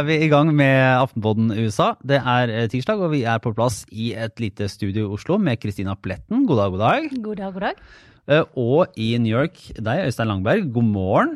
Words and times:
er 0.00 0.06
vi 0.08 0.16
i 0.24 0.30
gang 0.32 0.48
med 0.56 0.78
Aftenpodden 0.96 1.50
USA. 1.60 1.90
Det 2.06 2.20
er 2.24 2.50
eh, 2.54 2.68
tirsdag, 2.72 3.02
og 3.04 3.12
vi 3.12 3.24
er 3.28 3.40
på 3.42 3.52
plass 3.56 3.82
i 3.92 4.12
et 4.16 4.40
lite 4.40 4.68
studio 4.72 5.04
i 5.04 5.16
Oslo 5.16 5.36
med 5.36 5.60
Kristina 5.60 5.92
Pletten. 5.92 6.46
God 6.48 6.60
dag, 6.60 6.70
god 6.72 6.80
dag. 6.80 7.08
God 7.20 7.40
dag, 7.40 7.50
god 7.52 7.64
dag. 7.66 7.82
Eh, 8.30 8.44
Og 8.56 8.94
i 8.96 9.10
New 9.20 9.34
York, 9.34 9.58
deg, 9.76 10.06
Øystein 10.06 10.30
Langberg. 10.30 10.70
God 10.72 10.88
morgen. 10.88 11.34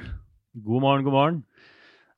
God 0.56 0.80
morgen, 0.80 1.04
god 1.04 1.16
morgen. 1.18 1.42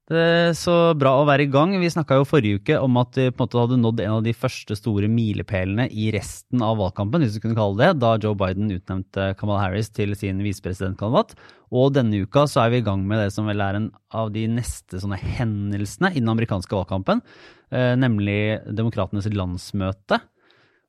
Det 0.06 0.22
er 0.22 0.52
så 0.54 0.94
bra 0.94 1.16
å 1.18 1.26
være 1.26 1.48
i 1.48 1.50
gang. 1.50 1.72
Vi 1.82 1.90
snakka 1.90 2.20
jo 2.20 2.28
forrige 2.30 2.60
uke 2.60 2.78
om 2.78 3.00
at 3.00 3.18
vi 3.18 3.26
på 3.32 3.42
en 3.42 3.48
måte 3.48 3.62
hadde 3.64 3.80
nådd 3.82 4.04
en 4.04 4.14
av 4.20 4.22
de 4.22 4.36
første 4.38 4.76
store 4.78 5.10
milepælene 5.10 5.88
i 5.90 6.12
resten 6.14 6.62
av 6.62 6.78
valgkampen, 6.78 7.26
hvis 7.26 7.34
du 7.34 7.42
kunne 7.42 7.58
kalle 7.58 7.80
det, 7.80 7.96
da 8.04 8.14
Joe 8.22 8.38
Biden 8.38 8.70
utnevnte 8.70 9.32
Kamala 9.40 9.64
Harris 9.64 9.90
til 9.90 10.14
sin 10.14 10.38
visepresidentkandidat. 10.46 11.34
Og 11.74 11.90
denne 11.96 12.22
uka 12.22 12.44
så 12.46 12.62
er 12.64 12.70
vi 12.70 12.78
i 12.82 12.86
gang 12.86 13.02
med 13.08 13.18
det 13.24 13.32
som 13.34 13.48
vel 13.48 13.60
er 13.64 13.80
en 13.80 13.90
av 14.14 14.30
de 14.34 14.44
neste 14.50 15.00
sånne 15.02 15.18
hendelsene 15.18 16.12
i 16.12 16.20
den 16.22 16.30
amerikanske 16.30 16.70
valgkampen, 16.76 17.22
eh, 17.74 17.94
nemlig 17.98 18.62
demokratenes 18.70 19.26
landsmøte. 19.34 20.20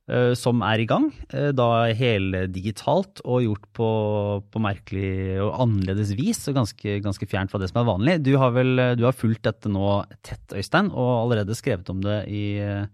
eh, 0.07 0.33
Som 0.35 0.61
er 0.61 0.79
i 0.79 0.85
gang, 0.85 1.11
da 1.31 1.51
da 1.51 1.93
heldigitalt 1.93 3.19
og 3.25 3.43
gjort 3.43 3.65
på, 3.73 3.89
på 4.51 4.59
merkelig 4.61 5.41
og 5.41 5.57
annerledes 5.65 6.13
vis. 6.15 6.47
og 6.47 6.55
ganske, 6.55 7.01
ganske 7.01 7.27
fjernt 7.27 7.51
fra 7.51 7.59
det 7.59 7.69
som 7.69 7.81
er 7.81 7.91
vanlig. 7.91 8.23
Du 8.23 8.37
har 8.37 8.51
vel 8.51 8.95
du 8.95 9.03
har 9.03 9.17
fulgt 9.17 9.43
dette 9.43 9.67
nå 9.67 10.05
tett, 10.21 10.53
Øystein, 10.53 10.91
og 10.93 11.25
allerede 11.25 11.57
skrevet 11.57 11.89
om 11.89 12.01
det 12.01 12.27
i, 12.29 12.59
eh, 12.61 12.85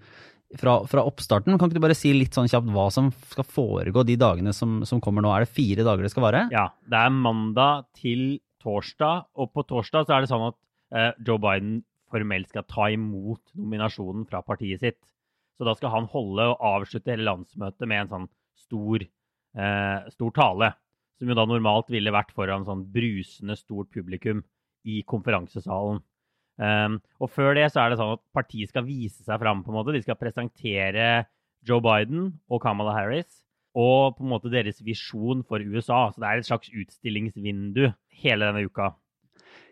fra, 0.59 0.79
fra 0.89 1.03
oppstarten. 1.07 1.57
Kan 1.57 1.69
ikke 1.69 1.79
du 1.79 1.85
bare 1.85 1.97
si 1.97 2.13
litt 2.15 2.35
sånn 2.35 2.49
kjapt 2.51 2.69
hva 2.73 2.89
som 2.93 3.09
skal 3.31 3.47
foregå 3.47 4.03
de 4.07 4.17
dagene 4.19 4.53
som, 4.55 4.81
som 4.87 5.01
kommer 5.03 5.25
nå? 5.25 5.31
Er 5.33 5.45
det 5.45 5.55
fire 5.55 5.85
dager 5.85 6.05
det 6.05 6.11
skal 6.13 6.27
vare? 6.27 6.43
Ja, 6.53 6.67
det 6.89 6.99
er 6.99 7.15
mandag 7.15 7.87
til 7.97 8.41
torsdag, 8.63 9.27
og 9.35 9.51
på 9.55 9.65
torsdag 9.67 10.07
så 10.07 10.15
er 10.15 10.23
det 10.23 10.31
sånn 10.31 10.47
at 10.49 10.59
eh, 10.95 11.11
Joe 11.27 11.41
Biden 11.41 11.81
formelt 12.13 12.51
skal 12.51 12.67
ta 12.69 12.87
imot 12.93 13.41
nominasjonen 13.57 14.27
fra 14.29 14.43
partiet 14.45 14.83
sitt. 14.83 15.01
Så 15.57 15.67
da 15.67 15.75
skal 15.77 15.93
han 15.93 16.09
holde 16.09 16.47
og 16.51 16.63
avslutte 16.65 17.13
hele 17.13 17.27
landsmøtet 17.27 17.89
med 17.89 18.05
en 18.05 18.13
sånn 18.13 18.29
stor, 18.63 19.03
eh, 19.03 20.09
stor 20.13 20.33
tale. 20.37 20.73
Som 21.19 21.29
jo 21.29 21.37
da 21.37 21.45
normalt 21.49 21.91
ville 21.93 22.13
vært 22.13 22.33
foran 22.35 22.65
sånn 22.65 22.87
brusende 22.93 23.57
stort 23.59 23.91
publikum 23.93 24.41
i 24.89 25.03
konferansesalen. 25.07 26.01
Um, 26.61 26.99
og 27.17 27.31
før 27.33 27.55
det 27.57 27.69
så 27.73 27.81
er 27.81 27.91
det 27.91 27.99
sånn 27.99 28.13
at 28.15 28.21
partiet 28.35 28.69
skal 28.69 28.85
vise 28.85 29.23
seg 29.25 29.39
fram. 29.41 29.63
på 29.63 29.71
en 29.73 29.79
måte. 29.79 29.95
De 29.95 30.03
skal 30.03 30.19
presentere 30.19 31.25
Joe 31.65 31.81
Biden 31.83 32.33
og 32.49 32.61
Kamala 32.61 32.93
Harris 32.97 33.43
og 33.73 34.17
på 34.17 34.25
en 34.25 34.33
måte 34.35 34.51
deres 34.53 34.83
visjon 34.85 35.41
for 35.47 35.63
USA. 35.63 36.05
Så 36.13 36.21
det 36.21 36.29
er 36.29 36.41
et 36.41 36.49
slags 36.49 36.69
utstillingsvindu 36.69 37.87
hele 38.21 38.49
denne 38.49 38.67
uka. 38.69 38.93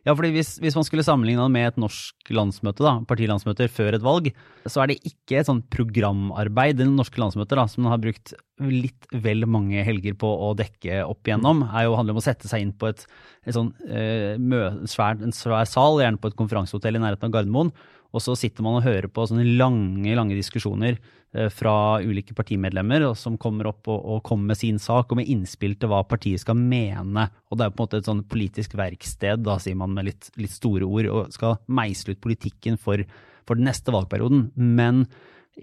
Ja, 0.01 0.15
fordi 0.17 0.31
hvis, 0.33 0.55
hvis 0.61 0.73
man 0.73 0.85
skulle 0.87 1.05
sammenligne 1.05 1.43
det 1.45 1.53
med 1.53 1.67
et 1.69 1.75
norsk 1.81 2.31
landsmøte, 2.33 2.81
da, 2.81 2.95
partilandsmøter 3.05 3.69
før 3.69 3.97
et 3.97 4.05
valg, 4.05 4.31
så 4.65 4.81
er 4.81 4.89
det 4.89 4.97
ikke 5.05 5.37
et 5.37 5.49
sånt 5.49 5.67
programarbeid. 5.73 6.79
Det 6.79 6.87
norske 6.89 7.21
landsmøter, 7.21 7.59
da, 7.59 7.67
som 7.69 7.85
man 7.85 7.93
har 7.93 8.01
brukt 8.01 8.33
litt 8.65 9.05
vel 9.13 9.45
mange 9.49 9.85
helger 9.85 10.17
på 10.17 10.31
å 10.47 10.51
dekke 10.57 11.03
opp 11.05 11.29
igjennom, 11.29 11.61
jo, 11.85 11.95
handler 11.99 12.17
om 12.17 12.21
å 12.21 12.25
sette 12.25 12.49
seg 12.49 12.65
inn 12.65 12.73
på 12.73 12.89
et, 12.89 13.05
et 13.45 13.57
sånn, 13.57 13.71
eh, 13.89 14.41
mø, 14.41 14.63
svær, 14.89 15.21
en 15.21 15.37
svær 15.37 15.69
sal, 15.69 16.01
gjerne 16.01 16.21
på 16.21 16.33
et 16.33 16.39
konferansehotell 16.39 16.97
i 16.97 17.03
nærheten 17.05 17.29
av 17.29 17.37
Gardermoen. 17.37 17.73
Og 18.11 18.23
så 18.23 18.35
sitter 18.37 18.65
man 18.65 18.79
og 18.79 18.85
hører 18.85 19.07
på 19.11 19.25
sånne 19.27 19.45
lange 19.59 20.15
lange 20.17 20.35
diskusjoner 20.35 20.97
eh, 20.97 21.49
fra 21.53 22.01
ulike 22.03 22.35
partimedlemmer 22.37 23.07
som 23.17 23.37
kommer 23.41 23.71
opp 23.71 23.87
og, 23.91 23.99
og 23.99 24.23
kommer 24.27 24.51
med 24.51 24.59
sin 24.59 24.79
sak 24.83 25.11
og 25.11 25.21
med 25.21 25.31
innspill 25.31 25.77
til 25.79 25.91
hva 25.91 26.03
partiet 26.07 26.43
skal 26.43 26.59
mene. 26.59 27.27
Og 27.49 27.59
det 27.59 27.67
er 27.67 27.73
på 27.73 27.81
en 27.81 27.87
måte 27.87 28.01
et 28.01 28.11
sånn 28.11 28.23
politisk 28.31 28.75
verksted, 28.79 29.45
da 29.47 29.57
sier 29.63 29.79
man 29.79 29.95
med 29.95 30.11
litt, 30.11 30.31
litt 30.41 30.55
store 30.55 30.87
ord, 30.87 31.11
og 31.11 31.35
skal 31.35 31.59
meisle 31.71 32.15
ut 32.15 32.23
politikken 32.23 32.79
for, 32.81 33.03
for 33.47 33.59
den 33.59 33.69
neste 33.71 33.95
valgperioden. 33.95 34.49
Men 34.59 35.05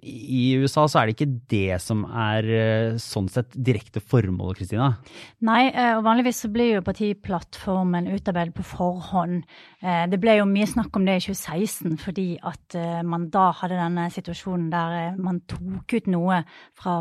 i 0.02 0.52
USA 0.60 0.84
så 0.88 1.00
er 1.00 1.08
det 1.08 1.14
ikke 1.16 1.40
det 1.50 1.78
som 1.80 2.02
er 2.06 2.48
eh, 2.52 2.98
sånn 3.00 3.28
sett 3.32 3.54
direkte 3.56 4.02
formålet, 4.04 4.60
Kristina. 4.60 4.90
Nei, 5.48 5.70
eh, 5.72 5.94
og 5.96 6.04
vanligvis 6.04 6.42
så 6.44 6.50
blir 6.52 6.74
jo 6.74 6.84
partiplattformen 6.84 8.10
utarbeidet 8.12 8.54
på 8.58 8.66
forhånd. 8.68 9.46
Eh, 9.80 10.04
Det 10.12 10.20
ble 10.20 10.36
jo 10.38 10.48
mye 10.50 10.68
snakk 10.68 10.96
om 10.96 11.08
det 11.08 11.16
i 11.18 11.24
2016, 11.30 11.96
fordi 12.04 12.28
at 12.44 12.76
man 13.08 13.28
da 13.32 13.48
hadde 13.56 13.80
denne 13.80 14.08
situasjonen 14.12 14.68
der 14.72 15.16
man 15.16 15.40
tok 15.48 15.96
ut 15.96 16.10
noe 16.12 16.42
fra 16.76 17.00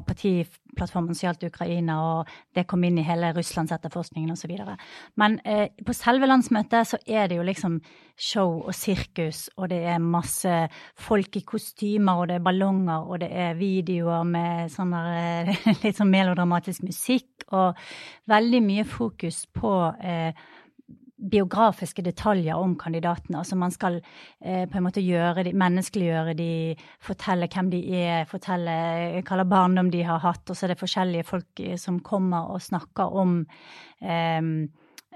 partiplattformen 0.78 1.16
som 1.16 1.28
gjaldt 1.28 1.46
Ukraina, 1.50 1.98
og 2.02 2.30
det 2.56 2.68
kom 2.68 2.84
inn 2.86 3.00
i 3.00 3.06
hele 3.06 3.32
Russlandsetterforskningen 3.36 4.32
osv. 4.34 4.54
Men 5.16 5.40
eh, 5.46 5.70
på 5.86 5.96
selve 5.96 6.30
landsmøtet 6.30 6.92
så 6.92 7.00
er 7.06 7.28
det 7.28 7.40
jo 7.40 7.46
liksom 7.48 7.80
show 8.18 8.62
og 8.64 8.74
sirkus, 8.76 9.48
og 9.58 9.70
det 9.70 9.84
er 9.92 10.04
masse 10.04 10.54
folk 10.98 11.38
i 11.38 11.46
kostymer, 11.48 12.22
og 12.22 12.30
det 12.30 12.38
er 12.38 12.46
ballonger, 12.46 13.08
og 13.08 13.22
det 13.22 13.32
er 13.32 13.58
videoer 13.58 14.28
med 14.28 14.72
sånn 14.74 14.94
der, 14.96 15.52
eh, 15.54 15.68
litt 15.84 15.98
sånn 15.98 16.14
melodramatisk 16.14 16.86
musikk, 16.88 17.48
og 17.52 17.78
veldig 18.30 18.62
mye 18.66 18.88
fokus 18.88 19.46
på 19.54 19.74
eh, 20.02 20.48
biografiske 21.18 22.04
detaljer 22.06 22.58
om 22.58 22.76
kandidatene. 22.78 23.40
Altså 23.42 23.58
man 23.58 23.74
skal 23.74 24.00
eh, 24.00 24.66
på 24.70 24.78
en 24.78 24.86
måte 24.86 25.02
gjøre 25.02 25.48
de, 25.48 25.54
menneskeliggjøre 25.58 26.36
de, 26.38 26.50
fortelle 27.04 27.50
hvem 27.52 27.72
de 27.74 27.82
er, 27.98 28.28
fortelle 28.30 28.76
hva 29.18 29.24
slags 29.26 29.50
barndom 29.50 29.92
de 29.94 30.04
har 30.06 30.22
hatt, 30.24 30.46
og 30.46 30.58
så 30.58 30.68
er 30.68 30.74
det 30.74 30.82
forskjellige 30.82 31.28
folk 31.28 31.64
eh, 31.64 31.78
som 31.82 32.00
kommer 32.06 32.54
og 32.54 32.62
snakker 32.62 33.18
om 33.24 33.40
eh, 34.02 34.42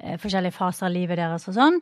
eh, 0.01 0.17
forskjellige 0.21 0.57
faser 0.57 0.89
av 0.89 0.95
livet 0.95 1.21
deres 1.21 1.47
og 1.51 1.57
sånn. 1.59 1.81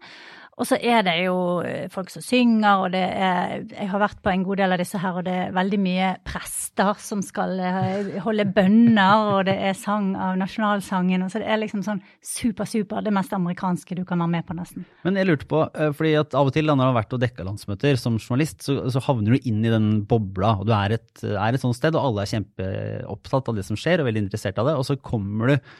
Og 0.60 0.68
så 0.68 0.76
er 0.76 1.06
det 1.08 1.16
jo 1.24 1.36
eh, 1.64 1.88
folk 1.92 2.10
som 2.12 2.24
synger, 2.24 2.84
og 2.84 2.92
det 2.92 3.04
er 3.04 3.62
Jeg 3.70 3.88
har 3.94 4.02
vært 4.02 4.20
på 4.24 4.32
en 4.32 4.44
god 4.44 4.60
del 4.60 4.76
av 4.76 4.82
disse 4.82 5.00
her, 5.00 5.20
og 5.22 5.24
det 5.28 5.36
er 5.46 5.54
veldig 5.56 5.80
mye 5.80 6.10
prester 6.28 7.00
som 7.00 7.22
skal 7.24 7.56
eh, 7.64 8.10
holde 8.26 8.46
bønner, 8.56 9.30
og 9.38 9.48
det 9.48 9.56
er 9.70 9.78
sang 9.80 10.12
av 10.20 10.36
nasjonalsangen, 10.42 11.24
og 11.24 11.32
så 11.32 11.42
det 11.42 11.48
er 11.48 11.62
liksom 11.64 11.86
sånn 11.86 12.04
super-super, 12.26 13.06
det 13.06 13.16
mest 13.16 13.34
amerikanske 13.36 13.96
du 13.96 14.04
kan 14.08 14.20
være 14.20 14.34
med 14.36 14.48
på, 14.50 14.58
nesten. 14.60 14.88
Men 15.08 15.22
jeg 15.22 15.30
lurte 15.32 15.50
på, 15.50 15.64
eh, 15.72 15.94
fordi 15.96 16.14
at 16.20 16.36
av 16.36 16.52
og 16.52 16.56
til 16.56 16.68
når 16.68 16.82
du 16.82 16.88
har 16.90 17.00
vært 17.00 17.16
og 17.16 17.24
dekka 17.24 17.48
landsmøter 17.48 18.02
som 18.02 18.20
journalist, 18.20 18.68
så, 18.68 18.82
så 18.92 19.04
havner 19.08 19.38
du 19.38 19.50
inn 19.50 19.64
i 19.64 19.74
den 19.74 19.90
bobla, 20.10 20.58
og 20.60 20.68
du 20.68 20.76
er 20.76 21.00
et, 21.00 21.10
er 21.24 21.56
et 21.56 21.64
sånt 21.64 21.80
sted, 21.80 21.96
og 21.96 22.12
alle 22.12 22.28
er 22.28 22.34
kjempeopptatt 22.36 23.54
av 23.54 23.62
det 23.62 23.68
som 23.70 23.80
skjer, 23.80 24.04
og 24.04 24.12
veldig 24.12 24.28
interessert 24.28 24.60
av 24.60 24.68
det, 24.68 24.76
og 24.76 24.88
så 24.92 25.00
kommer 25.00 25.56
du 25.56 25.76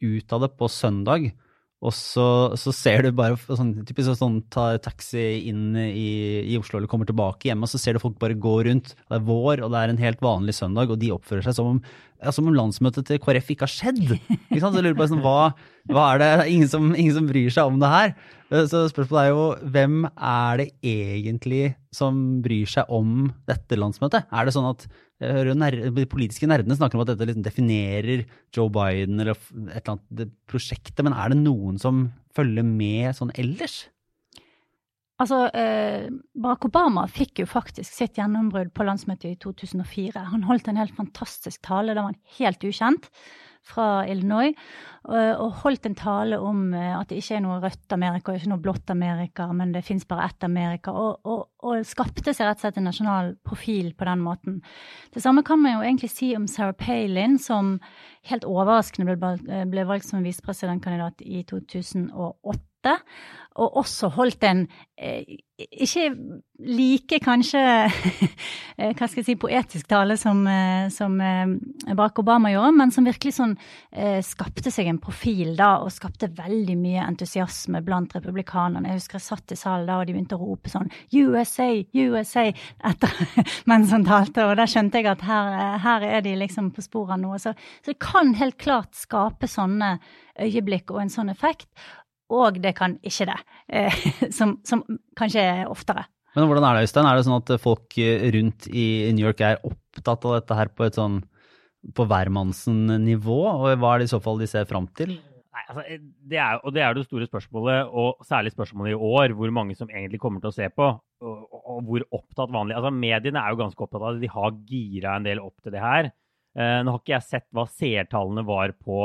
ut 0.00 0.32
av 0.32 0.46
det 0.46 0.54
på 0.56 0.70
søndag, 0.70 1.32
og 1.80 1.94
så, 1.96 2.24
så 2.60 2.72
ser 2.76 3.06
du 3.06 3.14
bare 3.16 3.38
sånn, 3.40 3.72
typisk 3.88 4.12
sånn 4.18 4.42
ta 4.52 4.74
taxi 4.84 5.22
inn 5.48 5.72
i, 5.80 6.42
i 6.52 6.58
Oslo 6.60 6.76
eller 6.76 6.90
kommer 6.92 7.08
tilbake 7.08 7.48
hjemme, 7.48 7.64
og 7.64 7.72
så 7.72 7.80
ser 7.80 7.96
du 7.96 8.02
folk 8.02 8.18
bare 8.20 8.36
gå 8.36 8.52
rundt. 8.66 8.92
Det 9.00 9.16
er 9.16 9.24
vår, 9.24 9.62
og 9.64 9.72
det 9.72 9.80
er 9.80 9.92
en 9.94 10.02
helt 10.02 10.20
vanlig 10.24 10.58
søndag, 10.58 10.92
og 10.92 11.00
de 11.00 11.12
oppfører 11.14 11.46
seg 11.46 11.56
som 11.56 11.70
om, 11.72 11.78
ja, 12.20 12.34
som 12.36 12.50
om 12.50 12.58
landsmøtet 12.58 13.08
til 13.08 13.22
KrF 13.24 13.48
ikke 13.54 13.64
har 13.64 13.72
skjedd. 13.72 14.12
Ikke 14.12 14.60
sant? 14.60 14.76
Så 14.76 14.84
lurer 14.84 14.98
på 14.98 15.08
sånn, 15.08 15.24
hva, 15.24 15.54
hva 15.88 16.06
er 16.10 16.20
det? 16.20 16.28
Det 16.28 16.44
er 16.44 16.52
ingen 16.52 16.72
som, 16.74 16.92
ingen 16.92 17.16
som 17.16 17.32
bryr 17.32 17.56
seg 17.56 17.72
om 17.72 17.80
det 17.80 17.92
her. 17.94 18.14
Så 18.50 18.84
spørsmålet 18.90 19.22
er 19.22 19.32
jo 19.32 19.72
hvem 19.72 20.00
er 20.10 20.60
det 20.60 20.68
egentlig 20.84 21.62
som 21.96 22.42
bryr 22.44 22.68
seg 22.68 22.92
om 22.92 23.30
dette 23.48 23.80
landsmøtet? 23.80 24.28
Er 24.28 24.44
det 24.44 24.52
sånn 24.58 24.68
at 24.68 24.84
jeg 25.20 25.36
hører 25.36 25.50
jo 25.52 25.92
De 25.94 26.08
politiske 26.08 26.48
nerdene 26.48 26.76
snakker 26.76 26.96
om 26.96 27.04
at 27.04 27.12
dette 27.12 27.28
liksom 27.28 27.44
definerer 27.44 28.24
Joe 28.56 28.72
Biden 28.72 29.20
eller 29.20 29.36
et 29.36 29.82
eller 29.82 29.94
annet 29.94 30.34
prosjektet, 30.48 31.02
men 31.04 31.16
er 31.16 31.32
det 31.32 31.42
noen 31.42 31.80
som 31.80 32.06
følger 32.36 32.64
med 32.64 33.12
sånn 33.18 33.34
ellers? 33.38 33.82
Altså, 35.20 35.42
eh, 35.52 36.08
Barack 36.40 36.64
Obama 36.70 37.04
fikk 37.10 37.42
jo 37.42 37.48
faktisk 37.50 37.92
sitt 37.92 38.16
gjennombrudd 38.16 38.72
på 38.72 38.86
landsmøtet 38.88 39.34
i 39.34 39.38
2004. 39.42 40.22
Han 40.32 40.46
holdt 40.48 40.70
en 40.72 40.80
helt 40.80 40.96
fantastisk 40.96 41.60
tale, 41.66 41.92
da 41.92 42.06
var 42.06 42.14
han 42.14 42.38
helt 42.38 42.64
ukjent, 42.64 43.10
fra 43.66 44.04
Illinois. 44.08 44.54
Og, 45.10 45.54
holdt 45.62 45.86
en 45.88 45.96
tale 45.96 46.36
om 46.44 46.74
eh, 46.76 46.92
at 46.92 47.08
det 47.08 47.22
ikke 47.22 47.38
er 47.38 47.44
noe 47.44 47.56
rødt 47.62 47.94
Amerika 47.96 48.34
ikke 48.36 48.50
noe 48.52 48.60
blått 48.60 48.92
Amerika, 48.92 49.46
men 49.56 49.72
det 49.72 49.80
fins 49.86 50.04
bare 50.08 50.26
ett 50.28 50.44
Amerika. 50.44 50.92
Og, 50.92 51.24
og, 51.24 51.46
og 51.64 51.86
skapte 51.88 52.34
seg 52.36 52.46
rett 52.46 52.60
og 52.60 52.66
slett 52.66 52.80
en 52.80 52.88
nasjonal 52.90 53.32
profil 53.46 53.94
på 53.96 54.08
den 54.10 54.20
måten. 54.24 54.58
Det 55.14 55.24
samme 55.24 55.42
kan 55.46 55.62
man 55.62 55.78
jo 55.78 55.84
egentlig 55.86 56.12
si 56.12 56.34
om 56.36 56.48
Sarah 56.50 56.76
Palin, 56.76 57.38
som 57.40 57.78
helt 58.28 58.44
overraskende 58.44 59.16
ble, 59.16 59.64
ble 59.72 59.86
valgt 59.88 60.10
som 60.10 60.26
visepresidentkandidat 60.26 61.24
i 61.24 61.46
2008 61.48 62.69
og 63.60 63.80
også 63.80 64.08
holdt 64.14 64.44
en 64.46 64.62
eh, 64.96 65.24
ikke 65.58 66.06
like 66.64 67.18
kanskje 67.20 67.60
eh, 68.78 68.92
hva 68.94 69.08
skal 69.08 69.20
jeg 69.20 69.26
si, 69.26 69.34
poetisk 69.40 69.88
tale 69.90 70.16
som, 70.20 70.40
eh, 70.48 70.86
som 70.94 71.16
Barack 71.18 72.22
Obama 72.22 72.52
gjorde, 72.52 72.76
men 72.78 72.94
som 72.94 73.08
virkelig 73.08 73.34
sånn 73.36 73.56
skapte 74.24 74.70
seg 74.72 74.88
en 74.88 75.00
profil 75.02 75.52
da, 75.58 75.72
og 75.82 75.92
skapte 75.92 76.30
veldig 76.36 76.76
mye 76.78 77.04
entusiasme 77.04 77.82
blant 77.84 78.14
republikanerne. 78.16 78.92
Jeg 78.92 79.00
husker 79.00 79.18
jeg 79.18 79.26
satt 79.26 79.54
i 79.54 79.58
salen 79.58 79.88
da, 79.88 79.98
og 79.98 80.08
de 80.08 80.14
begynte 80.14 80.38
å 80.38 80.42
rope 80.44 80.70
sånn 80.72 80.90
USA, 81.12 81.68
USA 81.92 82.46
etter 82.46 83.20
mens 83.70 83.92
han 83.94 84.06
talte, 84.06 84.46
og 84.46 84.56
da 84.60 84.68
skjønte 84.70 85.02
jeg 85.02 85.10
at 85.10 85.26
her, 85.26 85.54
her 85.84 86.06
er 86.08 86.24
de 86.24 86.36
liksom 86.38 86.70
på 86.76 86.84
sporet 86.86 87.18
av 87.18 87.24
noe. 87.24 87.40
Så, 87.42 87.52
så 87.82 87.92
det 87.92 88.00
kan 88.02 88.36
helt 88.38 88.60
klart 88.62 88.94
skape 88.96 89.50
sånne 89.50 89.96
øyeblikk 90.40 90.94
og 90.94 91.02
en 91.02 91.12
sånn 91.12 91.32
effekt 91.32 91.68
og 92.30 92.60
det 92.62 92.74
kan 92.78 92.96
ikke 93.06 93.28
det. 93.32 93.38
Eh, 93.68 94.00
som, 94.38 94.58
som, 94.66 94.84
kanskje 95.18 95.44
er 95.44 95.70
oftere. 95.70 96.06
Men 96.36 96.46
hvordan 96.46 96.68
er 96.68 96.78
det, 96.78 96.86
Øystein? 96.86 97.08
Er 97.10 97.18
det 97.18 97.26
sånn 97.26 97.40
at 97.40 97.50
folk 97.58 97.96
rundt 98.36 98.68
i 98.70 98.86
New 99.16 99.26
York 99.26 99.42
er 99.42 99.58
opptatt 99.66 100.28
av 100.28 100.36
dette 100.38 100.58
her 100.60 100.70
på 100.70 100.86
et 100.86 100.98
sånn 100.98 101.18
på 101.96 102.04
hvermannsen-nivå, 102.06 103.40
og 103.48 103.66
hva 103.80 103.94
er 103.94 104.02
det 104.02 104.10
i 104.10 104.12
så 104.12 104.20
fall 104.22 104.40
de 104.40 104.48
ser 104.50 104.66
fram 104.68 104.86
til? 104.96 105.14
Nei, 105.50 105.62
altså, 105.64 105.84
det 106.30 106.38
er, 106.38 106.58
og 106.62 106.74
det 106.76 106.82
er 106.84 106.94
det 106.94 107.06
store 107.06 107.26
spørsmålet, 107.26 107.88
og 107.88 108.20
særlig 108.28 108.52
spørsmålet 108.54 108.92
i 108.94 108.98
år, 109.10 109.34
hvor 109.38 109.52
mange 109.54 109.74
som 109.78 109.90
egentlig 109.90 110.20
kommer 110.22 110.42
til 110.42 110.52
å 110.52 110.54
se 110.54 110.68
på, 110.70 110.86
og, 111.24 111.40
og, 111.40 111.62
og 111.74 111.80
hvor 111.88 112.04
opptatt 112.20 112.52
vanlig 112.54 112.76
Altså, 112.78 112.92
Mediene 112.94 113.42
er 113.42 113.54
jo 113.54 113.62
ganske 113.64 113.86
opptatt 113.86 114.04
av 114.04 114.14
det, 114.14 114.22
de 114.26 114.34
har 114.36 114.60
gira 114.68 115.16
en 115.16 115.26
del 115.26 115.42
opp 115.42 115.56
til 115.64 115.74
det 115.74 115.82
her. 115.82 116.12
Eh, 116.58 116.78
nå 116.84 116.94
har 116.94 117.02
ikke 117.02 117.16
jeg 117.16 117.28
sett 117.28 117.48
hva 117.54 117.66
seertallene 117.70 118.46
var 118.46 118.74
på, 118.78 119.02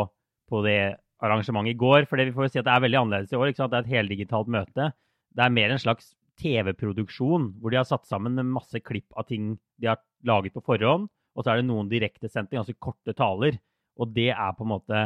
på, 0.50 0.62
det 0.66 0.80
arrangementet 1.26 1.74
i 1.74 1.80
går, 1.80 2.08
for 2.10 2.20
det 2.20 2.30
vi 2.30 2.36
får 2.36 2.52
si 2.54 2.62
at 2.62 2.68
det 2.68 2.76
er 2.76 2.86
veldig 2.86 3.02
annerledes 3.02 3.34
i 3.34 3.40
år. 3.40 3.50
ikke 3.52 3.64
sant? 3.64 3.74
Det 3.74 3.82
er 3.82 3.88
et 3.88 3.96
heldigitalt 3.98 4.52
møte. 4.56 4.88
Det 5.36 5.44
er 5.44 5.58
mer 5.58 5.74
en 5.74 5.82
slags 5.82 6.14
TV-produksjon, 6.42 7.52
hvor 7.60 7.72
de 7.72 7.80
har 7.80 7.88
satt 7.88 8.08
sammen 8.08 8.36
med 8.36 8.54
masse 8.56 8.80
klipp 8.84 9.08
av 9.16 9.28
ting 9.30 9.54
de 9.82 9.92
har 9.92 10.02
laget 10.28 10.56
på 10.56 10.64
forhånd, 10.66 11.08
og 11.36 11.44
så 11.44 11.52
er 11.52 11.62
det 11.62 11.68
noen 11.68 11.92
direktesendte, 11.92 12.56
ganske 12.56 12.78
korte 12.80 13.16
taler. 13.16 13.60
Og 14.00 14.12
det 14.16 14.32
er 14.34 14.56
på 14.56 14.66
en 14.66 14.74
måte 14.74 15.06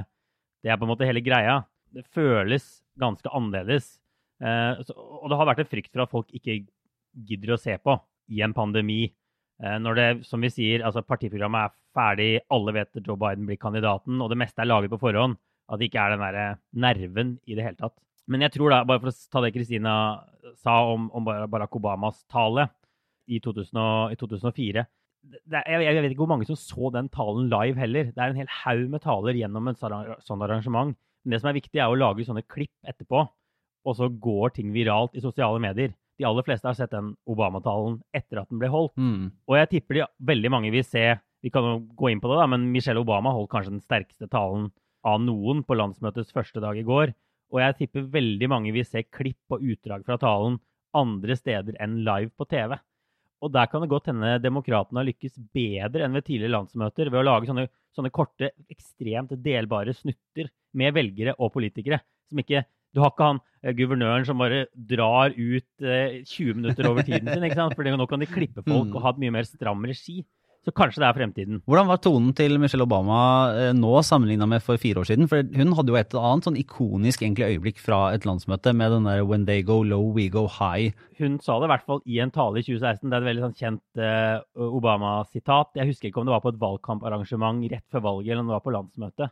det 0.63 0.71
er 0.71 0.79
på 0.79 0.85
en 0.85 0.91
måte 0.91 1.07
hele 1.07 1.23
greia. 1.23 1.61
Det 1.95 2.05
føles 2.13 2.65
ganske 2.99 3.31
annerledes. 3.35 3.93
Eh, 4.43 4.81
så, 4.83 4.95
og 4.95 5.29
det 5.31 5.39
har 5.39 5.49
vært 5.49 5.63
en 5.63 5.71
frykt 5.71 5.93
for 5.93 6.03
at 6.03 6.11
folk 6.11 6.33
ikke 6.35 6.61
gidder 7.29 7.55
å 7.55 7.59
se 7.59 7.77
på 7.81 7.95
i 8.35 8.43
en 8.45 8.55
pandemi. 8.55 9.05
Eh, 9.63 9.77
når 9.81 9.99
det, 9.99 10.07
som 10.27 10.43
vi 10.43 10.51
sier, 10.53 10.83
altså 10.85 11.03
partiprogrammet 11.07 11.69
er 11.69 11.77
ferdig, 11.95 12.31
alle 12.53 12.75
vet 12.75 12.91
at 12.91 13.07
Joe 13.07 13.19
Biden 13.19 13.47
blir 13.47 13.59
kandidaten, 13.61 14.19
og 14.19 14.31
det 14.31 14.39
meste 14.39 14.63
er 14.63 14.69
laget 14.69 14.93
på 14.93 15.01
forhånd. 15.01 15.39
At 15.69 15.79
det 15.79 15.89
ikke 15.89 16.01
er 16.01 16.15
den 16.15 16.25
der 16.25 16.59
nerven 16.73 17.35
i 17.45 17.57
det 17.57 17.65
hele 17.65 17.79
tatt. 17.79 17.95
Men 18.29 18.45
jeg 18.45 18.53
tror 18.55 18.73
da, 18.73 18.83
bare 18.85 19.01
for 19.01 19.11
å 19.11 19.29
ta 19.33 19.41
det 19.45 19.53
Kristina 19.55 19.93
sa 20.57 20.79
om, 20.89 21.07
om 21.13 21.25
Barack 21.25 21.75
Obamas 21.77 22.23
tale 22.29 22.67
i, 23.29 23.39
2000, 23.41 23.79
i 24.13 24.17
2004 24.17 24.85
er, 25.51 25.65
jeg, 25.67 25.85
jeg, 25.85 26.01
vet 26.03 26.13
ikke 26.13 26.23
hvor 26.23 26.31
mange 26.31 26.47
som 26.47 26.57
så 26.57 26.89
den 26.93 27.09
talen 27.13 27.49
live 27.51 27.79
heller. 27.79 28.11
Det 28.13 28.21
er 28.21 28.33
en 28.33 28.39
hel 28.39 28.51
haug 28.63 28.85
med 28.93 29.03
taler 29.03 29.37
gjennom 29.37 29.69
et 29.71 29.81
sånt 29.81 30.45
arrangement. 30.45 30.95
Men 31.23 31.35
det 31.35 31.41
som 31.41 31.51
er 31.51 31.57
viktig, 31.59 31.79
er 31.79 31.91
å 31.91 31.97
lage 31.99 32.25
sånne 32.27 32.45
klipp 32.47 32.73
etterpå, 32.87 33.25
og 33.87 33.97
så 33.97 34.09
går 34.11 34.55
ting 34.55 34.71
viralt 34.75 35.17
i 35.17 35.23
sosiale 35.23 35.59
medier. 35.61 35.93
De 36.19 36.27
aller 36.27 36.43
fleste 36.43 36.67
har 36.67 36.75
sett 36.75 36.91
den 36.91 37.13
Obama-talen 37.29 37.99
etter 38.15 38.41
at 38.41 38.49
den 38.51 38.59
ble 38.61 38.69
holdt. 38.71 38.95
Mm. 38.99 39.29
Og 39.47 39.59
jeg 39.59 39.71
tipper 39.75 39.99
de 39.99 40.07
veldig 40.31 40.51
mange 40.51 40.71
vil 40.73 40.85
se 40.87 41.11
Vi 41.39 41.47
kan 41.47 41.63
jo 41.63 41.75
gå 41.95 42.09
inn 42.11 42.19
på 42.19 42.27
det, 42.27 42.35
da, 42.35 42.45
men 42.51 42.65
Michelle 42.67 42.99
Obama 42.99 43.31
holdt 43.31 43.47
kanskje 43.53 43.71
den 43.71 43.83
sterkeste 43.83 44.27
talen 44.27 44.65
av 45.07 45.21
noen 45.23 45.63
på 45.63 45.77
landsmøtets 45.77 46.33
første 46.35 46.61
dag 46.63 46.77
i 46.79 46.85
går. 46.87 47.13
Og 47.49 47.61
jeg 47.63 47.77
tipper 47.79 48.09
veldig 48.13 48.49
mange 48.51 48.73
vil 48.75 48.85
se 48.85 49.03
klipp 49.07 49.55
og 49.55 49.63
utdrag 49.63 50.05
fra 50.05 50.19
talen 50.21 50.59
andre 50.97 51.35
steder 51.37 51.77
enn 51.81 51.99
live 52.05 52.31
på 52.37 52.47
TV. 52.49 52.75
Og 53.39 53.51
der 53.55 53.69
kan 53.71 53.83
det 53.83 53.91
godt 53.91 54.09
hende 54.11 54.33
demokratene 54.43 54.99
har 54.99 55.07
lykkes 55.07 55.37
bedre 55.55 56.05
enn 56.05 56.17
ved 56.17 56.25
tidligere 56.27 56.57
landsmøter 56.57 57.11
ved 57.11 57.21
å 57.21 57.27
lage 57.27 57.47
sånne, 57.47 57.69
sånne, 57.95 58.11
korte, 58.11 58.51
ekstremt 58.71 59.31
delbare 59.45 59.95
snutter 59.95 60.49
med 60.75 60.95
velgere 60.97 61.37
og 61.39 61.53
politikere. 61.55 62.01
Som 62.29 62.43
ikke 62.43 62.65
Du 62.89 63.03
har 63.03 63.11
ikke 63.13 63.25
han 63.27 63.39
eh, 63.61 63.73
guvernøren 63.77 64.23
som 64.25 64.39
bare 64.41 64.63
drar 64.73 65.29
ut 65.37 65.83
eh, 65.85 66.23
20 66.25 66.55
minutter 66.57 66.87
over 66.89 67.05
tiden 67.05 67.29
sin. 67.29 67.43
ikke 67.45 67.59
sant? 67.59 67.75
For 67.77 67.85
nå 67.85 68.07
kan 68.09 68.23
de 68.23 68.25
klippe 68.25 68.63
folk 68.65 68.89
mm. 68.89 68.95
og 68.95 69.03
ha 69.03 69.11
et 69.13 69.19
mye 69.21 69.35
mer 69.35 69.45
stram 69.45 69.85
regi. 69.85 70.23
Så 70.67 70.73
kanskje 70.75 70.99
det 70.99 71.07
er 71.07 71.15
fremtiden. 71.15 71.59
Hvordan 71.69 71.87
var 71.87 71.99
tonen 72.03 72.33
til 72.35 72.57
Michelle 72.59 72.83
Obama 72.83 73.19
eh, 73.55 73.69
nå 73.75 73.93
sammenligna 74.03 74.43
med 74.49 74.63
for 74.65 74.79
fire 74.81 74.99
år 74.99 75.07
siden? 75.07 75.29
For 75.31 75.45
hun 75.55 75.71
hadde 75.77 75.93
jo 75.93 75.99
et 75.99 76.15
annet 76.19 76.49
sånn 76.49 76.57
ikonisk 76.59 77.23
egentlig 77.23 77.47
øyeblikk 77.53 77.79
fra 77.79 77.99
et 78.11 78.27
landsmøte 78.27 78.73
med 78.75 78.91
den 78.91 79.07
der 79.07 79.23
'When 79.23 79.45
they 79.47 79.63
go 79.63 79.79
low, 79.87 80.11
we 80.11 80.27
go 80.27 80.47
high'. 80.51 80.91
Hun 81.17 81.39
sa 81.39 81.59
det 81.59 81.69
i 81.69 81.73
hvert 81.73 81.85
fall 81.87 82.01
i 82.05 82.19
en 82.19 82.31
tale 82.35 82.59
i 82.59 82.65
2016. 82.67 83.07
Det 83.07 83.15
er 83.15 83.21
et 83.21 83.29
veldig 83.29 83.45
sånn 83.45 83.59
kjent 83.61 84.03
uh, 84.03 84.43
Obama-sitat. 84.59 85.71
Jeg 85.79 85.87
husker 85.87 86.09
ikke 86.09 86.19
om 86.19 86.27
det 86.27 86.35
var 86.35 86.43
på 86.43 86.51
et 86.51 86.59
valgkamparrangement 86.59 87.63
rett 87.71 87.87
før 87.87 88.03
valget 88.03 88.31
eller 88.31 88.43
om 88.43 88.51
det 88.51 88.57
var 88.57 88.67
på 88.67 88.75
landsmøtet. 88.75 89.31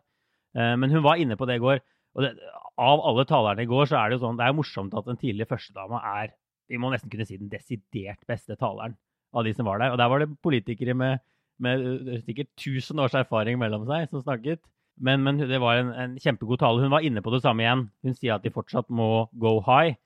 Uh, 0.56 0.76
men 0.80 0.92
hun 0.96 1.04
var 1.04 1.20
inne 1.20 1.36
på 1.36 1.46
det 1.46 1.60
i 1.60 1.64
går. 1.66 1.84
Og 2.16 2.24
det, 2.24 2.32
av 2.80 3.04
alle 3.04 3.28
talerne 3.28 3.68
i 3.68 3.68
går, 3.68 3.92
så 3.92 4.00
er 4.00 4.10
det 4.10 4.18
jo 4.18 4.24
sånn 4.24 4.40
Det 4.40 4.48
er 4.48 4.56
morsomt 4.56 4.96
at 4.96 5.06
den 5.06 5.20
tidligere 5.20 5.52
førstedama 5.52 6.00
er 6.24 6.32
Vi 6.72 6.80
må 6.80 6.90
nesten 6.90 7.12
kunne 7.12 7.28
si 7.28 7.38
den 7.38 7.52
desidert 7.52 8.24
beste 8.28 8.56
taleren 8.56 8.96
av 9.36 9.46
de 9.48 9.54
som 9.56 9.68
var 9.68 9.82
der. 9.82 9.94
Og 9.94 10.00
der 10.00 10.10
var 10.12 10.24
det 10.24 10.32
politikere 10.46 10.96
med, 10.98 11.24
med 11.64 11.86
eh, 11.86 12.24
sikkert 12.26 12.52
1000 12.56 13.04
års 13.04 13.16
erfaring 13.18 13.60
mellom 13.62 13.88
seg 13.90 14.10
som 14.12 14.24
snakket. 14.24 14.62
Men, 14.98 15.22
men 15.26 15.38
det 15.38 15.62
var 15.62 15.78
en, 15.78 15.94
en, 15.94 16.18
kjempegod 16.22 16.62
tale. 16.62 16.82
Hun 16.82 16.94
var 16.94 17.06
inne 17.06 17.22
på 17.22 17.34
det 17.34 17.44
samme 17.44 17.66
igjen. 17.66 17.88
Hun 18.06 18.18
sier 18.18 18.38
at 18.38 18.46
de 18.46 18.54
fortsatt 18.54 18.90
må 18.90 19.28
go 19.38 19.60
high. 19.66 19.98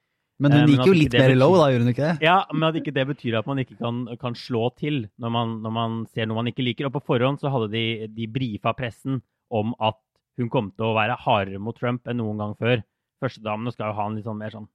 Men 0.41 0.56
hun 0.56 0.63
eh, 0.63 0.73
gikk 0.73 0.89
jo 0.89 0.97
litt 0.97 1.15
mer 1.15 1.35
low, 1.38 1.56
da, 1.59 1.69
gjorde 1.71 1.85
hun 1.85 1.94
ikke 1.94 2.07
det? 2.07 2.25
Ja, 2.25 2.38
men 2.51 2.68
at 2.71 2.77
ikke 2.79 2.95
det 2.95 3.06
betyr 3.12 3.38
at 3.39 3.47
man 3.47 3.62
ikke 3.62 3.77
kan, 3.79 4.03
kan 4.19 4.35
slå 4.38 4.71
til 4.79 5.03
når 5.21 5.33
man, 5.38 5.57
når 5.63 5.75
man, 5.75 6.00
ser 6.12 6.27
noe 6.27 6.41
man 6.41 6.50
ikke 6.51 6.65
liker. 6.65 6.89
Og 6.89 6.95
på 6.97 7.06
forhånd 7.13 7.39
så 7.44 7.53
hadde 7.53 7.71
de, 7.75 7.85
de 8.12 8.29
brifa 8.31 8.74
pressen 8.77 9.21
om 9.53 9.75
at 9.83 10.00
hun 10.39 10.50
kom 10.51 10.71
til 10.74 10.89
å 10.89 10.95
være 10.97 11.19
hardere 11.21 11.62
mot 11.62 11.77
Trump 11.77 12.07
enn 12.09 12.19
noen 12.19 12.41
gang 12.41 12.56
før. 12.59 12.83
Førstedamene 13.21 13.74
skal 13.75 13.91
jo 13.91 14.00
ha 14.00 14.07
en 14.09 14.17
litt 14.17 14.25
sånn 14.25 14.39
mer 14.39 14.56
sånn 14.56 14.69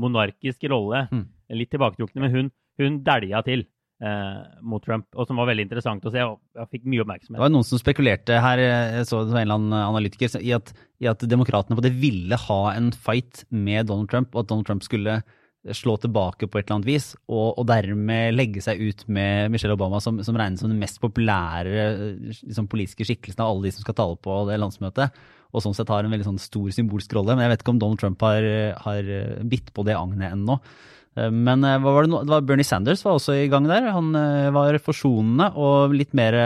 monarkisk 0.00 0.64
rolle. 0.70 1.04
Mm. 1.10 1.26
Litt 1.60 1.70
tilbaketrukne, 1.74 2.22
men 2.24 2.34
hun, 2.34 2.50
hun 2.82 3.00
dælja 3.06 3.42
til 3.46 3.64
eh, 4.04 4.38
mot 4.62 4.84
Trump, 4.84 5.08
og 5.14 5.28
som 5.28 5.40
var 5.40 5.50
veldig 5.50 5.66
interessant 5.68 6.06
å 6.06 6.12
se. 6.14 6.24
og 6.26 6.40
jeg 6.56 6.72
fikk 6.76 6.88
mye 6.90 7.04
oppmerksomhet. 7.04 7.38
Det 7.38 7.44
var 7.46 7.52
noen 7.54 7.68
som 7.68 7.82
spekulerte 7.82 8.40
her, 8.44 8.64
jeg 8.64 9.10
så 9.10 9.24
det 9.24 9.34
var 9.34 9.42
en 9.42 9.48
eller 9.48 9.60
annen 9.60 9.76
analytiker, 9.80 10.40
i 10.40 10.54
at, 10.56 10.72
i 11.00 11.10
at 11.10 11.26
demokratene 11.28 11.92
ville 12.00 12.40
ha 12.46 12.62
en 12.72 12.90
fight 12.92 13.44
med 13.50 13.90
Donald 13.90 14.10
Trump, 14.12 14.34
og 14.34 14.44
at 14.44 14.52
Donald 14.52 14.70
Trump 14.70 14.86
skulle 14.86 15.20
slå 15.76 15.96
tilbake 16.00 16.48
på 16.48 16.58
et 16.58 16.64
eller 16.64 16.78
annet 16.78 16.88
vis, 16.88 17.10
og, 17.28 17.58
og 17.60 17.66
dermed 17.68 18.32
legge 18.32 18.62
seg 18.64 18.80
ut 18.80 19.02
med 19.12 19.52
Michelle 19.52 19.76
Obama, 19.76 20.00
som, 20.00 20.22
som 20.24 20.38
regnes 20.38 20.62
som 20.62 20.72
den 20.72 20.80
mest 20.80 20.96
populære 21.02 21.90
liksom, 22.30 22.68
politiske 22.70 23.04
skikkelsen 23.04 23.44
av 23.44 23.52
alle 23.52 23.68
de 23.68 23.74
som 23.76 23.84
skal 23.84 23.98
tale 23.98 24.16
på 24.24 24.38
det 24.48 24.56
landsmøtet, 24.60 25.20
og 25.50 25.64
sånn 25.64 25.76
sett 25.76 25.90
har 25.92 26.06
en 26.06 26.14
veldig 26.14 26.28
sånn 26.30 26.40
stor 26.40 26.70
symbolsk 26.72 27.12
rolle. 27.16 27.34
Men 27.34 27.44
jeg 27.44 27.52
vet 27.52 27.64
ikke 27.64 27.74
om 27.74 27.82
Donald 27.82 28.00
Trump 28.00 28.22
har, 28.24 28.46
har 28.86 29.12
bitt 29.50 29.72
på 29.74 29.84
det 29.84 29.98
agnet 29.98 30.30
ennå. 30.30 30.60
Eh, 31.18 31.30
men 31.30 31.64
eh, 31.64 31.78
var 31.82 32.04
det, 32.04 32.22
det 32.26 32.34
var 32.34 32.46
Bernie 32.46 32.66
Sanders 32.66 33.02
var 33.06 33.18
også 33.18 33.36
i 33.38 33.48
gang 33.50 33.66
der. 33.68 33.90
Han 33.94 34.12
eh, 34.16 34.50
var 34.54 34.78
forsonende 34.84 35.50
og 35.58 35.96
litt 35.96 36.14
mer, 36.16 36.36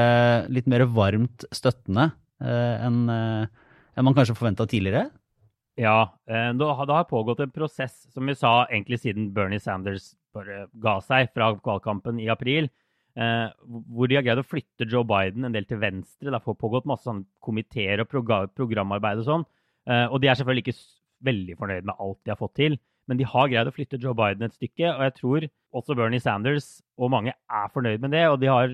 litt 0.52 0.70
mer 0.70 0.87
varmt 0.90 1.46
støttende 1.55 2.12
enn 2.44 3.05
enn 3.94 4.05
man 4.05 4.15
kanskje 4.17 4.34
forventa 4.34 4.65
tidligere. 4.67 5.06
Ja, 5.79 6.10
det 6.27 6.67
har 6.67 7.05
pågått 7.06 7.44
en 7.44 7.53
prosess, 7.55 8.08
som 8.10 8.27
vi 8.27 8.34
sa 8.36 8.65
egentlig 8.65 8.98
siden 9.05 9.29
Bernie 9.32 9.62
Sanders 9.62 10.10
ga 10.82 10.96
seg 11.06 11.31
fra 11.31 11.53
valgkampen 11.55 12.19
i 12.20 12.27
april, 12.29 12.67
hvor 13.15 14.10
de 14.10 14.19
har 14.19 14.27
greid 14.27 14.43
å 14.43 14.46
flytte 14.46 14.89
Joe 14.91 15.06
Biden 15.06 15.46
en 15.46 15.55
del 15.55 15.67
til 15.70 15.79
venstre. 15.79 16.27
Det 16.27 16.34
har 16.34 16.58
pågått 16.58 16.91
masse 16.91 17.06
sånn 17.06 17.22
komiteer 17.39 18.03
og 18.03 18.10
programarbeid 18.10 19.22
og 19.22 19.31
sånn. 19.31 19.46
Og 20.10 20.19
de 20.19 20.32
er 20.32 20.43
selvfølgelig 20.43 20.67
ikke 20.67 20.79
veldig 21.24 21.56
fornøyd 21.60 21.88
med 21.88 22.00
alt 22.00 22.20
de 22.24 22.32
har 22.32 22.40
fått 22.40 22.56
til. 22.60 22.78
Men 23.08 23.20
de 23.20 23.26
har 23.28 23.50
greid 23.52 23.69
å 23.69 23.74
flytte 23.74 24.00
Joe 24.00 24.16
Biden 24.16 24.46
et 24.46 24.56
stykke, 24.56 24.88
og 24.94 25.02
jeg 25.04 25.14
tror 25.19 25.46
også 25.76 25.96
Bernie 25.98 26.22
Sanders 26.22 26.78
og 26.96 27.12
mange 27.12 27.34
er 27.34 27.72
fornøyd 27.74 28.04
med 28.04 28.14
det. 28.16 28.24
Og 28.31 28.38
de 28.40 28.48
har 28.48 28.72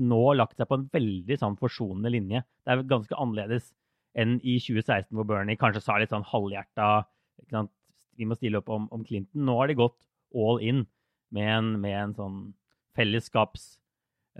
nå 0.00 0.20
lagt 0.38 0.58
seg 0.58 0.68
på 0.70 0.78
en 0.78 0.86
veldig 0.92 1.38
sånn 1.40 1.58
forsonende 1.58 2.12
linje. 2.14 2.44
Det 2.62 2.74
er 2.74 2.86
ganske 2.90 3.18
annerledes 3.18 3.72
enn 4.18 4.38
i 4.42 4.56
2016, 4.62 5.10
hvor 5.14 5.26
Bernie 5.26 5.58
kanskje 5.58 5.82
sa 5.84 5.98
litt 5.98 6.14
sånn 6.14 6.26
halvhjerta 6.26 7.06
Vi 8.18 8.26
må 8.28 8.36
stille 8.36 8.60
opp 8.60 8.70
om, 8.70 8.86
om, 8.92 9.04
Clinton. 9.06 9.46
Nå 9.46 9.56
har 9.58 9.70
de 9.70 9.78
gått 9.78 9.98
all 10.36 10.60
in 10.62 10.84
med 11.34 11.50
en, 11.50 11.68
med 11.80 11.96
en 11.96 12.14
sånn 12.14 12.40
fellesskaps 12.98 13.79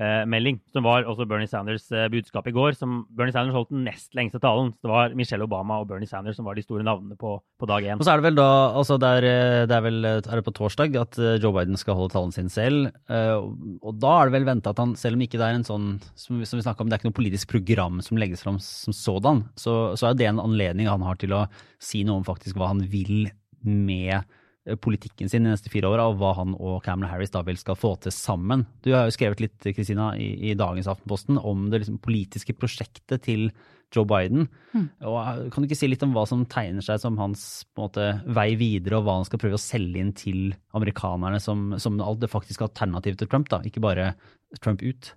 melding, 0.01 0.59
som 0.73 0.87
var 0.87 1.05
også 1.09 1.27
Bernie 1.29 1.49
Sanders' 1.51 1.91
eh, 1.93 2.09
budskap 2.13 2.47
i 2.49 2.55
går. 2.57 2.77
som 2.79 3.05
Bernie 3.11 3.35
Sanders 3.35 3.55
holdt 3.55 3.73
den 3.73 3.85
nest 3.85 4.15
lengste 4.17 4.41
talen. 4.41 4.73
Så 4.79 4.89
det 4.89 4.93
var 4.93 5.15
Michelle 5.15 5.45
Obama 5.45 5.81
og 5.81 5.89
Bernie 5.91 6.09
Sanders 6.09 6.37
som 6.37 6.47
var 6.49 6.57
de 6.57 6.65
store 6.65 6.85
navnene 6.87 7.19
på, 7.21 7.37
på 7.61 7.69
dag 7.69 7.85
én. 7.85 8.01
Og 8.01 8.07
så 8.07 8.15
er 8.15 8.21
det 8.21 8.31
vel 8.31 8.39
da, 8.39 8.49
altså 8.81 8.97
det 9.01 9.11
er, 9.19 9.29
eh, 9.29 9.67
det 9.69 9.77
er 9.77 9.85
vel 9.85 10.01
er 10.09 10.23
det 10.25 10.47
på 10.47 10.57
torsdag 10.57 10.97
at 11.01 11.21
eh, 11.21 11.37
Joe 11.43 11.53
Biden 11.57 11.77
skal 11.81 11.99
holde 11.99 12.15
talen 12.15 12.33
sin 12.33 12.49
selv. 12.53 12.91
Eh, 13.13 13.37
og 13.81 14.01
da 14.01 14.17
er 14.17 14.31
det 14.31 14.39
vel 14.39 14.49
venta 14.49 14.73
at 14.73 14.81
han, 14.83 14.97
selv 14.97 15.19
om 15.19 15.27
ikke 15.27 15.41
det 15.41 15.49
er 15.49 15.61
en 15.61 15.69
sånn 15.69 15.89
som, 16.15 16.41
som 16.49 16.61
vi 16.61 16.67
om, 16.71 16.89
det 16.89 16.97
er 16.97 17.01
ikke 17.03 17.11
noe 17.11 17.21
politisk 17.21 17.53
program 17.53 18.01
som 18.05 18.21
legges 18.21 18.45
fram 18.47 18.61
som 18.63 18.97
sådan, 18.97 19.45
så, 19.59 19.97
så 20.01 20.11
er 20.11 20.19
det 20.19 20.31
en 20.31 20.43
anledning 20.43 20.89
han 20.89 21.05
har 21.05 21.21
til 21.21 21.35
å 21.37 21.47
si 21.83 22.05
noe 22.07 22.23
om 22.23 22.27
faktisk 22.27 22.57
hva 22.57 22.73
han 22.73 22.85
vil 22.89 23.29
med 23.61 24.21
Eh, 24.21 24.40
politikken 24.85 25.31
sin 25.31 25.47
de 25.47 25.55
neste 25.55 25.73
fire 25.73 25.89
åra, 25.89 26.07
og 26.11 26.19
hva 26.21 26.35
han 26.37 26.55
og 26.59 26.83
Cameron 26.85 27.11
Harris 27.11 27.33
da 27.33 27.43
vel 27.47 27.59
skal 27.61 27.79
få 27.81 27.95
til 28.05 28.13
sammen. 28.15 28.67
Du 28.85 28.93
har 28.93 29.09
jo 29.09 29.17
skrevet 29.17 29.41
litt 29.41 29.69
Kristina, 29.77 30.13
i, 30.21 30.33
i 30.51 30.57
dagens 30.59 30.91
Aftenposten 30.91 31.41
om 31.41 31.69
det 31.73 31.83
liksom, 31.83 32.01
politiske 32.05 32.57
prosjektet 32.59 33.25
til 33.25 33.49
Joe 33.95 34.07
Biden. 34.07 34.47
Mm. 34.73 34.87
Og 35.09 35.17
eh, 35.19 35.47
kan 35.51 35.63
du 35.63 35.69
ikke 35.69 35.79
si 35.79 35.89
litt 35.91 36.05
om 36.07 36.13
hva 36.15 36.23
som 36.29 36.45
tegner 36.51 36.85
seg 36.85 37.01
som 37.03 37.19
hans 37.21 37.65
måte, 37.79 38.13
vei 38.31 38.53
videre, 38.59 39.01
og 39.01 39.07
hva 39.07 39.17
han 39.19 39.27
skal 39.27 39.43
prøve 39.43 39.59
å 39.59 39.63
selge 39.63 40.03
inn 40.03 40.13
til 40.17 40.53
amerikanerne 40.77 41.41
som, 41.43 41.73
som 41.83 41.99
det 41.99 42.31
faktiske 42.31 42.69
alternativet 42.69 43.21
til 43.21 43.31
Trump, 43.31 43.51
da, 43.51 43.63
ikke 43.67 43.83
bare 43.83 44.13
Trump 44.59 44.83
ut? 44.83 45.13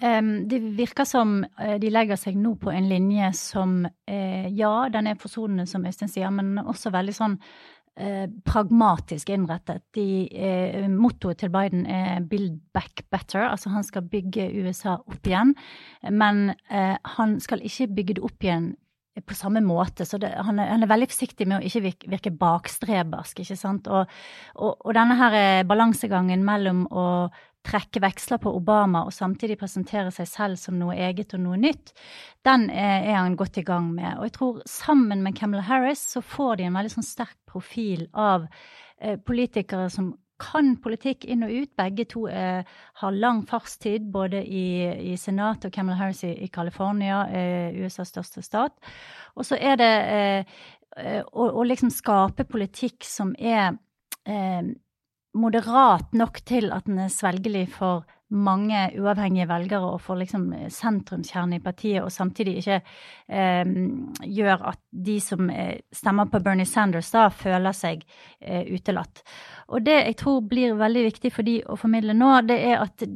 Um, 0.00 0.48
det 0.48 0.60
virker 0.76 1.08
som 1.08 1.40
eh, 1.60 1.76
de 1.80 1.90
legger 1.92 2.20
seg 2.20 2.38
nå 2.40 2.54
på 2.60 2.72
en 2.72 2.88
linje 2.88 3.32
som 3.36 3.82
uh, 3.84 4.46
ja, 4.48 4.74
den 4.92 5.10
er 5.10 5.20
forsonende, 5.20 5.68
som 5.68 5.84
Øystein 5.88 6.12
sier, 6.12 6.32
men 6.32 6.60
også 6.60 6.92
veldig 6.94 7.16
sånn 7.16 7.36
eh, 7.36 7.79
pragmatisk 8.46 9.30
innrettet. 9.30 9.82
De, 9.94 10.28
eh, 10.32 10.88
mottoet 10.88 11.38
til 11.38 11.50
Biden 11.50 11.86
er 11.86 12.20
'build 12.20 12.60
back 12.72 13.02
better', 13.10 13.50
altså 13.50 13.68
han 13.70 13.82
skal 13.82 14.02
bygge 14.02 14.50
USA 14.64 14.96
opp 15.06 15.26
igjen. 15.26 15.54
Men 16.10 16.50
eh, 16.70 16.96
han 17.04 17.40
skal 17.40 17.60
ikke 17.62 17.94
bygge 17.94 18.14
det 18.14 18.24
opp 18.24 18.44
igjen 18.44 18.74
på 19.26 19.36
samme 19.36 19.62
måte. 19.64 20.06
Så 20.08 20.18
det, 20.22 20.32
han, 20.36 20.58
er, 20.58 20.72
han, 20.72 20.84
er, 20.84 20.90
veldig 20.90 21.10
forsiktig 21.10 21.46
med 21.48 21.60
å 21.60 21.66
ikke 21.66 21.84
virke, 21.84 22.10
virke 22.14 22.32
bakstrebersk. 22.40 23.42
ikke 23.44 23.58
sant? 23.58 23.90
Og, 23.90 24.10
og, 24.56 24.74
og 24.74 24.96
denne 24.96 25.18
her 25.20 25.38
eh, 25.38 25.62
balansegangen 25.68 26.44
mellom 26.46 26.86
å 26.90 27.06
trekke 27.66 28.00
veksler 28.00 28.40
på 28.40 28.52
Obama 28.56 29.02
og 29.04 29.12
samtidig 29.12 29.58
presentere 29.60 30.12
seg 30.14 30.28
selv 30.28 30.60
som 30.60 30.78
noe 30.80 30.96
eget 30.96 31.34
og 31.36 31.42
noe 31.44 31.58
nytt, 31.60 31.92
den 32.46 32.70
er, 32.72 33.04
er 33.04 33.18
han 33.18 33.36
godt 33.38 33.60
i 33.60 33.66
gang 33.66 33.90
med. 33.92 34.16
Og 34.16 34.28
jeg 34.28 34.36
tror 34.38 34.62
sammen 34.68 35.24
med 35.24 35.36
Camelot 35.36 35.68
Harris 35.68 36.02
så 36.14 36.24
får 36.24 36.60
de 36.60 36.68
en 36.68 36.78
veldig 36.78 36.94
sånn 36.96 37.06
sterk 37.06 37.36
profil 37.50 38.06
av 38.16 38.48
eh, 38.98 39.18
politikere 39.20 39.90
som 39.92 40.14
kan 40.40 40.74
politikk 40.82 41.26
inn 41.28 41.44
og 41.46 41.52
ut. 41.52 41.70
Begge 41.78 42.06
to 42.10 42.24
eh, 42.30 42.66
har 43.02 43.16
lang 43.16 43.42
fartstid, 43.48 44.08
både 44.12 44.42
i, 44.42 44.66
i 45.12 45.16
Senatet 45.20 45.68
og 45.68 45.74
Camelot 45.76 46.00
Harris 46.00 46.24
i, 46.26 46.32
i 46.46 46.50
California, 46.52 47.22
eh, 47.28 47.80
USAs 47.80 48.12
største 48.14 48.44
stat. 48.44 48.76
Og 49.36 49.46
så 49.46 49.58
er 49.60 49.80
det 49.80 49.90
eh, 50.16 50.60
eh, 50.96 51.20
å, 51.22 51.50
å, 51.50 51.66
liksom 51.66 51.92
skape 51.94 52.48
politikk 52.48 53.06
som 53.06 53.34
er 53.38 53.76
eh, 54.26 54.72
moderat 55.38 56.16
nok 56.16 56.42
til 56.48 56.72
at 56.74 56.88
den 56.88 57.04
er 57.04 57.12
svelgelig 57.12 57.68
for 57.76 58.08
mange 58.30 58.84
uavhengige 59.00 59.48
velgere 59.50 59.92
og 59.94 60.02
får 60.04 60.20
liksom 60.22 60.44
sentrumskjerne 60.70 61.58
i 61.58 61.62
partiet, 61.64 62.02
og 62.04 62.12
samtidig 62.14 62.60
ikke 62.60 62.78
eh, 63.28 63.72
gjør 64.26 64.66
at 64.72 64.80
de 64.90 65.16
som 65.24 65.50
eh, 65.50 65.80
stemmer 65.94 66.30
på 66.30 66.42
Bernie 66.44 66.68
Sanders, 66.68 67.10
da 67.14 67.26
føler 67.34 67.74
seg 67.76 68.04
eh, 68.40 68.70
utelatt. 68.70 69.24
Og 69.70 69.82
det 69.86 69.98
jeg 69.98 70.18
tror 70.22 70.40
blir 70.46 70.78
veldig 70.78 71.04
viktig 71.10 71.34
for 71.34 71.46
de 71.46 71.60
å 71.66 71.78
formidle 71.80 72.16
nå, 72.16 72.32
det 72.46 72.58
er 72.70 72.80
at 72.84 73.06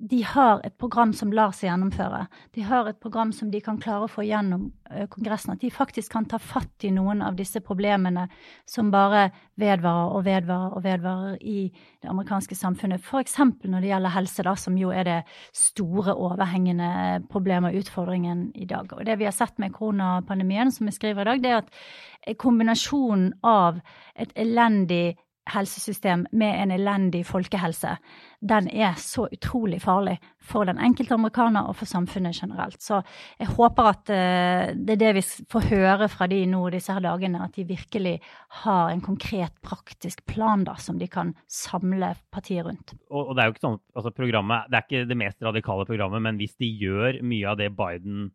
de 0.00 0.22
har 0.22 0.62
et 0.64 0.72
program 0.80 1.12
som 1.12 1.32
lar 1.32 1.52
seg 1.52 1.68
gjennomføre. 1.68 2.22
De 2.56 2.62
har 2.64 2.88
et 2.88 2.98
program 3.00 3.34
som 3.36 3.50
de 3.52 3.60
kan 3.60 3.76
klare 3.80 4.06
å 4.06 4.10
få 4.10 4.24
gjennom 4.24 4.70
eh, 4.88 5.04
Kongressen. 5.12 5.52
At 5.52 5.60
de 5.60 5.68
faktisk 5.72 6.14
kan 6.14 6.24
ta 6.28 6.38
fatt 6.40 6.86
i 6.88 6.92
noen 6.94 7.20
av 7.20 7.36
disse 7.36 7.60
problemene 7.60 8.24
som 8.68 8.88
bare 8.94 9.26
vedvarer 9.60 10.16
og 10.16 10.24
vedvarer 10.24 10.78
og 10.78 10.84
vedvarer 10.86 11.36
i 11.44 11.68
det 12.00 12.08
amerikanske 12.08 12.56
samfunnet. 12.56 13.04
F.eks. 13.04 13.36
når 13.68 13.76
det 13.76 13.92
gjelder 13.92 14.16
helse, 14.16 14.48
da, 14.48 14.56
som 14.56 14.80
jo 14.80 14.88
er 14.88 15.04
det 15.10 15.20
store, 15.52 16.16
overhengende 16.16 17.20
problemet 17.28 17.74
og 17.74 17.84
utfordringen 17.84 18.48
i 18.56 18.68
dag. 18.70 18.88
Og 18.96 19.04
det 19.04 19.20
vi 19.20 19.28
har 19.28 19.36
sett 19.36 19.60
med 19.60 19.76
koronapandemien, 19.76 20.72
som 20.72 20.88
vi 20.88 20.96
skriver 20.96 21.28
i 21.28 21.32
dag, 21.34 21.44
det 21.44 21.52
er 21.52 21.60
at 21.60 22.40
kombinasjonen 22.40 23.34
av 23.44 23.82
et 24.16 24.32
elendig 24.32 25.18
helsesystem 25.50 26.26
med 26.36 26.62
en 26.62 26.72
elendig 26.74 27.22
folkehelse, 27.26 27.94
den 28.40 28.68
er 28.70 28.96
så 29.00 29.26
utrolig 29.32 29.80
farlig 29.82 30.16
for 30.40 30.68
den 30.68 30.78
enkelte 30.80 31.16
amerikaner 31.16 31.68
og 31.68 31.76
for 31.80 31.90
samfunnet 31.90 32.36
generelt. 32.36 32.80
Så 32.82 33.00
jeg 33.38 33.50
håper 33.56 33.90
at 33.90 34.12
uh, 34.12 34.72
det 34.76 34.96
er 34.96 35.00
det 35.02 35.12
vi 35.18 35.24
får 35.52 35.68
høre 35.72 36.08
fra 36.12 36.28
de 36.30 36.42
nå 36.48 36.62
disse 36.74 36.92
her 36.94 37.04
dagene, 37.04 37.42
at 37.44 37.56
de 37.56 37.66
virkelig 37.68 38.16
har 38.64 38.92
en 38.92 39.02
konkret, 39.04 39.56
praktisk 39.64 40.24
plan 40.28 40.64
da, 40.68 40.76
som 40.80 41.00
de 41.00 41.08
kan 41.10 41.34
samle 41.50 42.14
partiet 42.32 42.66
rundt. 42.66 42.94
Og, 43.10 43.30
og 43.30 43.34
det 43.34 43.42
er 43.42 43.50
jo 43.50 43.56
ikke 43.56 43.66
sånn, 43.66 43.80
altså 43.96 44.14
programmet, 44.16 44.70
det 44.70 44.78
er 44.78 44.86
ikke 44.86 45.10
det 45.10 45.20
mest 45.24 45.42
radikale 45.44 45.88
programmet, 45.88 46.24
men 46.28 46.40
hvis 46.40 46.56
de 46.60 46.70
gjør 46.80 47.20
mye 47.26 47.50
av 47.50 47.60
det 47.60 47.72
Biden 47.76 48.30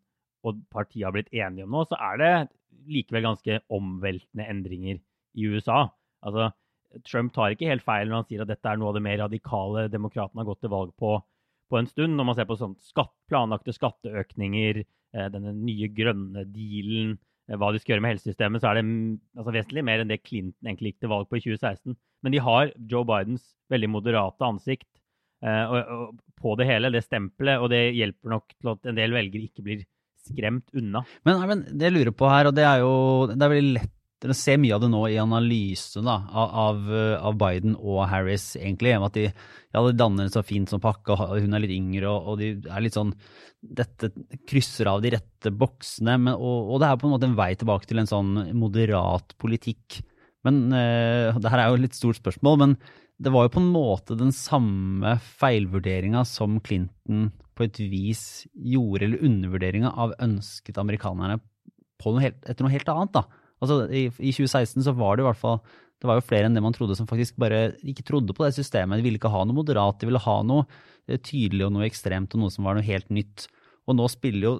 og 0.46 0.62
partiet 0.70 1.08
har 1.08 1.14
blitt 1.16 1.32
enige 1.34 1.66
om 1.66 1.74
nå, 1.74 1.82
så 1.90 1.98
er 2.12 2.22
det 2.22 2.32
likevel 2.86 3.24
ganske 3.26 3.60
omveltende 3.74 4.46
endringer 4.46 5.00
i 5.36 5.48
USA. 5.50 5.88
Altså, 6.26 6.50
Trump 7.04 7.34
tar 7.34 7.52
ikke 7.54 7.68
helt 7.68 7.84
feil 7.84 8.08
når 8.08 8.22
han 8.22 8.28
sier 8.28 8.44
at 8.44 8.50
dette 8.50 8.70
er 8.70 8.78
noe 8.80 8.92
av 8.92 8.96
det 8.96 9.04
mer 9.04 9.18
radikale 9.24 9.88
demokratene 9.92 10.42
har 10.42 10.48
gått 10.48 10.62
til 10.64 10.72
valg 10.72 10.94
på 10.96 11.18
på 11.70 11.80
en 11.80 11.88
stund. 11.90 12.16
Når 12.16 12.28
man 12.28 12.38
ser 12.38 12.48
på 12.48 12.58
sånt 12.58 12.82
skatt, 12.84 13.14
planlagte 13.30 13.74
skatteøkninger, 13.74 14.82
eh, 14.82 15.30
denne 15.34 15.54
nye 15.56 15.88
grønne 15.94 16.46
dealen, 16.52 17.16
eh, 17.48 17.56
hva 17.58 17.72
de 17.72 17.82
skal 17.82 17.94
gjøre 17.94 18.04
med 18.04 18.14
helsesystemet, 18.16 18.62
så 18.62 18.70
er 18.70 18.80
det 18.80 18.86
altså, 19.36 19.54
vesentlig 19.54 19.86
mer 19.86 20.02
enn 20.02 20.12
det 20.12 20.22
Clinton 20.24 20.70
egentlig 20.70 20.94
gikk 20.94 21.00
til 21.04 21.12
valg 21.14 21.30
på 21.30 21.40
i 21.40 21.44
2016. 21.44 21.96
Men 22.22 22.34
de 22.34 22.42
har 22.42 22.72
Joe 22.90 23.06
Bidens 23.06 23.50
veldig 23.70 23.90
moderate 23.90 24.46
ansikt 24.46 24.88
eh, 25.42 25.64
og, 25.66 25.92
og, 25.96 26.16
på 26.40 26.54
det 26.60 26.68
hele, 26.68 26.92
det 26.94 27.04
stempelet, 27.06 27.60
og 27.60 27.70
det 27.72 27.96
hjelper 27.96 28.34
nok 28.36 28.54
til 28.54 28.72
at 28.74 28.90
en 28.90 28.98
del 28.98 29.14
velgere 29.16 29.50
ikke 29.50 29.66
blir 29.66 29.84
skremt 30.26 30.72
unna. 30.74 31.04
Men, 31.26 31.42
men 31.46 31.62
det 31.70 31.86
jeg 31.86 31.94
lurer 31.94 32.14
på 32.14 32.30
her, 32.30 32.48
og 32.48 32.56
det 32.56 32.64
er 32.66 32.82
jo 32.82 32.94
det 33.30 33.38
er 33.38 33.52
veldig 33.52 33.76
lett 33.78 33.95
dere 34.22 34.36
ser 34.36 34.56
mye 34.60 34.74
av 34.76 34.82
det 34.82 34.88
nå 34.92 35.02
i 35.12 35.18
analysen 35.20 36.06
da, 36.08 36.16
av, 36.32 36.86
av, 36.88 37.36
Biden 37.40 37.74
og 37.76 38.04
Harris, 38.10 38.54
egentlig. 38.56 38.94
At 38.96 39.16
de, 39.16 39.26
ja, 39.28 39.82
de 39.84 39.92
danner 39.96 40.30
så 40.32 40.44
fint 40.46 40.72
sånn 40.72 40.82
pakke, 40.82 41.12
og 41.12 41.42
hun 41.44 41.56
er 41.56 41.64
litt 41.64 41.74
yngre, 41.74 42.08
og, 42.08 42.32
og 42.32 42.40
de 42.40 42.54
er 42.64 42.84
litt 42.86 42.96
sånn 42.96 43.14
Dette 43.66 44.12
krysser 44.46 44.86
av 44.86 45.00
de 45.02 45.10
rette 45.16 45.50
boksene. 45.50 46.14
Men, 46.20 46.36
og, 46.36 46.68
og, 46.70 46.76
det 46.80 46.88
er 46.88 47.00
på 47.00 47.08
en 47.08 47.14
måte 47.16 47.26
en 47.26 47.38
vei 47.38 47.50
tilbake 47.58 47.88
til 47.88 47.98
en 47.98 48.08
sånn 48.08 48.34
moderat 48.54 49.34
politikk. 49.42 49.98
Men 50.46 50.68
uh, 50.70 51.34
det 51.40 51.50
her 51.50 51.62
er 51.62 51.72
jo 51.72 51.80
et 51.80 51.86
litt 51.88 51.98
stort 51.98 52.20
spørsmål, 52.20 52.60
men 52.62 52.76
det 53.18 53.32
var 53.32 53.46
jo 53.46 53.54
på 53.56 53.62
en 53.64 53.72
måte 53.72 54.14
den 54.20 54.30
samme 54.36 55.16
feilvurderinga 55.40 56.22
som 56.28 56.60
Clinton 56.62 57.30
på 57.56 57.64
et 57.66 57.80
vis 57.80 58.22
gjorde, 58.52 59.08
eller 59.08 59.24
undervurderinga 59.24 59.92
av 59.96 60.14
ønsket 60.22 60.78
amerikanerne 60.78 61.40
noe 62.04 62.22
helt, 62.22 62.42
etter 62.44 62.64
noe 62.64 62.74
helt 62.74 62.90
annet. 62.92 63.16
da. 63.16 63.45
Altså, 63.62 63.86
i, 63.88 64.06
i, 64.20 64.32
2016 64.34 64.84
så 64.84 64.94
var 64.96 65.16
det 65.16 65.24
i 65.24 65.28
hvert 65.30 65.40
fall 65.40 65.60
det 65.96 66.08
var 66.10 66.18
jo 66.18 66.26
flere 66.28 66.48
enn 66.48 66.56
det 66.56 66.60
man 66.60 66.74
trodde 66.76 66.96
som 66.98 67.08
faktisk 67.08 67.38
bare 67.40 67.70
ikke 67.88 68.04
trodde 68.04 68.34
på 68.36 68.44
det 68.44 68.52
systemet. 68.58 69.00
De 69.00 69.06
ville 69.06 69.16
ikke 69.16 69.32
ha 69.32 69.46
noe 69.46 69.56
moderat, 69.56 69.96
de 70.00 70.10
ville 70.10 70.20
ha 70.20 70.36
noe 70.44 70.66
eh, 71.08 71.16
tydelig 71.16 71.64
og 71.64 71.72
noe 71.72 71.86
ekstremt 71.88 72.36
og 72.36 72.42
noe 72.42 72.52
som 72.52 72.68
var 72.68 72.76
noe 72.76 72.84
helt 72.84 73.08
nytt. 73.08 73.46
Og 73.88 73.96
nå 73.96 74.08
spiller 74.12 74.44
jo, 74.44 74.52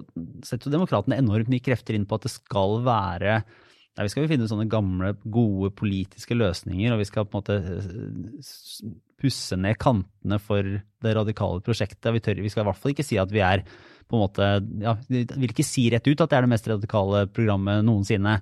setter 0.47 0.69
jo 0.69 0.73
demokratene 0.73 1.19
enormt 1.21 1.51
mye 1.51 1.63
krefter 1.63 1.97
inn 1.97 2.07
på 2.09 2.17
at 2.17 2.25
det 2.25 2.33
skal 2.33 2.79
være 2.85 3.33
ja, 3.37 4.05
Vi 4.05 4.11
skal 4.13 4.25
jo 4.25 4.31
finne 4.31 4.47
sånne 4.49 4.69
gamle, 4.71 5.11
gode 5.25 5.71
politiske 5.77 6.37
løsninger, 6.37 6.93
og 6.93 7.01
vi 7.01 7.07
skal 7.09 7.27
på 7.27 7.37
en 7.37 7.43
måte 7.43 7.57
eh, 7.59 8.95
pusse 9.21 9.57
ned 9.59 9.77
kantene 9.81 10.39
for 10.41 10.65
det 10.65 11.13
radikale 11.17 11.61
prosjektet. 11.65 12.09
Vi, 12.15 12.23
tør, 12.23 12.41
vi 12.41 12.53
skal 12.53 12.65
i 12.65 12.69
hvert 12.71 12.81
fall 12.81 12.93
ikke 12.93 13.05
si 13.05 13.19
at 13.21 13.33
vi 13.33 13.45
er 13.45 13.65
på 14.07 14.15
en 14.15 14.23
måte 14.23 14.49
ja, 14.79 14.95
Vi 15.09 15.25
vil 15.27 15.51
ikke 15.51 15.65
si 15.65 15.87
rett 15.91 16.05
ut 16.07 16.21
at 16.23 16.31
det 16.31 16.39
er 16.39 16.45
det 16.45 16.53
mest 16.53 16.69
radikale 16.71 17.25
programmet 17.29 17.85
noensinne. 17.85 18.37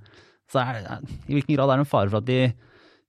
Så 0.51 0.61
er, 0.61 0.85
i 1.27 1.35
hvilken 1.35 1.55
grad 1.55 1.71
er 1.71 1.79
det 1.79 1.85
en 1.85 1.89
fare 1.89 2.11
for 2.11 2.21
at 2.21 2.29
de 2.29 2.39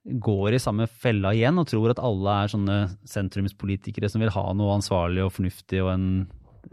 går 0.06 0.54
i 0.54 0.62
samme 0.62 0.86
fella 0.86 1.32
igjen 1.34 1.58
og 1.58 1.66
tror 1.68 1.92
at 1.92 2.00
alle 2.02 2.38
er 2.42 2.52
sånne 2.52 2.78
sentrumspolitikere 3.10 4.10
som 4.10 4.22
vil 4.22 4.32
ha 4.36 4.44
noe 4.54 4.76
ansvarlig 4.78 5.24
og 5.24 5.34
fornuftig 5.34 5.82
og 5.82 5.92
en 5.96 6.08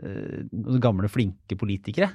eh, 0.04 0.78
gamle, 0.84 1.10
flinke 1.12 1.58
politikere? 1.60 2.12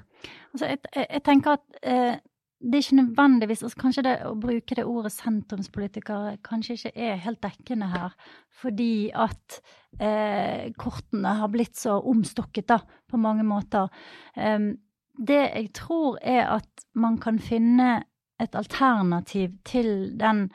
Altså, 0.55 0.71
jeg, 0.71 0.83
jeg, 0.95 1.23
tenker 1.27 1.59
at 1.59 1.81
eh, 1.83 2.21
det 2.59 2.75
er 2.75 2.85
ikke 2.85 2.99
nødvendigvis 2.99 3.63
altså 3.63 3.81
Kanskje 3.83 4.05
det 4.07 4.15
å 4.27 4.35
bruke 4.39 4.75
det 4.75 4.87
ordet 4.89 5.13
sentrumspolitikere 5.15 6.39
kanskje 6.47 6.79
ikke 6.79 6.93
er 7.09 7.21
helt 7.23 7.43
dekkende 7.45 7.91
her. 7.93 8.17
Fordi 8.63 9.11
at 9.15 9.61
eh, 10.03 10.71
kortene 10.79 11.37
har 11.39 11.51
blitt 11.55 11.79
så 11.79 12.01
omstokket, 12.03 12.67
da, 12.71 12.81
på 13.11 13.21
mange 13.23 13.47
måter. 13.47 13.91
Um, 14.35 14.73
det 15.19 15.39
jeg 15.39 15.71
tror 15.75 16.19
er 16.23 16.49
at 16.59 16.87
man 16.99 17.19
kan 17.23 17.39
finne 17.43 18.03
et 18.41 18.55
alternativ 18.59 19.55
til 19.65 20.19
den 20.19 20.49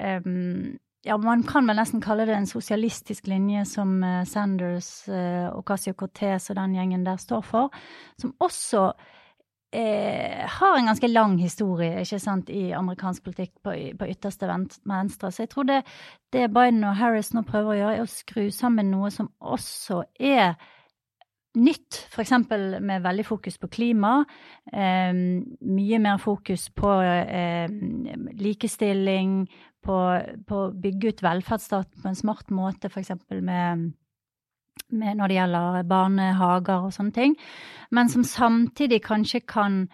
um, 0.00 0.78
ja, 1.06 1.16
Man 1.22 1.42
kan 1.46 1.68
vel 1.68 1.78
nesten 1.78 2.02
kalle 2.02 2.26
det 2.26 2.34
en 2.34 2.48
sosialistisk 2.50 3.28
linje 3.30 3.64
som 3.64 3.98
uh, 4.02 4.24
Sanders 4.26 5.08
og 5.08 5.60
Ocasio-Cortez 5.62 6.50
og 6.50 6.58
den 6.58 6.74
gjengen 6.74 7.06
der 7.06 7.20
står 7.22 7.44
for, 7.46 7.70
som 8.18 8.34
også 8.40 8.90
eh, 9.76 10.48
har 10.48 10.78
en 10.78 10.86
ganske 10.86 11.08
lang 11.08 11.38
historie 11.38 12.00
ikke 12.00 12.18
sant, 12.18 12.50
i 12.50 12.70
amerikansk 12.76 13.24
politikk 13.24 13.52
på, 13.64 13.74
på 13.98 14.08
ytterste 14.10 14.48
venstre. 14.48 15.30
Så 15.30 15.44
jeg 15.44 15.52
tror 15.52 15.68
det, 15.68 15.82
det 16.32 16.48
Biden 16.54 16.84
og 16.84 16.96
Harris 16.96 17.32
nå 17.34 17.42
prøver 17.46 17.72
å 17.72 17.78
gjøre, 17.80 17.96
er 17.96 18.06
å 18.06 18.10
skru 18.10 18.48
sammen 18.54 18.90
noe 18.94 19.10
som 19.14 19.30
også 19.40 20.02
er 20.20 20.56
nytt, 21.56 22.02
f.eks. 22.12 22.32
med 22.80 23.04
veldig 23.04 23.26
fokus 23.26 23.58
på 23.58 23.70
klima. 23.72 24.18
Eh, 24.72 25.12
mye 25.12 26.00
mer 26.02 26.18
fokus 26.22 26.68
på 26.76 26.96
eh, 27.02 27.68
likestilling, 28.36 29.46
på, 29.86 30.00
å 30.56 30.64
bygge 30.74 31.14
ut 31.14 31.22
velferdsstaten 31.22 32.02
på 32.02 32.10
en 32.10 32.18
smart 32.18 32.50
måte, 32.54 32.90
f.eks. 32.90 33.14
med 33.40 33.92
med 34.92 35.16
når 35.18 35.30
det 35.30 35.36
gjelder 35.38 35.86
barnehager 35.88 36.84
og 36.86 36.92
sånne 36.94 37.14
ting, 37.16 37.32
men 37.90 38.10
som 38.12 38.22
samtidig 38.26 39.00
kanskje 39.06 39.40
kan 39.48 39.86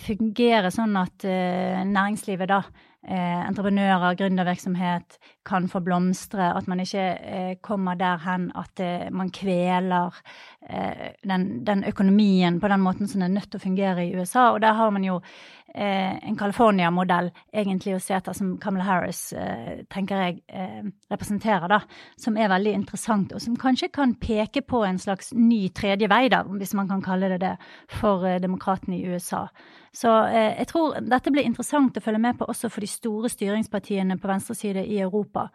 fungere 0.00 0.72
sånn 0.74 0.96
at 0.98 1.26
uh, 1.28 1.82
næringslivet 1.86 2.50
da 2.50 2.62
eh, 3.08 3.48
entreprenører, 3.48 4.14
gründervirksomhet 4.18 5.18
kan 5.46 5.68
få 5.68 5.80
blomstre. 5.84 6.50
At 6.56 6.68
man 6.68 6.80
ikke 6.80 7.04
eh, 7.16 7.54
kommer 7.62 7.98
der 7.98 8.20
hen 8.24 8.50
at 8.58 8.80
eh, 8.80 9.08
man 9.12 9.32
kveler 9.34 10.16
eh, 10.68 11.14
den, 11.24 11.64
den, 11.66 11.84
økonomien 11.88 12.60
på 12.60 12.68
den 12.68 12.84
måten 12.84 13.08
som 13.08 13.20
den 13.20 13.30
er 13.30 13.40
nødt 13.40 13.50
til 13.50 13.60
å 13.60 13.66
fungere 13.66 14.06
i 14.06 14.14
USA. 14.16 14.50
Og 14.54 14.60
der 14.64 14.76
har 14.76 14.90
man 14.90 15.04
jo 15.06 15.20
eh, 15.20 15.59
en 15.74 16.36
California-modell 16.38 17.30
egentlig 17.52 17.96
se 18.02 18.14
etter, 18.16 18.34
som 18.36 18.56
Kamala 18.62 18.86
Harris 18.88 19.20
eh, 19.32 19.82
tenker 19.92 20.22
jeg 20.24 20.40
representerer, 21.12 21.68
da, 21.70 21.80
som 22.18 22.38
er 22.38 22.50
veldig 22.50 22.72
interessant, 22.74 23.34
og 23.34 23.42
som 23.42 23.58
kanskje 23.60 23.90
kan 23.94 24.16
peke 24.18 24.64
på 24.66 24.82
en 24.86 24.98
slags 24.98 25.30
ny 25.36 25.68
tredje 25.76 26.08
vei, 26.10 26.24
da, 26.32 26.42
hvis 26.42 26.74
man 26.78 26.90
kan 26.90 27.04
kalle 27.04 27.30
det 27.34 27.40
det, 27.44 27.54
for 28.00 28.26
demokratene 28.42 28.98
i 28.98 29.14
USA. 29.14 29.46
Så 29.90 30.10
eh, 30.28 30.52
jeg 30.60 30.68
tror 30.70 31.00
dette 31.02 31.32
blir 31.34 31.46
interessant 31.46 31.96
å 31.98 32.02
følge 32.02 32.20
med 32.22 32.36
på 32.38 32.46
også 32.50 32.68
for 32.70 32.84
de 32.84 32.88
store 32.90 33.30
styringspartiene 33.32 34.16
på 34.22 34.28
venstreside 34.30 34.84
i 34.86 35.00
Europa. 35.02 35.48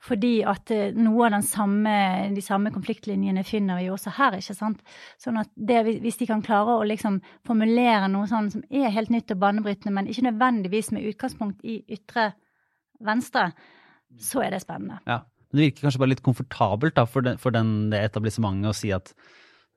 Fordi 0.00 0.30
at 0.48 0.72
eh, 0.72 0.94
noe 0.96 1.28
av 1.28 1.44
samme, 1.44 1.96
de 2.32 2.44
samme 2.44 2.72
konfliktlinjene 2.72 3.44
finner 3.44 3.82
vi 3.82 3.90
også 3.92 4.14
her, 4.16 4.38
ikke 4.40 4.56
sant. 4.56 4.80
Sånn 5.20 5.42
at 5.42 5.52
det, 5.56 5.82
hvis 6.00 6.22
de 6.22 6.30
kan 6.30 6.44
klare 6.44 6.78
å 6.78 6.86
liksom 6.88 7.20
formulere 7.46 8.08
noe 8.12 8.30
sånn 8.30 8.48
som 8.54 8.64
er 8.72 8.94
helt 8.96 9.12
nytt 9.12 9.34
og 9.36 9.42
banebrytende, 9.44 9.92
men 9.98 10.08
ikke 10.08 10.24
nødvendigvis 10.30 10.88
med 10.96 11.12
utgangspunkt 11.12 11.60
i 11.60 11.82
ytre 11.92 12.30
venstre, 13.04 13.50
så 14.20 14.40
er 14.46 14.56
det 14.56 14.64
spennende. 14.64 15.02
Ja. 15.08 15.20
Det 15.52 15.60
virker 15.60 15.84
kanskje 15.84 16.00
bare 16.00 16.14
litt 16.14 16.24
komfortabelt 16.24 16.94
da, 16.96 17.04
for, 17.04 17.24
den, 17.26 17.36
for 17.36 17.52
den, 17.52 17.90
det 17.92 17.98
etablissementet 18.06 18.70
å 18.70 18.76
si 18.76 18.88
at 18.96 19.12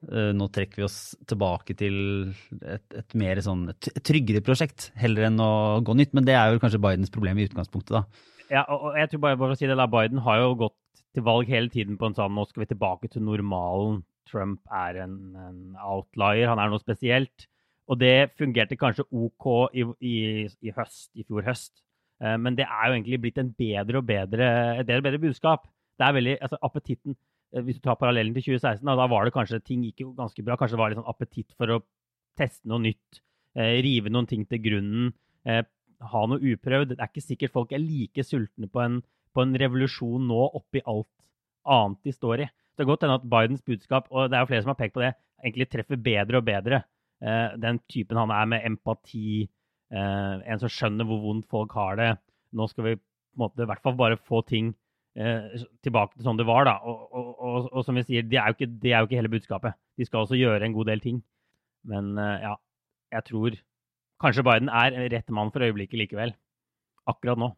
nå 0.05 0.47
trekker 0.53 0.81
vi 0.81 0.85
oss 0.85 0.99
tilbake 1.25 1.73
til 1.79 1.95
et, 2.61 2.85
et 2.93 3.15
mer 3.17 3.39
sånn 3.41 3.67
tryggere 4.05 4.43
prosjekt, 4.45 4.91
heller 4.99 5.29
enn 5.29 5.41
å 5.41 5.81
gå 5.85 5.95
nytt. 5.97 6.13
Men 6.17 6.27
det 6.27 6.35
er 6.37 6.53
jo 6.53 6.61
kanskje 6.61 6.81
Bidens 6.83 7.13
problem 7.13 7.39
i 7.39 7.47
utgangspunktet, 7.47 7.95
da. 7.95 8.31
Ja, 8.51 8.65
og 8.69 8.93
jeg 8.99 9.09
tror 9.09 9.23
bare, 9.23 9.39
bare 9.41 9.55
å 9.55 9.57
si 9.57 9.65
det, 9.65 9.77
da, 9.79 9.87
Biden 9.89 10.21
har 10.25 10.43
jo 10.43 10.51
gått 10.67 10.77
til 11.15 11.25
valg 11.25 11.49
hele 11.49 11.71
tiden 11.73 11.97
på 11.97 12.09
en 12.09 12.17
sånn 12.17 12.35
nå 12.35 12.45
skal 12.49 12.65
vi 12.65 12.69
tilbake 12.73 13.09
til 13.11 13.25
normalen. 13.25 14.03
Trump 14.29 14.61
er 14.73 15.01
en, 15.05 15.17
en 15.37 15.59
outlier, 15.79 16.49
han 16.49 16.61
er 16.61 16.71
noe 16.71 16.81
spesielt. 16.81 17.47
Og 17.89 17.99
det 18.01 18.33
fungerte 18.39 18.77
kanskje 18.77 19.05
OK 19.13 19.47
i, 19.77 19.85
i, 20.01 20.15
i 20.65 20.73
høst, 20.73 21.11
i 21.13 21.25
fjor 21.25 21.45
høst. 21.45 21.75
Eh, 22.21 22.37
men 22.41 22.57
det 22.57 22.65
er 22.65 22.89
jo 22.89 22.97
egentlig 22.97 23.21
blitt 23.21 23.41
en 23.41 23.53
bedre 23.57 24.01
og 24.01 24.07
bedre, 24.09 24.49
et 24.81 24.87
bedre, 24.87 25.05
bedre 25.05 25.21
budskap. 25.27 25.69
Det 25.95 26.07
er 26.07 26.17
veldig, 26.17 26.37
altså 26.43 26.59
Appetitten 26.65 27.15
Eh, 27.15 27.34
hvis 27.63 27.79
du 27.79 27.85
tar 27.85 27.99
parallellen 27.99 28.35
til 28.35 28.49
2016, 28.51 28.83
da, 28.87 28.95
da, 28.99 29.07
var 29.11 29.25
det 29.25 29.35
kanskje 29.35 29.61
ting 29.63 29.85
gikk 29.85 30.03
jo 30.03 30.11
ganske 30.17 30.43
bra. 30.43 30.57
Kanskje 30.59 30.75
det 30.75 30.81
var 30.81 30.91
litt 30.91 30.99
sånn 30.99 31.11
appetitt 31.11 31.55
for 31.55 31.71
å 31.71 31.81
teste 32.39 32.67
noe 32.67 32.83
nytt, 32.83 33.21
eh, 33.55 33.77
rive 33.85 34.11
noen 34.11 34.27
ting 34.27 34.43
til 34.49 34.61
grunnen, 34.63 35.13
eh, 35.47 35.63
ha 36.11 36.25
noe 36.27 36.43
uprøvd. 36.43 36.95
Det 36.95 36.99
er 36.99 37.11
ikke 37.11 37.23
sikkert 37.23 37.55
folk 37.55 37.71
er 37.71 37.83
like 37.83 38.25
sultne 38.27 38.67
på 38.71 38.83
en, 38.83 38.99
på 39.35 39.45
en 39.45 39.55
revolusjon 39.61 40.27
nå 40.27 40.41
oppi 40.59 40.83
alt 40.85 41.11
annet 41.65 42.03
de 42.03 42.13
står 42.15 42.45
i. 42.45 42.49
Det 42.75 42.83
er 42.83 42.89
godt 42.89 43.05
hende 43.05 43.19
at 43.21 43.29
Bidens 43.31 43.63
budskap, 43.65 44.09
og 44.11 44.29
det 44.29 44.37
er 44.37 44.43
jo 44.43 44.51
flere 44.51 44.65
som 44.65 44.73
har 44.73 44.79
pekt 44.79 44.97
på 44.97 45.03
det, 45.05 45.13
egentlig 45.43 45.69
treffer 45.71 46.01
bedre 46.01 46.41
og 46.41 46.47
bedre. 46.47 46.83
Eh, 47.23 47.55
den 47.61 47.79
typen 47.91 48.19
han 48.19 48.33
er 48.35 48.49
med 48.51 48.65
empati, 48.67 49.45
eh, 49.91 50.35
en 50.43 50.61
som 50.61 50.71
skjønner 50.71 51.07
hvor 51.07 51.21
vondt 51.23 51.47
folk 51.51 51.75
har 51.79 51.99
det. 52.01 52.11
Nå 52.55 52.67
skal 52.69 52.89
vi 52.89 52.95
på 52.99 53.05
en 53.39 53.45
måte 53.45 53.63
i 53.63 53.69
hvert 53.69 53.83
fall 53.83 53.95
bare 53.99 54.19
få 54.19 54.43
ting 54.47 54.73
eh, 54.73 54.84
tilbake 55.15 56.17
til 56.17 56.25
sånn 56.27 56.39
det 56.39 56.47
var. 56.47 56.65
da. 56.67 56.75
Og, 56.83 57.05
og, 57.15 57.29
og, 57.39 57.69
og 57.71 57.85
som 57.87 57.95
vi 57.95 58.03
sier, 58.07 58.25
det 58.27 58.39
er, 58.41 58.55
ikke, 58.55 58.67
det 58.67 58.91
er, 58.91 58.99
jo 58.99 59.09
ikke, 59.09 59.19
hele 59.21 59.31
budskapet. 59.31 59.77
De 59.95 60.07
skal 60.07 60.25
også 60.25 60.39
gjøre 60.39 60.67
en 60.67 60.75
god 60.75 60.91
del 60.91 61.03
ting. 61.03 61.21
Men 61.87 62.15
eh, 62.19 62.43
ja, 62.43 62.55
jeg 63.15 63.27
tror 63.29 63.55
kanskje 64.23 64.45
Biden 64.47 64.71
er 64.71 64.97
rett 65.13 65.31
mann 65.33 65.53
for 65.53 65.63
øyeblikket 65.63 66.01
likevel. 66.01 66.35
Akkurat 67.07 67.39
nå. 67.39 67.53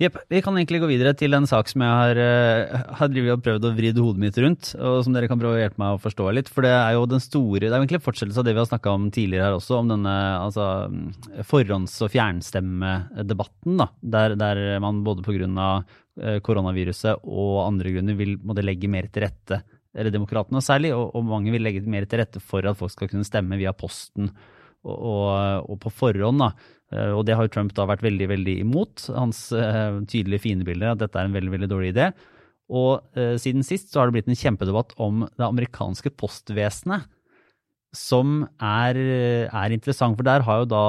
Jepp. 0.00 0.16
Vi 0.32 0.40
kan 0.42 0.56
egentlig 0.56 0.80
gå 0.82 0.88
videre 0.90 1.12
til 1.14 1.36
en 1.36 1.46
sak 1.46 1.68
som 1.70 1.82
jeg 1.84 1.92
har, 1.94 2.18
uh, 2.18 2.94
har 2.98 3.18
og 3.34 3.42
prøvd 3.44 3.66
å 3.68 3.72
vride 3.76 4.02
hodet 4.02 4.22
mitt 4.22 4.38
rundt, 4.40 4.72
og 4.80 5.02
som 5.04 5.14
dere 5.14 5.28
kan 5.30 5.38
prøve 5.40 5.58
å 5.58 5.60
hjelpe 5.60 5.78
meg 5.82 5.94
å 5.94 6.00
forstå 6.02 6.30
litt. 6.34 6.50
For 6.50 6.66
det 6.66 6.72
er 6.74 6.96
jo 6.96 7.04
den 7.10 7.22
store 7.22 7.60
Det 7.62 7.70
er 7.70 7.76
jo 7.76 7.84
egentlig 7.84 8.02
fortsettelse 8.02 8.40
av 8.40 8.48
det 8.48 8.54
vi 8.56 8.62
har 8.62 8.70
snakka 8.70 8.94
om 8.96 9.10
tidligere 9.14 9.50
her 9.50 9.58
også, 9.58 9.78
om 9.78 9.92
denne 9.92 10.14
altså, 10.40 10.66
forhånds- 11.46 12.00
og 12.02 12.10
fjernstemmedebatten, 12.14 13.76
da. 13.78 13.88
Der, 14.16 14.36
der 14.40 14.62
man 14.82 15.04
både 15.06 15.26
pga. 15.26 15.74
Uh, 16.12 16.42
koronaviruset 16.44 17.22
og 17.24 17.62
andre 17.62 17.94
grunner 17.94 18.16
vil 18.18 18.34
måtte 18.44 18.60
legge 18.60 18.90
mer 18.90 19.06
til 19.08 19.24
rette, 19.24 19.62
eller 19.96 20.12
demokratene 20.12 20.60
særlig, 20.60 20.90
og, 20.92 21.06
og 21.16 21.24
mange 21.24 21.54
vil 21.54 21.64
legge 21.64 21.80
mer 21.88 22.04
til 22.04 22.20
rette 22.20 22.42
for 22.44 22.66
at 22.68 22.76
folk 22.76 22.92
skal 22.92 23.08
kunne 23.08 23.24
stemme 23.24 23.56
via 23.56 23.72
posten 23.72 24.28
og, 24.28 24.92
og, 24.92 25.70
og 25.72 25.80
på 25.80 25.92
forhånd. 26.02 26.42
da. 26.42 26.50
Eh, 26.92 27.12
og 27.16 27.24
det 27.28 27.36
har 27.38 27.48
Trump 27.52 27.72
da 27.76 27.86
vært 27.88 28.04
veldig 28.04 28.28
veldig 28.32 28.58
imot. 28.66 29.06
Hans 29.16 29.46
uh, 29.56 30.02
tydelige 30.10 30.44
fiendebilde 30.46 30.92
at 30.92 31.00
dette 31.00 31.18
er 31.18 31.28
en 31.28 31.36
veldig 31.36 31.54
veldig 31.54 31.70
dårlig 31.70 31.92
idé. 31.94 32.10
Og 32.72 33.00
uh, 33.16 33.34
siden 33.40 33.64
sist 33.66 33.92
så 33.92 34.00
har 34.00 34.10
det 34.10 34.18
blitt 34.18 34.30
en 34.30 34.38
kjempedebatt 34.38 34.94
om 35.02 35.26
det 35.30 35.48
amerikanske 35.48 36.12
postvesenet, 36.20 37.08
som 37.92 38.46
er, 38.56 38.96
er 39.52 39.74
interessant. 39.74 40.16
For 40.16 40.24
der 40.24 40.46
har 40.46 40.62
jo 40.62 40.70
da 40.70 40.86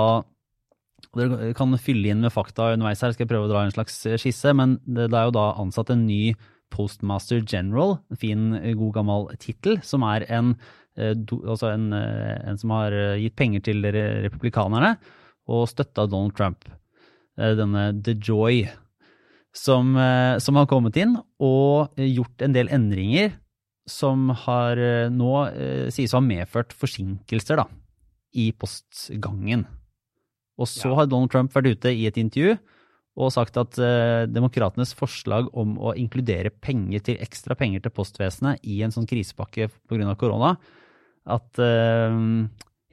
Dere 1.13 1.51
kan 1.53 1.75
fylle 1.77 2.09
inn 2.09 2.23
med 2.23 2.31
fakta 2.33 2.71
underveis 2.73 3.01
her, 3.03 3.11
skal 3.13 3.25
jeg 3.25 3.29
prøve 3.29 3.45
å 3.45 3.49
dra 3.51 3.65
en 3.67 3.73
slags 3.75 3.99
skisse. 4.17 4.53
Men 4.55 4.77
det, 4.87 5.09
det 5.11 5.17
er 5.19 5.27
jo 5.27 5.33
da 5.35 5.43
ansatt 5.61 5.91
en 5.93 6.07
ny 6.07 6.31
postmaster 6.73 7.43
general, 7.43 7.97
en 8.09 8.17
fin, 8.17 8.45
god 8.79 8.95
gammel 8.95 9.27
tittel, 9.37 9.77
som 9.85 10.01
er 10.07 10.23
en, 10.33 10.55
altså 10.95 11.69
en, 11.69 11.91
en 11.93 12.57
som 12.57 12.73
har 12.73 12.95
gitt 13.19 13.35
penger 13.37 13.65
til 13.67 13.85
republikanerne 14.23 14.95
og 15.49 15.67
støtta 15.71 16.07
Donald 16.09 16.35
Trump. 16.37 16.65
Eh, 17.37 17.53
denne 17.57 17.89
The 18.03 18.15
Joy, 18.15 18.63
som, 19.53 19.95
eh, 19.97 20.39
som, 20.41 20.57
har 20.57 20.69
kommet 20.69 20.97
inn 20.97 21.15
og 21.41 21.93
gjort 21.97 22.41
en 22.45 22.53
del 22.55 22.69
endringer 22.73 23.33
som 23.89 24.29
har 24.45 24.79
eh, 24.79 25.09
nå 25.11 25.31
sies 25.93 26.13
å 26.13 26.21
ha 26.21 26.25
medført 26.25 26.73
forsinkelser 26.77 27.59
da, 27.59 27.67
i 28.37 28.51
postgangen. 28.55 29.65
Og 30.61 30.69
så 30.69 30.91
ja. 30.91 30.99
har 30.99 31.09
Donald 31.09 31.33
Trump 31.33 31.53
vært 31.53 31.73
ute 31.73 31.91
i 31.93 32.05
et 32.07 32.19
intervju 32.21 32.55
og 33.13 33.29
sagt 33.29 33.57
at 33.61 33.77
uh, 33.77 34.25
demokratenes 34.25 34.95
forslag 34.97 35.51
om 35.53 35.75
å 35.77 35.91
inkludere 35.99 36.49
penger 36.49 37.03
til, 37.05 37.19
ekstra 37.21 37.53
penger 37.57 37.83
til 37.83 37.93
postvesenet 37.93 38.63
i 38.65 38.79
en 38.85 38.93
sånn 38.93 39.05
krisepakke 39.09 39.67
pga. 39.69 40.15
korona, 40.17 40.55
at 41.29 41.61
uh, 41.61 42.17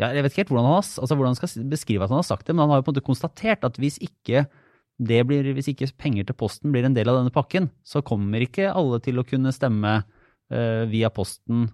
ja, 0.01 0.11
Jeg 0.17 0.25
vet 0.25 0.33
ikke 0.33 0.43
helt 0.45 0.53
hvordan 0.55 0.67
han, 0.67 0.79
har, 0.79 0.89
altså 1.05 1.17
hvordan 1.17 1.35
han 1.35 1.39
skal 1.39 1.69
beskrive 1.71 2.07
at 2.07 2.13
han 2.13 2.23
har 2.23 2.29
sagt 2.31 2.47
det, 2.49 2.57
men 2.57 2.65
han 2.65 2.73
har 2.73 2.81
jo 2.81 2.87
på 2.87 2.93
en 2.93 2.97
måte 2.97 3.07
konstatert 3.07 3.67
at 3.69 3.77
hvis 3.81 3.99
ikke, 4.05 4.47
blir, 5.01 5.51
hvis 5.57 5.71
ikke 5.73 5.91
penger 6.01 6.29
til 6.29 6.39
Posten 6.41 6.73
blir 6.73 6.89
en 6.89 6.97
del 6.97 7.11
av 7.13 7.21
denne 7.21 7.35
pakken, 7.35 7.69
så 7.85 8.03
kommer 8.05 8.43
ikke 8.45 8.73
alle 8.73 9.01
til 9.05 9.21
å 9.21 9.27
kunne 9.29 9.53
stemme 9.57 10.01
uh, 10.01 10.83
via 10.89 11.13
Posten 11.13 11.69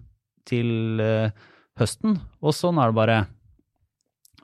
til 0.47 1.01
uh, 1.03 1.31
høsten. 1.79 2.19
Og 2.43 2.55
sånn 2.55 2.79
er 2.81 2.91
det 2.91 2.99
bare. 2.99 3.17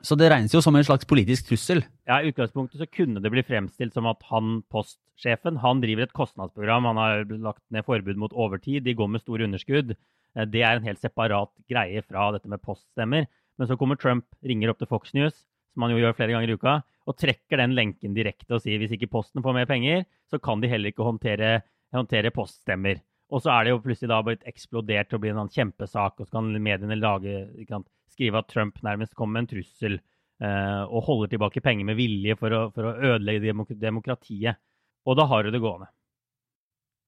Så 0.04 0.16
det 0.20 0.28
regnes 0.32 0.52
jo 0.52 0.60
som 0.64 0.76
en 0.76 0.84
slags 0.84 1.08
politisk 1.08 1.48
trussel. 1.48 1.80
Ja, 2.08 2.20
I 2.20 2.32
utgangspunktet 2.32 2.80
så 2.80 2.88
kunne 2.88 3.22
det 3.24 3.32
bli 3.32 3.44
fremstilt 3.46 3.96
som 3.96 4.08
at 4.10 4.20
han, 4.28 4.58
postsjefen, 4.72 5.62
han 5.62 5.80
driver 5.80 6.04
et 6.04 6.16
kostnadsprogram. 6.16 6.90
Han 6.90 7.00
har 7.00 7.24
lagt 7.32 7.64
ned 7.72 7.86
forbud 7.86 8.20
mot 8.20 8.36
overtid, 8.36 8.84
de 8.84 8.96
går 8.96 9.08
med 9.14 9.24
store 9.24 9.48
underskudd. 9.48 9.94
Eh, 9.96 10.44
det 10.50 10.60
er 10.60 10.76
en 10.76 10.88
helt 10.88 11.00
separat 11.00 11.52
greie 11.70 12.04
fra 12.04 12.28
dette 12.36 12.52
med 12.52 12.62
poststemmer. 12.64 13.30
Men 13.58 13.70
så 13.70 13.76
kommer 13.78 13.98
Trump, 14.00 14.26
ringer 14.42 14.72
opp 14.72 14.80
til 14.80 14.90
Fox 14.90 15.14
News, 15.14 15.44
som 15.74 15.84
han 15.84 15.94
jo 15.94 16.00
gjør 16.02 16.16
flere 16.18 16.34
ganger 16.34 16.50
i 16.50 16.58
uka, 16.58 16.74
og 17.04 17.18
trekker 17.20 17.60
den 17.60 17.74
lenken 17.76 18.14
direkte 18.16 18.56
og 18.56 18.62
sier 18.64 18.80
hvis 18.80 18.94
ikke 18.96 19.10
Posten 19.12 19.44
får 19.44 19.56
mer 19.56 19.68
penger, 19.68 20.04
så 20.30 20.40
kan 20.42 20.62
de 20.62 20.70
heller 20.70 20.90
ikke 20.90 21.06
håndtere, 21.06 21.58
håndtere 21.94 22.32
poststemmer. 22.34 23.02
Og 23.34 23.42
så 23.42 23.52
er 23.54 23.64
det 23.64 23.74
jo 23.74 23.82
plutselig 23.84 24.10
da 24.12 24.20
blitt 24.24 24.46
eksplodert 24.48 25.10
til 25.10 25.18
å 25.18 25.22
bli 25.22 25.32
en 25.32 25.50
kjempesak, 25.50 26.20
og 26.20 26.26
så 26.26 26.38
kan 26.38 26.50
mediene 26.62 26.98
lage, 26.98 27.46
kan 27.68 27.86
skrive 28.12 28.40
at 28.40 28.50
Trump 28.52 28.78
nærmest 28.84 29.16
kommer 29.18 29.38
med 29.38 29.46
en 29.46 29.50
trussel 29.56 29.96
eh, 29.98 30.82
og 30.84 31.08
holder 31.08 31.34
tilbake 31.34 31.62
penger 31.64 31.88
med 31.88 31.98
vilje 31.98 32.36
for 32.40 32.54
å, 32.54 32.62
for 32.74 32.90
å 32.90 32.94
ødelegge 33.14 33.54
demokratiet. 33.80 34.60
Og 35.04 35.18
da 35.18 35.26
har 35.28 35.44
du 35.44 35.52
det 35.52 35.62
gående. 35.64 35.90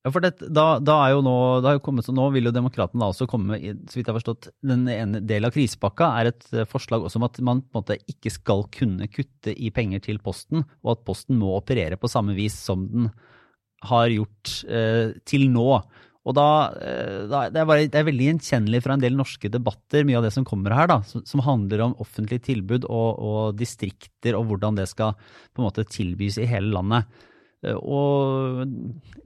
Ja, 0.06 0.12
for 0.14 0.22
det, 0.22 0.36
da, 0.54 0.76
da, 0.78 1.00
er 1.02 1.16
jo 1.16 1.22
nå, 1.26 1.34
det 1.58 1.66
har 1.66 1.76
jo 1.80 1.82
kommet, 1.82 2.06
så 2.06 2.12
nå 2.14 2.28
vil 2.30 2.46
jo 2.46 2.52
demokratene 2.54 3.02
da 3.02 3.08
også 3.10 3.26
komme 3.26 3.56
så 3.58 3.96
vidt 3.96 4.04
jeg 4.04 4.12
har 4.12 4.18
forstått, 4.20 4.52
Den 4.62 4.84
ene 4.86 5.18
delen 5.18 5.48
av 5.48 5.56
krisepakka 5.56 6.12
er 6.20 6.30
et 6.30 6.46
eh, 6.54 6.68
forslag 6.70 7.02
også 7.08 7.18
om 7.18 7.26
at 7.26 7.40
man 7.42 7.64
på 7.64 7.74
en 7.74 7.80
måte 7.80 7.96
ikke 8.12 8.30
skal 8.30 8.62
kunne 8.70 9.10
kutte 9.10 9.50
i 9.50 9.72
penger 9.74 10.04
til 10.06 10.22
Posten, 10.22 10.62
og 10.86 10.92
at 10.94 11.02
Posten 11.08 11.40
må 11.40 11.56
operere 11.58 11.98
på 11.98 12.12
samme 12.12 12.38
vis 12.38 12.54
som 12.68 12.86
den 12.92 13.10
har 13.90 14.14
gjort 14.14 14.54
eh, 14.70 15.16
til 15.26 15.48
nå. 15.50 15.68
Og 16.26 16.38
da, 16.38 16.48
eh, 16.86 17.26
det, 17.26 17.58
er 17.58 17.66
bare, 17.66 17.90
det, 17.90 17.98
er 17.98 18.06
veldig 18.06 18.30
gjenkjennelig 18.30 18.86
fra 18.86 18.94
en 18.94 19.02
del 19.02 19.18
norske 19.18 19.50
debatter, 19.50 20.06
mye 20.06 20.22
av 20.22 20.30
det 20.30 20.36
som 20.38 20.46
kommer 20.46 20.74
her, 20.78 20.86
da, 20.92 21.02
som, 21.10 21.26
som 21.26 21.42
handler 21.42 21.82
om 21.82 21.98
offentlige 22.02 22.46
tilbud 22.52 22.86
og, 22.86 23.08
og 23.18 23.58
distrikter 23.58 24.38
og 24.38 24.52
hvordan 24.52 24.78
det 24.78 24.86
skal 24.94 25.18
på 25.18 25.64
en 25.64 25.66
måte 25.66 25.90
tilbys 25.98 26.38
i 26.38 26.46
hele 26.46 26.70
landet. 26.78 27.10
Eh, 27.66 27.76
og 27.76 28.62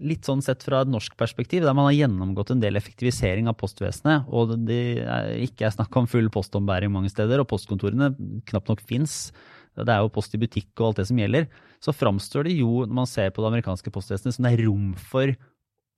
litt 0.01 0.27
sånn 0.27 0.43
sett 0.45 0.65
fra 0.65 0.83
et 0.85 0.91
norsk 0.91 1.17
perspektiv, 1.21 1.65
der 1.67 1.77
man 1.77 1.91
har 1.91 1.99
gjennomgått 1.99 2.55
en 2.55 2.63
del 2.63 2.79
effektivisering 2.81 3.51
av 3.51 3.59
postvesenet, 3.61 4.29
og 4.33 4.57
det 4.69 5.05
er 5.05 5.33
ikke 5.45 5.69
er 5.69 5.77
snakk 5.77 5.97
om 6.01 6.09
full 6.11 6.31
postombæring 6.33 6.93
mange 6.93 7.13
steder, 7.13 7.43
og 7.43 7.51
postkontorene 7.51 8.13
knapt 8.49 8.73
nok 8.73 8.85
fins. 8.87 9.33
det 9.77 9.89
er 9.89 10.03
jo 10.03 10.13
post 10.13 10.35
i 10.35 10.41
butikk 10.41 10.73
og 10.81 10.91
alt 10.91 11.01
det 11.01 11.07
som 11.09 11.21
gjelder, 11.21 11.47
så 11.81 11.95
framstår 11.95 12.49
det 12.49 12.59
jo, 12.59 12.85
når 12.85 12.97
man 13.03 13.09
ser 13.09 13.31
på 13.31 13.43
det 13.43 13.53
amerikanske 13.53 13.93
postvesenet, 13.95 14.35
som 14.35 14.45
det 14.45 14.53
er 14.53 14.67
rom 14.67 14.93
for 14.95 15.31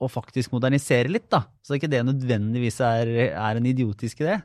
å 0.03 0.09
faktisk 0.11 0.53
modernisere 0.53 1.09
litt, 1.11 1.31
da. 1.31 1.45
Så 1.63 1.79
ikke 1.79 1.91
det 1.91 2.03
nødvendigvis 2.05 2.81
er, 2.83 3.11
er 3.33 3.59
en 3.59 3.67
idiotisk 3.67 4.23
idé. 4.23 4.41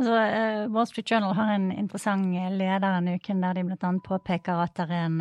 Altså, 0.00 0.16
uh, 0.16 0.72
Wall 0.72 0.88
Street 0.88 1.10
Journal 1.12 1.34
har 1.36 1.52
en 1.54 1.68
interessant 1.70 2.32
leder 2.32 2.80
denne 2.82 3.18
uken 3.20 3.42
der 3.44 3.58
de 3.58 3.64
bl.a. 3.68 3.90
påpeker 4.02 4.62
at 4.64 4.74
det 4.78 4.86
er 4.88 5.04
en, 5.04 5.18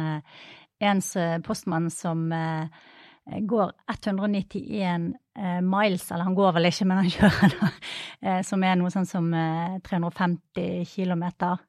en 0.81 1.01
postmann 1.45 1.89
som 1.93 2.27
uh, 2.33 2.81
går 3.25 3.71
191 3.89 5.13
eh, 5.37 5.61
miles, 5.61 6.11
eller 6.11 6.23
han 6.23 6.35
går 6.35 6.51
vel 6.55 6.67
ikke, 6.67 6.85
men 6.89 7.01
han 7.01 7.11
kjører, 7.15 7.53
da, 7.59 7.69
eh, 8.21 8.39
som 8.45 8.63
er 8.65 8.77
noe 8.79 8.91
sånn 8.93 9.07
som 9.07 9.27
eh, 9.37 9.77
350 9.85 10.89
km. 10.89 11.23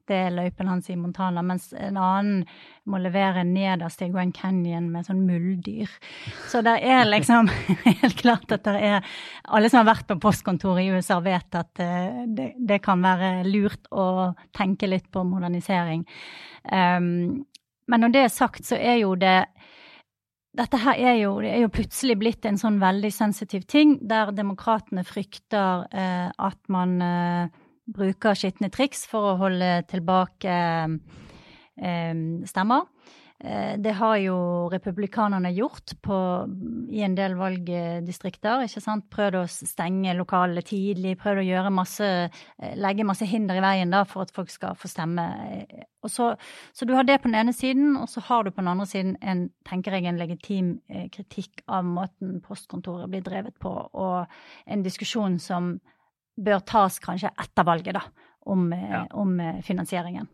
Det 0.08 0.18
er 0.18 0.34
løypen 0.34 0.70
hans 0.72 0.88
i 0.90 0.96
Montana. 0.98 1.44
Mens 1.46 1.70
en 1.76 2.00
annen 2.00 2.42
må 2.88 2.98
levere 3.02 3.44
nederst 3.46 4.02
i 4.02 4.10
Grand 4.12 4.34
Canyon 4.34 4.88
med 4.94 5.06
sånn 5.06 5.22
muldyr. 5.28 5.92
Så 6.50 6.64
det 6.66 6.78
er 6.80 7.04
liksom 7.10 7.52
helt 8.02 8.18
klart 8.18 8.50
at 8.56 8.66
det 8.66 8.78
er 8.80 9.14
Alle 9.52 9.68
som 9.70 9.82
har 9.82 9.92
vært 9.92 10.08
på 10.08 10.18
postkontoret 10.22 10.86
i 10.86 10.90
USA, 10.96 11.20
vet 11.22 11.60
at 11.60 11.84
eh, 11.84 12.24
det, 12.26 12.52
det, 12.58 12.80
kan 12.82 13.04
være 13.04 13.44
lurt 13.46 13.86
å 13.92 14.32
tenke 14.56 14.88
litt 14.88 15.10
på 15.12 15.22
modernisering. 15.28 16.06
Um, 16.62 17.42
men 17.90 18.04
når 18.04 18.14
det 18.14 18.24
er 18.26 18.32
sagt, 18.32 18.66
så 18.68 18.78
er 18.78 19.00
jo 19.02 19.14
det 19.18 19.40
dette 20.52 20.76
her 20.82 20.98
er 21.00 21.14
jo, 21.16 21.36
det 21.40 21.48
er 21.48 21.62
jo 21.64 21.72
plutselig 21.72 22.18
blitt 22.20 22.44
en 22.44 22.58
sånn 22.60 22.76
veldig 22.82 23.10
sensitiv 23.14 23.64
ting, 23.70 23.94
der 24.08 24.34
demokratene 24.36 25.04
frykter 25.08 25.86
eh, 25.88 26.28
at 26.28 26.60
man 26.72 26.98
eh, 27.00 27.62
bruker 27.88 28.36
skitne 28.36 28.68
triks 28.72 29.06
for 29.08 29.30
å 29.30 29.38
holde 29.40 29.70
tilbake 29.88 30.58
eh, 31.80 32.20
stemmer. 32.50 32.84
Eh, 33.44 33.78
det 33.78 33.90
har 33.98 34.16
jo 34.22 34.36
republikanerne 34.70 35.50
gjort 35.50 35.96
på, 36.02 36.16
i 36.94 37.00
en 37.02 37.14
del 37.18 37.34
valgdistrikter. 37.34 38.62
ikke 38.62 38.82
sant? 38.84 39.08
Prøvd 39.10 39.38
å 39.40 39.46
stenge 39.50 40.14
lokalene 40.14 40.62
tidlig, 40.62 41.16
prøvd 41.18 41.42
å 41.42 41.72
masse, 41.74 42.06
eh, 42.30 42.76
legge 42.78 43.06
masse 43.06 43.26
hinder 43.26 43.58
i 43.58 43.64
veien 43.64 43.90
da, 43.90 44.04
for 44.04 44.22
at 44.22 44.30
folk 44.30 44.50
skal 44.50 44.76
få 44.78 44.86
stemme. 44.88 45.24
Og 46.02 46.10
så, 46.10 46.36
så, 46.72 46.86
du 46.86 46.94
har 46.94 47.02
det 47.02 47.20
på 47.22 47.30
den 47.30 47.40
ene 47.40 47.52
siden, 47.52 47.96
og 47.96 48.08
så 48.08 48.20
har 48.20 48.44
du 48.44 48.52
på 48.52 48.60
den 48.60 48.70
andre 48.70 48.86
siden 48.86 49.16
en, 49.20 49.48
tenker 49.66 49.92
jeg, 49.92 50.06
en 50.06 50.20
legitim 50.22 50.76
eh, 50.88 51.08
kritikk 51.10 51.64
av 51.66 51.84
måten 51.84 52.38
postkontoret 52.46 53.10
blir 53.10 53.26
drevet 53.26 53.58
på, 53.58 53.72
og 53.92 54.26
en 54.66 54.86
diskusjon 54.86 55.40
som 55.42 55.80
bør 56.38 56.62
tas 56.62 57.00
kanskje 57.02 57.34
etter 57.42 57.66
valget, 57.66 57.98
da, 57.98 58.06
om, 58.46 58.70
ja. 58.70 59.02
om 59.18 59.34
finansieringen. 59.62 60.30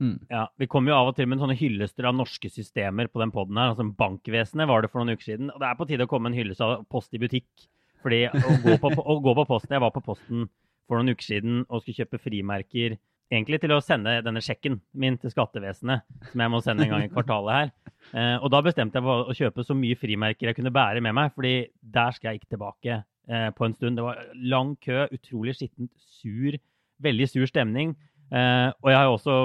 Mm. 0.00 0.16
Ja, 0.32 0.46
Vi 0.56 0.68
kommer 0.70 0.92
jo 0.92 0.96
av 0.96 1.10
og 1.10 1.18
til 1.18 1.28
med 1.28 1.42
sånne 1.42 1.58
hyllester 1.60 2.08
av 2.08 2.16
norske 2.16 2.48
systemer 2.52 3.10
på 3.12 3.20
den 3.20 3.32
poden 3.34 3.58
her. 3.60 3.74
Altså 3.74 3.84
Bankvesenet 3.84 4.68
var 4.70 4.82
det 4.82 4.90
for 4.92 5.02
noen 5.02 5.18
uker 5.18 5.32
siden. 5.32 5.52
Og 5.52 5.60
det 5.60 5.68
er 5.68 5.76
på 5.76 5.86
tide 5.90 6.06
å 6.06 6.10
komme 6.10 6.32
en 6.32 6.38
hyllest 6.38 6.64
av 6.64 6.80
post 6.90 7.14
i 7.14 7.20
butikk. 7.20 7.68
Fordi 8.00 8.24
å 8.32 8.56
gå, 8.64 8.78
på, 8.80 8.90
å 9.12 9.20
gå 9.20 9.36
på 9.36 9.46
posten 9.48 9.76
Jeg 9.76 9.84
var 9.84 9.92
på 9.92 10.04
posten 10.04 10.48
for 10.88 10.98
noen 10.98 11.12
uker 11.14 11.26
siden 11.26 11.62
og 11.68 11.82
skulle 11.82 12.00
kjøpe 12.02 12.22
frimerker. 12.22 12.96
Egentlig 13.30 13.60
til 13.62 13.76
å 13.76 13.82
sende 13.84 14.16
denne 14.26 14.40
sjekken 14.42 14.80
min 14.98 15.14
til 15.20 15.30
skattevesenet, 15.30 16.02
som 16.32 16.42
jeg 16.42 16.50
må 16.50 16.58
sende 16.64 16.82
en 16.86 16.94
gang 16.96 17.04
i 17.06 17.12
kvartalet 17.14 17.54
her. 17.54 17.70
Eh, 18.10 18.36
og 18.40 18.48
da 18.50 18.62
bestemte 18.66 18.98
jeg 18.98 19.06
for 19.06 19.30
å 19.30 19.36
kjøpe 19.36 19.64
så 19.68 19.76
mye 19.78 19.98
frimerker 20.00 20.50
jeg 20.50 20.58
kunne 20.58 20.72
bære 20.74 21.04
med 21.04 21.14
meg, 21.14 21.30
fordi 21.36 21.54
der 21.78 22.16
skal 22.16 22.32
jeg 22.32 22.40
ikke 22.40 22.56
tilbake 22.56 22.96
eh, 22.96 23.50
på 23.54 23.68
en 23.68 23.76
stund. 23.76 24.00
Det 24.00 24.06
var 24.08 24.24
lang 24.34 24.74
kø, 24.82 25.04
utrolig 25.14 25.54
skittent, 25.60 25.92
sur, 26.18 26.58
veldig 27.06 27.30
sur 27.30 27.46
stemning. 27.46 27.94
Uh, 28.30 28.70
og 28.78 28.92
jeg 28.92 28.98
har 28.98 29.08
jo 29.08 29.14
også 29.16 29.36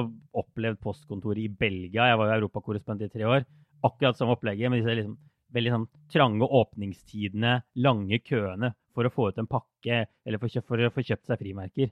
opplevd 0.41 0.81
postkontoret 0.83 1.41
i 1.41 1.49
Belgia. 1.49 2.11
Jeg 2.11 2.19
var 2.21 2.29
jo 2.29 2.35
europakorrespondent 2.39 3.07
i 3.07 3.13
tre 3.13 3.25
år. 3.29 3.47
Akkurat 3.85 4.17
samme 4.17 4.35
opplegget 4.35 4.69
med 4.69 4.83
disse 4.83 4.97
liksom, 4.99 5.15
veldig 5.55 5.73
sånn, 5.73 5.87
trange 6.13 6.49
åpningstidene, 6.59 7.57
lange 7.81 8.19
køene 8.21 8.73
for 8.95 9.07
å 9.07 9.13
få 9.13 9.29
ut 9.31 9.41
en 9.41 9.49
pakke 9.49 10.03
eller 10.05 10.41
for, 10.41 10.61
for 10.69 10.85
å 10.85 10.93
få 10.93 11.05
kjøpt 11.05 11.31
seg 11.31 11.41
frimerker. 11.41 11.91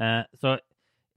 Uh, 0.00 0.22
så 0.40 0.56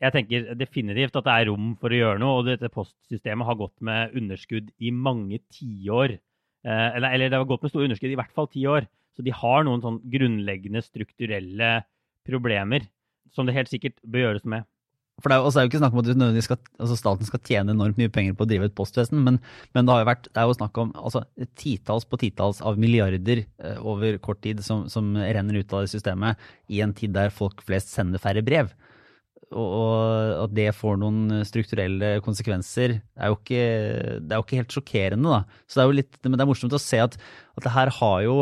jeg 0.03 0.11
tenker 0.11 0.51
definitivt 0.59 1.15
at 1.15 1.25
det 1.25 1.33
er 1.33 1.49
rom 1.49 1.73
for 1.79 1.93
å 1.93 1.99
gjøre 1.99 2.21
noe. 2.21 2.41
Og 2.41 2.49
dette 2.49 2.71
postsystemet 2.73 3.47
har 3.47 3.59
gått 3.59 3.75
med 3.85 4.13
underskudd 4.19 4.69
i 4.77 4.91
mange 4.93 5.41
tiår. 5.55 6.17
Uh, 6.65 6.89
eller, 6.91 7.09
eller 7.15 7.31
det 7.31 7.39
har 7.39 7.49
gått 7.49 7.65
med 7.65 7.73
store 7.73 7.89
underskudd 7.89 8.13
i 8.13 8.19
hvert 8.19 8.35
fall 8.35 8.51
ti 8.51 8.65
år. 8.69 8.85
Så 9.15 9.23
de 9.25 9.33
har 9.33 9.65
noen 9.65 9.81
sånn 9.81 10.01
grunnleggende 10.11 10.83
strukturelle 10.83 11.79
problemer 12.27 12.83
som 13.35 13.47
det 13.47 13.55
helt 13.55 13.71
sikkert 13.71 13.97
bør 14.03 14.27
gjøres 14.27 14.47
med. 14.49 14.67
For 15.23 15.31
det 15.31 15.37
er, 15.37 15.45
jo, 15.45 15.51
er 15.51 15.63
jo 15.63 15.69
ikke 15.69 15.79
snakk 15.79 15.93
om 15.95 16.01
at 16.01 16.43
skal, 16.43 16.57
altså 16.75 16.95
staten 16.99 17.27
skal 17.27 17.41
tjene 17.47 17.71
enormt 17.71 17.99
mye 17.99 18.11
penger 18.11 18.35
på 18.35 18.43
å 18.43 18.49
drive 18.49 18.67
et 18.67 18.75
postvesen, 18.75 19.21
men, 19.23 19.37
men 19.73 19.87
det, 19.87 19.95
vært, 20.09 20.27
det 20.27 20.41
er 20.41 20.49
jo 20.49 20.57
snakk 20.57 20.79
om 20.81 20.91
altså, 20.99 21.21
titalls 21.55 22.07
på 22.09 22.19
titalls 22.19 22.59
av 22.59 22.79
milliarder 22.81 23.45
eh, 23.45 23.77
over 23.79 24.19
kort 24.23 24.41
tid 24.43 24.59
som, 24.65 24.89
som, 24.91 25.13
renner 25.15 25.61
ut 25.61 25.71
av 25.71 25.85
det 25.85 25.93
systemet 25.93 26.41
i 26.67 26.81
en 26.83 26.93
tid 26.97 27.15
der 27.15 27.31
folk 27.31 27.63
flest 27.63 27.93
sender 27.95 28.19
færre 28.19 28.43
brev. 28.45 28.73
Og, 29.55 29.63
og 29.63 30.43
at 30.43 30.53
det 30.57 30.67
får 30.75 30.99
noen 30.99 31.39
strukturelle 31.47 32.17
konsekvenser, 32.25 32.97
er 33.15 33.31
jo 33.31 33.39
ikke, 33.39 33.63
det 34.19 34.35
er 34.35 34.41
jo 34.41 34.45
ikke 34.45 34.59
helt 34.59 34.77
sjokkerende. 34.77 35.31
da. 35.31 35.63
Så 35.63 35.79
det 35.79 35.85
er 35.85 35.89
jo 35.89 35.99
litt, 36.01 36.21
Men 36.25 36.35
det 36.35 36.43
er 36.43 36.51
morsomt 36.51 36.75
å 36.75 36.81
se 36.81 36.99
at, 36.99 37.15
at 37.55 37.67
det 37.69 37.75
her 37.77 37.93
har 38.01 38.21
jo 38.25 38.39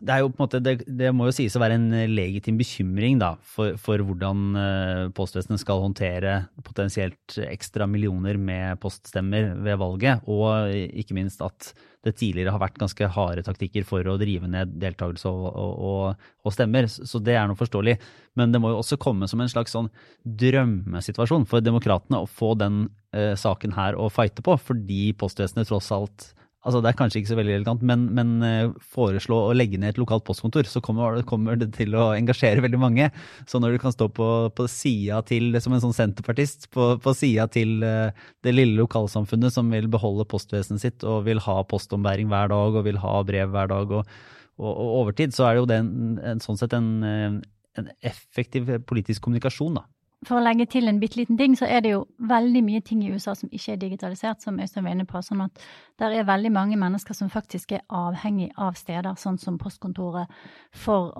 det, 0.00 0.14
er 0.14 0.22
jo 0.22 0.30
på 0.32 0.40
en 0.40 0.44
måte, 0.46 0.60
det, 0.64 0.74
det, 0.86 1.10
må 1.16 1.28
jo 1.28 1.34
sies 1.36 1.54
å 1.56 1.60
være 1.62 1.76
en 1.76 1.86
eh, 1.96 2.08
legitim 2.10 2.56
bekymring 2.60 3.20
da, 3.20 3.34
for, 3.44 3.76
for 3.80 4.02
hvordan 4.04 4.42
uh, 4.56 5.04
postvesenet 5.16 5.60
skal 5.62 5.82
håndtere 5.84 6.34
potensielt 6.66 7.36
ekstra 7.44 7.88
millioner 7.90 8.40
med 8.40 8.80
poststemmer 8.82 9.52
ved 9.60 9.78
valget, 9.80 10.24
og 10.30 10.72
ikke 10.72 11.16
minst 11.18 11.44
at 11.44 11.72
det 12.06 12.14
tidligere 12.16 12.54
har 12.54 12.62
vært 12.62 12.78
ganske 12.80 13.10
harde 13.12 13.44
taktikker 13.44 13.84
for 13.84 14.06
å 14.08 14.16
drive 14.20 14.48
ned 14.48 14.72
deltakelse 14.80 15.28
og, 15.28 15.48
og, 15.52 16.26
og, 16.40 16.54
stemmer. 16.54 16.88
Så 16.88 17.20
det 17.20 17.36
er 17.36 17.44
noe 17.48 17.60
forståelig. 17.60 17.98
Men 18.40 18.54
det 18.54 18.60
må 18.62 18.72
jo 18.72 18.80
også 18.80 18.96
komme 19.00 19.28
som 19.28 19.42
en 19.44 19.50
slags 19.52 19.74
sånn 19.76 19.90
drømmesituasjon 20.24 21.44
for 21.50 21.64
demokratene 21.64 22.22
å 22.22 22.30
få 22.30 22.54
den 22.60 22.86
uh, 23.12 23.36
saken 23.36 23.76
her 23.76 24.00
å 24.00 24.08
fighte 24.12 24.44
på, 24.46 24.56
fordi 24.56 25.10
postvesenet 25.20 25.68
tross 25.68 25.92
alt 25.92 26.30
altså 26.60 26.80
Det 26.82 26.90
er 26.90 26.96
kanskje 26.98 27.20
ikke 27.20 27.30
så 27.30 27.36
veldig 27.38 27.54
elegant, 27.56 27.84
men, 27.86 28.02
men 28.16 28.32
eh, 28.44 28.72
foreslå 28.92 29.36
å 29.48 29.52
legge 29.56 29.78
ned 29.80 29.94
et 29.94 30.00
lokalt 30.00 30.24
postkontor, 30.26 30.68
så 30.68 30.82
kommer, 30.84 31.20
kommer, 31.28 31.56
det 31.60 31.70
til 31.78 31.94
å 31.96 32.10
engasjere 32.12 32.64
veldig 32.64 32.80
mange. 32.80 33.08
Så 33.48 33.62
når 33.62 33.74
du 33.76 33.82
kan 33.82 33.94
stå 33.94 34.10
på, 34.12 34.28
på 34.56 34.66
sida 34.70 35.22
til, 35.28 35.56
som 35.64 35.76
en 35.76 35.84
sånn 35.86 35.96
senterpartist, 35.96 36.68
på, 36.74 36.92
på 37.00 37.14
sida 37.16 37.46
til 37.52 37.80
uh, 37.84 38.12
det 38.44 38.54
lille 38.54 38.76
lokalsamfunnet 38.82 39.54
som 39.54 39.72
vil 39.72 39.88
beholde 39.92 40.28
postvesenet 40.28 40.84
sitt 40.84 41.06
og 41.06 41.24
vil 41.28 41.40
ha 41.46 41.60
postombæring 41.70 42.28
hver 42.30 42.52
dag 42.52 42.76
og 42.76 42.84
vil 42.88 43.00
ha 43.00 43.14
brev 43.26 43.54
hver 43.54 43.72
dag 43.72 43.96
og, 44.00 44.20
og, 44.60 44.70
og 44.70 44.98
overtid, 45.04 45.32
så 45.36 45.48
er 45.48 45.56
det 45.56 45.62
jo 45.62 45.70
det 45.70 45.80
en, 45.80 45.94
en, 46.34 46.44
sånn 46.44 46.60
sett 46.60 46.76
en, 46.76 46.92
eh, 47.06 47.40
en 47.80 47.90
effektiv 48.04 48.68
politisk 48.90 49.24
kommunikasjon, 49.24 49.80
da 49.80 49.88
for 50.26 50.36
å 50.36 50.42
legge 50.44 50.66
til 50.68 50.88
en 50.90 50.98
bitte 51.00 51.16
liten 51.16 51.38
ting, 51.40 51.54
så 51.56 51.64
er 51.64 51.80
det 51.84 51.94
jo 51.94 52.02
veldig 52.28 52.60
mye 52.66 52.82
ting 52.84 53.00
i 53.00 53.08
USA 53.14 53.32
som 53.36 53.48
ikke 53.56 53.72
er 53.72 53.80
digitalisert, 53.80 54.42
som 54.44 54.58
Øystein 54.60 54.84
var 54.84 54.92
inne 54.92 55.06
på. 55.08 55.22
Sånn 55.24 55.40
at 55.46 55.62
der 56.00 56.12
er 56.12 56.28
veldig 56.28 56.50
mange 56.52 56.76
mennesker 56.80 57.16
som 57.16 57.30
faktisk 57.32 57.72
er 57.78 57.86
avhengig 57.88 58.50
av 58.60 58.76
steder, 58.76 59.16
sånn 59.16 59.40
som 59.40 59.56
postkontoret, 59.60 60.28
for 60.76 61.14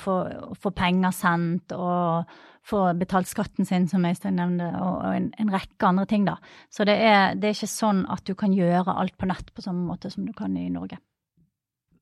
få, 0.00 0.16
å 0.24 0.56
få, 0.56 0.72
penger 0.72 1.12
sendt 1.12 1.76
og 1.76 2.32
få 2.64 2.82
betalt 2.96 3.28
skatten 3.28 3.68
sin, 3.68 3.90
som 3.92 4.08
Øystein 4.08 4.40
nevnte, 4.40 4.72
og, 4.80 5.02
og 5.04 5.18
en, 5.20 5.30
en, 5.44 5.52
rekke 5.52 5.92
andre 5.92 6.08
ting, 6.08 6.24
da. 6.24 6.38
Så 6.72 6.88
det 6.88 6.96
er, 6.96 7.36
det 7.36 7.50
er 7.50 7.58
ikke 7.58 7.74
sånn 7.76 8.06
at 8.08 8.24
du 8.24 8.32
kan 8.38 8.56
gjøre 8.56 8.96
alt 9.04 9.18
på 9.20 9.28
nett 9.28 9.52
på 9.52 9.64
samme 9.64 9.84
måte 9.84 10.08
som 10.12 10.24
du 10.24 10.32
kan 10.36 10.56
i 10.56 10.70
Norge. 10.72 10.96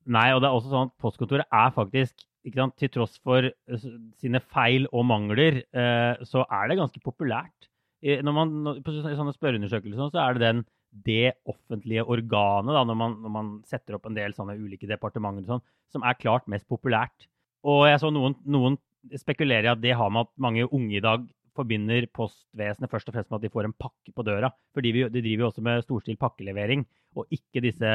Nei, 0.07 0.29
og 0.31 0.39
det 0.43 0.47
er 0.47 0.55
også 0.55 0.71
sånn 0.71 0.87
at 0.87 1.01
postkontoret 1.03 1.51
er 1.51 1.75
faktisk 1.75 2.23
sant, 2.51 2.75
til 2.79 2.91
tross 2.91 3.19
for 3.23 3.45
eh, 3.47 3.89
sine 4.19 4.41
feil 4.53 4.87
og 4.91 5.05
mangler, 5.07 5.61
eh, 5.63 6.23
så 6.27 6.43
er 6.49 6.69
det 6.69 6.79
ganske 6.81 7.03
populært. 7.03 7.69
Når 8.03 8.33
man, 8.35 8.49
på 8.83 8.91
sånne 8.91 9.31
spørreundersøkelser 9.31 10.09
så 10.11 10.19
er 10.19 10.35
det 10.35 10.41
den, 10.43 10.57
det 11.05 11.37
offentlige 11.47 12.03
organet, 12.03 12.73
da, 12.75 12.81
når, 12.83 12.97
man, 12.99 13.13
når, 13.23 13.31
man, 13.31 13.51
setter 13.63 13.95
opp 13.95 14.09
en 14.09 14.17
del 14.17 14.35
sånne 14.35 14.57
ulike 14.59 14.89
departementer, 14.89 15.45
sånn, 15.47 15.63
som 15.93 16.03
er 16.03 16.17
klart 16.19 16.49
mest 16.51 16.67
populært. 16.67 17.29
Og 17.63 17.85
jeg 17.87 18.01
så 18.03 18.11
noen, 18.11 18.35
noen 18.43 18.75
spekulerer 19.19 19.69
i 19.69 19.71
at 19.71 19.81
det 19.81 19.95
har 19.95 20.11
med 20.11 20.27
at 20.27 20.33
mange 20.43 20.67
unge 20.67 20.97
i 20.99 21.03
dag 21.03 21.23
forbinder 21.55 22.09
postvesenet 22.13 22.91
først 22.91 23.09
og 23.09 23.15
fremst 23.15 23.31
med 23.31 23.39
at 23.39 23.45
de 23.45 23.53
får 23.53 23.69
en 23.69 23.77
pakke 23.85 24.13
på 24.15 24.25
døra. 24.25 24.49
Fordi 24.75 24.93
de, 24.95 25.05
de 25.13 25.21
driver 25.21 25.45
jo 25.45 25.49
også 25.51 25.63
med 25.65 25.85
storstilt 25.85 26.21
pakkelevering, 26.21 26.85
og 27.15 27.33
ikke 27.33 27.63
disse 27.63 27.91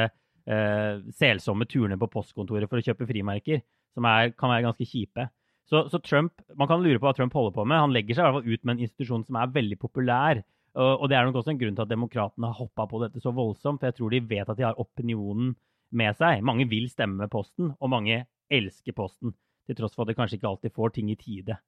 eh, 0.49 0.93
selsomme 1.19 1.67
turene 1.69 1.99
på 1.99 2.09
postkontoret 2.11 2.71
for 2.71 2.79
å 2.79 2.85
kjøpe 2.85 3.07
frimerker 3.09 3.61
som 3.95 4.07
er, 4.09 4.33
kan 4.37 4.51
være 4.51 4.67
ganske 4.67 4.87
kjipe. 4.87 5.27
Så, 5.69 5.83
så, 5.91 5.99
Trump, 6.01 6.41
Man 6.57 6.67
kan 6.69 6.81
lure 6.81 6.97
på 6.97 7.05
hva 7.05 7.13
Trump 7.13 7.35
holder 7.37 7.53
på 7.53 7.65
med. 7.67 7.77
Han 7.77 7.93
legger 7.93 8.17
seg 8.17 8.23
i 8.23 8.27
hvert 8.27 8.39
fall 8.39 8.53
ut 8.53 8.63
med 8.65 8.75
en 8.75 8.85
institusjon 8.87 9.25
som 9.27 9.37
er 9.37 9.51
veldig 9.53 9.77
populær. 9.81 10.41
Og, 10.79 10.91
og 11.03 11.09
det 11.09 11.17
er 11.17 11.27
nok 11.27 11.41
også 11.41 11.53
en 11.53 11.59
grunn 11.61 11.77
til 11.77 11.85
at 11.85 11.91
demokratene 11.91 12.49
har 12.49 12.57
hoppa 12.57 12.87
på 12.89 13.01
dette 13.03 13.21
så 13.21 13.33
voldsomt. 13.35 13.81
For 13.81 13.89
jeg 13.89 13.99
tror 13.99 14.15
de 14.15 14.23
vet 14.31 14.49
at 14.49 14.57
de 14.57 14.65
har 14.65 14.81
opinionen 14.81 15.53
med 16.01 16.17
seg. 16.17 16.41
Mange 16.45 16.65
vil 16.69 16.89
stemme 16.89 17.21
med 17.21 17.31
Posten, 17.33 17.73
og 17.77 17.93
mange 17.93 18.23
elsker 18.49 18.97
Posten. 18.97 19.35
Til 19.69 19.77
tross 19.77 19.93
for 19.93 20.05
at 20.05 20.11
de 20.11 20.17
kanskje 20.17 20.39
ikke 20.39 20.49
alltid 20.49 20.73
får 20.73 20.95
ting 20.95 21.11
i 21.13 21.17
tide. 21.19 21.59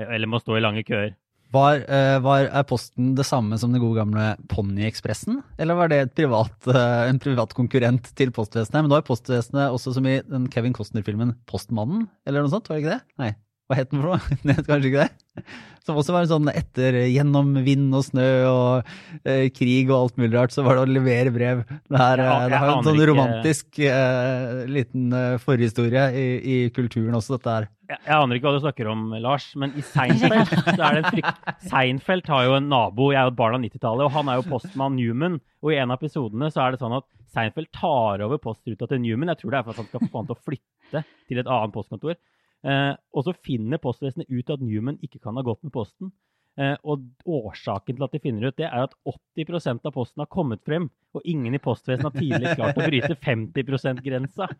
Eller 0.00 0.30
må 0.30 0.40
stå 0.40 0.56
i 0.56 0.64
lange 0.64 0.84
køer. 0.88 1.12
Var, 1.50 1.82
eh, 1.90 2.16
var, 2.22 2.46
Posten 2.70 3.14
det 3.18 3.26
samme 3.26 3.58
som 3.58 3.72
den 3.72 3.82
gode 3.82 3.98
gamle 3.98 4.36
Ponnyekspressen, 4.52 5.40
eller 5.58 5.78
var 5.78 5.90
det 5.90 6.14
privat, 6.14 6.54
eh, 6.70 7.08
en 7.10 7.18
privat 7.18 7.54
konkurrent 7.58 8.12
til 8.14 8.30
Postvesenet? 8.30 8.84
Men 8.84 8.92
nå 8.92 9.00
er 9.00 9.06
Postvesenet 9.06 9.74
også 9.74 9.96
som 9.96 10.06
i 10.06 10.20
den 10.22 10.46
Kevin 10.52 10.76
Costner-filmen 10.76 11.34
Postmannen, 11.50 12.06
eller 12.24 12.44
noe 12.44 12.54
sånt, 12.54 12.70
var 12.70 12.78
det 12.78 12.84
ikke 12.84 12.98
det? 12.98 13.02
Nei, 13.18 13.32
hva 13.70 13.78
het 13.78 13.90
den 13.92 14.02
for 14.02 14.12
noe? 14.12 14.20
Het 14.56 14.66
kanskje 14.68 14.90
ikke 14.90 15.04
det? 15.06 15.44
Som 15.86 15.96
også 15.96 16.12
var 16.12 16.26
en 16.26 16.28
sånn 16.30 16.50
etter 16.52 16.96
gjennom 17.08 17.54
vind 17.64 17.94
og 17.96 18.02
snø 18.04 18.26
og 18.50 18.90
eh, 19.24 19.46
krig 19.56 19.88
og 19.88 19.96
alt 19.96 20.18
mulig 20.20 20.34
rart, 20.36 20.52
så 20.52 20.62
var 20.66 20.76
det 20.76 20.82
å 20.84 20.90
levere 20.92 21.32
brev. 21.32 21.62
Det, 21.64 21.96
her, 21.96 22.20
Ja, 22.20 22.34
det 22.52 22.58
har 22.60 22.68
jo 22.68 22.74
en 22.76 22.84
sånn 22.90 22.98
ikke- 22.98 23.08
romantisk 23.08 23.80
eh, 23.88 24.60
liten 24.68 25.06
eh, 25.16 25.38
forhistorie 25.40 26.02
i, 26.12 26.26
i 26.36 26.56
kulturen 26.76 27.16
også, 27.16 27.38
dette 27.38 27.54
her. 27.54 27.68
Jeg, 27.90 27.98
jeg 28.04 28.14
aner 28.20 28.36
ikke 28.38 28.46
hva 28.50 28.58
du 28.58 28.62
snakker 28.66 28.90
om, 28.92 29.06
Lars, 29.24 29.46
men 29.58 29.72
i 29.80 29.82
Seinfeld 29.82 30.52
så 30.76 30.76
er 30.76 30.98
det 30.98 31.00
en 31.00 31.08
frykt... 31.16 31.40
Seinfeld 31.72 32.28
har 32.30 32.44
jo 32.50 32.58
en 32.60 32.68
nabo, 32.70 33.08
jeg 33.14 33.18
er 33.22 33.30
jo 33.30 33.32
et 33.32 33.40
barn 33.40 33.56
av 33.56 33.64
90-tallet, 33.64 34.04
og 34.06 34.14
han 34.18 34.30
er 34.30 34.38
jo 34.42 34.46
postmann 34.52 34.98
Newman. 35.00 35.40
Og 35.64 35.72
i 35.72 35.80
en 35.80 35.90
av 35.94 35.98
episodene 35.98 36.52
så 36.52 36.66
er 36.66 36.76
det 36.76 36.82
sånn 36.84 36.98
at 37.00 37.08
Seinfeld 37.32 37.70
tar 37.74 38.22
over 38.26 38.38
postruta 38.42 38.86
til 38.90 39.00
Newman. 39.02 39.32
Jeg 39.32 39.40
tror 39.42 39.54
det 39.56 39.62
er 39.62 39.66
for 39.66 39.74
at 39.74 39.80
han 39.82 39.88
skal 39.90 40.06
få 40.12 40.20
han 40.22 40.28
til 40.28 40.36
å 40.36 40.44
flytte 40.50 41.02
til 41.30 41.40
et 41.42 41.50
annet 41.56 41.74
postkontor. 41.74 42.20
Eh, 42.66 42.92
og 43.16 43.24
så 43.26 43.36
finner 43.46 43.80
postvesenet 43.80 44.28
ut 44.28 44.52
at 44.52 44.64
Newman 44.64 44.98
ikke 45.04 45.22
kan 45.22 45.38
ha 45.38 45.44
gått 45.46 45.62
med 45.64 45.72
posten. 45.74 46.12
Eh, 46.58 46.74
og 46.82 47.04
årsaken 47.30 47.96
til 47.96 48.04
at 48.04 48.16
de 48.16 48.20
finner 48.20 48.50
ut 48.50 48.58
det, 48.58 48.66
er 48.66 48.88
at 48.88 48.96
80% 49.06 49.86
av 49.86 49.94
posten 49.94 50.24
har 50.24 50.28
kommet 50.32 50.60
frem, 50.66 50.90
og 51.16 51.22
ingen 51.24 51.54
i 51.56 51.62
postvesenet 51.62 52.10
har 52.10 52.16
tidligere 52.16 52.58
klart 52.58 52.80
å 52.80 52.88
bryte 52.88 53.16
50 53.16 53.70
%-grensa. 53.78 54.50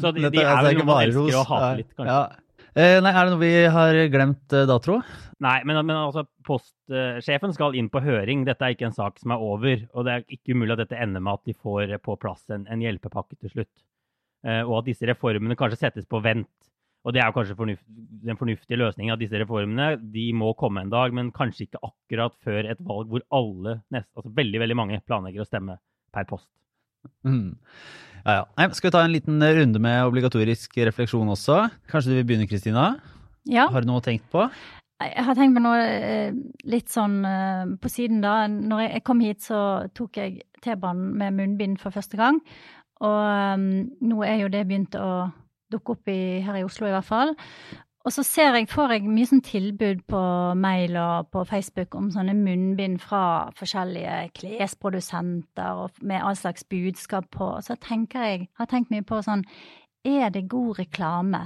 Så 0.00 0.14
de, 0.14 0.30
de 0.30 0.44
er 0.44 0.62
vel 0.62 0.78
noen 0.78 0.86
noe 0.86 0.88
man 0.94 1.04
elsker 1.04 1.42
å 1.42 1.44
hate 1.50 1.74
litt, 1.82 1.92
kanskje. 1.98 2.14
Ja. 2.14 2.62
Eh, 2.72 2.96
nei, 3.04 3.10
er 3.12 3.26
det 3.26 3.34
noe 3.34 3.42
vi 3.42 3.52
har 3.68 3.98
glemt 4.08 4.54
eh, 4.56 4.64
da, 4.70 4.78
tro? 4.80 5.02
Nei, 5.44 5.58
men, 5.68 5.76
men 5.84 5.98
altså, 5.98 6.24
postsjefen 6.46 7.52
skal 7.52 7.76
inn 7.76 7.90
på 7.92 8.00
høring. 8.00 8.46
Dette 8.48 8.64
er 8.64 8.72
ikke 8.72 8.88
en 8.88 8.96
sak 8.96 9.20
som 9.20 9.34
er 9.34 9.44
over. 9.44 9.82
Og 9.92 10.06
det 10.06 10.14
er 10.14 10.24
ikke 10.38 10.56
umulig 10.56 10.78
at 10.78 10.86
dette 10.86 11.00
ender 11.02 11.20
med 11.20 11.36
at 11.36 11.50
de 11.50 11.56
får 11.58 11.98
på 12.00 12.16
plass 12.22 12.46
en, 12.54 12.64
en 12.72 12.84
hjelpepakke 12.84 13.36
til 13.36 13.52
slutt. 13.52 13.72
Eh, 14.42 14.62
og 14.66 14.80
at 14.80 14.90
disse 14.90 15.06
reformene 15.06 15.56
kanskje 15.58 15.84
settes 15.84 16.08
på 16.10 16.20
vent. 16.24 16.50
Og 17.02 17.14
det 17.14 17.22
er 17.22 17.30
jo 17.30 17.34
kanskje 17.34 17.58
fornuft, 17.58 17.82
den 18.22 18.38
fornuftige 18.38 18.78
løsningen 18.78 19.14
at 19.14 19.22
disse 19.22 19.38
reformene 19.40 19.96
de 20.14 20.28
må 20.38 20.52
komme 20.58 20.84
en 20.84 20.92
dag, 20.92 21.14
men 21.14 21.32
kanskje 21.34 21.66
ikke 21.66 21.82
akkurat 21.82 22.36
før 22.46 22.68
et 22.70 22.82
valg 22.86 23.10
hvor 23.10 23.24
alle, 23.34 23.80
nest, 23.94 24.10
altså 24.14 24.30
veldig 24.36 24.60
veldig 24.62 24.76
mange, 24.78 25.00
planlegger 25.06 25.42
å 25.42 25.48
stemme 25.48 25.80
per 26.14 26.28
post. 26.30 26.46
Mm. 27.26 27.56
Ja, 28.22 28.36
ja. 28.36 28.44
Nei, 28.58 28.68
skal 28.78 28.90
vi 28.90 28.94
ta 28.94 29.02
en 29.02 29.14
liten 29.14 29.42
runde 29.42 29.82
med 29.82 30.04
obligatorisk 30.06 30.78
refleksjon 30.78 31.34
også? 31.34 31.64
Kanskje 31.90 32.12
du 32.12 32.20
vil 32.20 32.28
begynne, 32.28 32.46
Kristina? 32.50 32.92
Ja. 33.50 33.66
Har 33.74 33.82
du 33.82 33.90
noe 33.90 34.04
tenkt 34.04 34.28
på? 34.30 34.46
Jeg 35.02 35.24
har 35.26 35.34
tenkt 35.34 35.56
på 35.58 35.62
noe 35.64 35.80
eh, 35.82 36.36
litt 36.70 36.92
sånn 36.92 37.16
eh, 37.26 37.72
på 37.82 37.90
siden 37.90 38.22
da. 38.22 38.44
Når 38.46 38.84
jeg 38.84 39.04
kom 39.08 39.22
hit, 39.24 39.42
så 39.42 39.58
tok 39.98 40.20
jeg 40.20 40.44
T-banen 40.62 41.16
med 41.18 41.34
munnbind 41.40 41.80
for 41.82 41.94
første 41.94 42.20
gang. 42.20 42.38
Og 43.02 43.22
um, 43.58 43.70
nå 44.00 44.24
er 44.26 44.44
jo 44.44 44.50
det 44.52 44.66
begynt 44.68 44.98
å 44.98 45.30
dukke 45.72 45.96
opp 45.96 46.10
i, 46.12 46.42
her 46.44 46.60
i 46.60 46.66
Oslo, 46.66 46.86
i 46.86 46.94
hvert 46.94 47.08
fall. 47.08 47.34
Og 48.02 48.10
så 48.10 48.24
ser 48.26 48.56
jeg, 48.56 48.66
får 48.70 48.96
jeg 48.96 49.06
mye 49.06 49.28
sånn 49.30 49.44
tilbud 49.46 50.00
på 50.10 50.20
mail 50.58 50.96
og 50.98 51.28
på 51.34 51.44
Facebook 51.46 51.94
om 51.94 52.08
sånne 52.10 52.34
munnbind 52.34 52.98
fra 53.02 53.50
forskjellige 53.58 54.16
klesprodusenter 54.40 55.84
og 55.84 56.02
med 56.02 56.18
all 56.18 56.38
slags 56.38 56.66
budskap 56.66 57.30
på. 57.30 57.52
Og 57.60 57.66
så 57.68 57.78
tenker 57.78 58.26
jeg, 58.26 58.48
har 58.58 58.70
tenkt 58.70 58.90
mye 58.90 59.06
på 59.06 59.22
sånn 59.22 59.46
Er 60.02 60.32
det 60.34 60.48
god 60.50 60.80
reklame? 60.80 61.44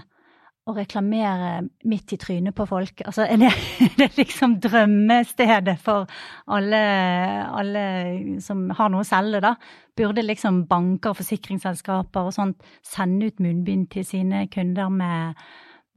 Å 0.66 0.74
reklamere 0.74 1.60
midt 1.86 2.14
i 2.16 2.18
trynet 2.18 2.54
på 2.56 2.66
folk. 2.66 3.02
Altså, 3.06 3.26
er 3.30 3.38
det, 3.38 3.52
det 3.98 4.08
er 4.08 4.16
liksom 4.18 4.56
drømmestedet 4.62 5.76
for 5.82 6.08
alle, 6.52 6.80
alle 7.46 7.84
som 8.42 8.64
har 8.74 8.90
noe 8.90 9.04
å 9.04 9.06
selge, 9.06 9.42
da. 9.44 9.54
Burde 9.96 10.24
liksom 10.26 10.64
banker 10.70 11.14
og 11.14 11.20
forsikringsselskaper 11.20 12.30
og 12.30 12.34
sånt 12.34 12.66
sende 12.84 13.30
ut 13.30 13.38
munnbind 13.42 13.86
til 13.94 14.06
sine 14.08 14.46
kunder 14.52 14.90
med, 14.90 15.46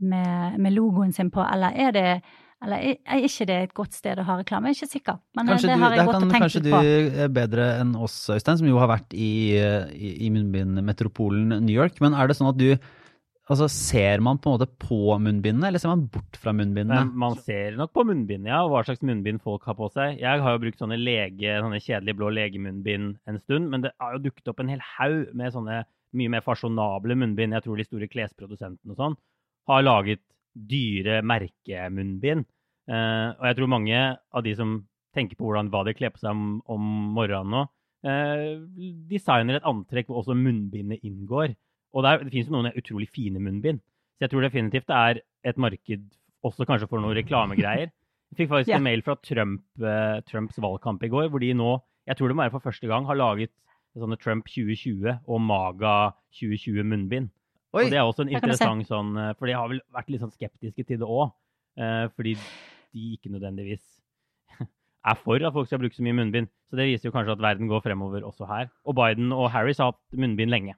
med, 0.06 0.62
med 0.62 0.78
logoen 0.78 1.16
sin 1.18 1.34
på, 1.34 1.42
eller 1.46 1.74
er 1.88 1.98
det 1.98 2.12
eller 2.60 2.82
er 3.08 3.22
ikke 3.24 3.46
det 3.48 3.56
et 3.56 3.74
godt 3.76 3.94
sted 3.96 4.20
å 4.20 4.24
ha 4.28 4.34
reklame? 4.36 4.68
Jeg 4.68 4.76
er 4.76 4.80
ikke 4.84 4.96
sikker. 4.98 5.20
Men 5.38 5.48
Kanskje 5.48 5.70
det 5.70 5.78
har 5.80 5.94
jeg 5.96 6.02
godt 6.04 6.10
gått 6.10 6.16
kan 6.18 6.26
og 6.26 6.34
tenkt 6.34 6.44
kanskje 6.44 6.62
litt 6.66 6.74
du 6.74 7.20
er 7.24 7.30
bedre 7.32 7.68
enn 7.80 7.94
oss, 7.96 8.18
Øystein, 8.36 8.60
som 8.60 8.68
jo 8.68 8.82
har 8.82 8.90
vært 8.92 9.16
i, 9.16 9.30
i, 9.96 10.10
i 10.28 10.32
munnbindmetropolen 10.36 11.54
New 11.64 11.72
York. 11.72 12.02
Men 12.04 12.18
er 12.20 12.28
det 12.28 12.36
sånn 12.36 12.52
at 12.52 12.60
du 12.60 12.74
Altså, 13.50 13.66
Ser 13.74 14.22
man 14.22 14.38
på 14.38 14.52
en 14.52 14.60
måte 14.60 14.70
på 14.78 15.18
munnbindene, 15.18 15.72
eller 15.72 15.82
ser 15.82 15.90
man 15.90 16.04
bort 16.14 16.38
fra 16.38 16.54
munnbindene? 16.54 17.00
Men 17.02 17.24
man 17.24 17.38
ser 17.42 17.78
nok 17.80 17.96
på 17.98 18.04
munnbindene, 18.06 18.52
ja, 18.52 18.60
og 18.62 18.76
hva 18.76 18.84
slags 18.86 19.02
munnbind 19.02 19.42
folk 19.42 19.66
har 19.66 19.78
på 19.80 19.90
seg. 19.96 20.20
Jeg 20.22 20.44
har 20.46 20.54
jo 20.54 20.62
brukt 20.62 20.82
sånne, 20.82 21.00
lege, 21.02 21.56
sånne 21.58 21.80
kjedelige 21.82 22.20
blå 22.20 22.30
legemunnbind 22.38 23.16
en 23.26 23.40
stund, 23.42 23.72
men 23.74 23.86
det 23.86 23.96
har 23.98 24.16
jo 24.16 24.22
dukket 24.28 24.52
opp 24.54 24.62
en 24.62 24.70
hel 24.70 24.84
haug 24.98 25.34
med 25.34 25.56
sånne 25.56 25.80
mye 26.20 26.34
mer 26.34 26.46
fasjonable 26.46 27.18
munnbind. 27.18 27.58
Jeg 27.58 27.66
tror 27.66 27.80
de 27.80 27.88
store 27.88 28.10
klesprodusentene 28.12 28.94
og 28.94 29.02
sånn 29.02 29.18
har 29.70 29.86
laget 29.86 30.22
dyre 30.54 31.20
merkemunnbind. 31.26 32.46
Eh, 32.90 33.28
og 33.34 33.50
jeg 33.50 33.58
tror 33.58 33.72
mange 33.74 34.00
av 34.18 34.46
de 34.46 34.54
som 34.58 34.78
tenker 35.16 35.38
på 35.38 35.48
hvordan, 35.48 35.70
hva 35.74 35.84
de 35.86 35.96
kler 35.98 36.14
på 36.14 36.22
seg 36.22 36.34
om, 36.34 36.60
om 36.70 36.86
morgenen 37.18 37.54
nå, 37.54 37.64
eh, 38.06 38.46
designer 39.10 39.60
et 39.60 39.68
antrekk 39.70 40.10
hvor 40.10 40.22
også 40.24 40.38
munnbindet 40.38 41.06
inngår. 41.06 41.54
Og 41.95 42.06
det, 42.06 42.12
er, 42.12 42.25
det 42.25 42.34
finnes 42.34 42.49
jo 42.49 42.56
noen 42.58 42.78
utrolig 42.78 43.10
fine 43.13 43.41
munnbind. 43.41 43.82
Så 44.17 44.28
jeg 44.28 44.34
tror 44.34 44.45
definitivt 44.45 44.89
det 44.89 44.97
er 44.97 45.21
et 45.49 45.62
marked 45.62 46.06
også 46.45 46.67
kanskje 46.67 46.89
for 46.91 47.02
noen 47.02 47.17
reklamegreier. 47.17 47.89
Jeg 48.30 48.38
fikk 48.41 48.52
faktisk 48.52 48.69
yeah. 48.73 48.82
en 48.82 48.88
mail 48.88 49.04
fra 49.06 49.15
Trump, 49.25 49.63
uh, 49.82 50.19
Trumps 50.30 50.60
valgkamp 50.62 51.04
i 51.04 51.12
går, 51.12 51.30
hvor 51.32 51.43
de 51.43 51.54
nå, 51.58 51.73
jeg 52.10 52.19
tror 52.19 52.32
det 52.32 52.38
må 52.38 52.45
være 52.45 52.56
for 52.58 52.67
første 52.67 52.89
gang, 52.91 53.08
har 53.10 53.19
laget 53.19 53.54
sånne 53.99 54.19
Trump 54.21 54.47
2020 54.47 55.08
og 55.28 55.41
Maga 55.43 55.95
2020 56.38 56.86
munnbind. 56.88 57.32
Oi, 57.73 57.86
Og 57.86 57.93
det 57.93 57.99
er 57.99 58.06
også 58.06 58.23
en 58.23 58.32
Der 58.32 58.39
interessant 58.39 58.88
sånn 58.89 59.12
eh, 59.13 59.34
For 59.38 59.45
de 59.45 59.54
har 59.54 59.67
vel 59.69 59.82
vært 59.93 60.08
litt 60.10 60.23
sånn 60.23 60.32
skeptiske 60.34 60.86
til 60.89 60.97
det 61.02 61.06
òg. 61.06 61.36
Fordi 62.17 62.32
de 62.34 63.04
ikke 63.13 63.30
nødvendigvis 63.30 63.84
er 65.12 65.19
for 65.21 65.38
at 65.38 65.54
folk 65.54 65.69
skal 65.69 65.80
bruke 65.84 65.95
så 65.95 66.04
mye 66.04 66.17
munnbind. 66.17 66.49
Så 66.69 66.80
det 66.80 66.88
viser 66.89 67.10
jo 67.10 67.13
kanskje 67.13 67.36
at 67.38 67.43
verden 67.43 67.69
går 67.69 67.84
fremover 67.86 68.25
også 68.25 68.49
her. 68.49 68.71
Og 68.89 68.97
Biden 68.97 69.30
og 69.36 69.52
Harris 69.54 69.80
har 69.80 69.93
hatt 69.93 70.17
munnbind 70.17 70.52
lenge. 70.52 70.73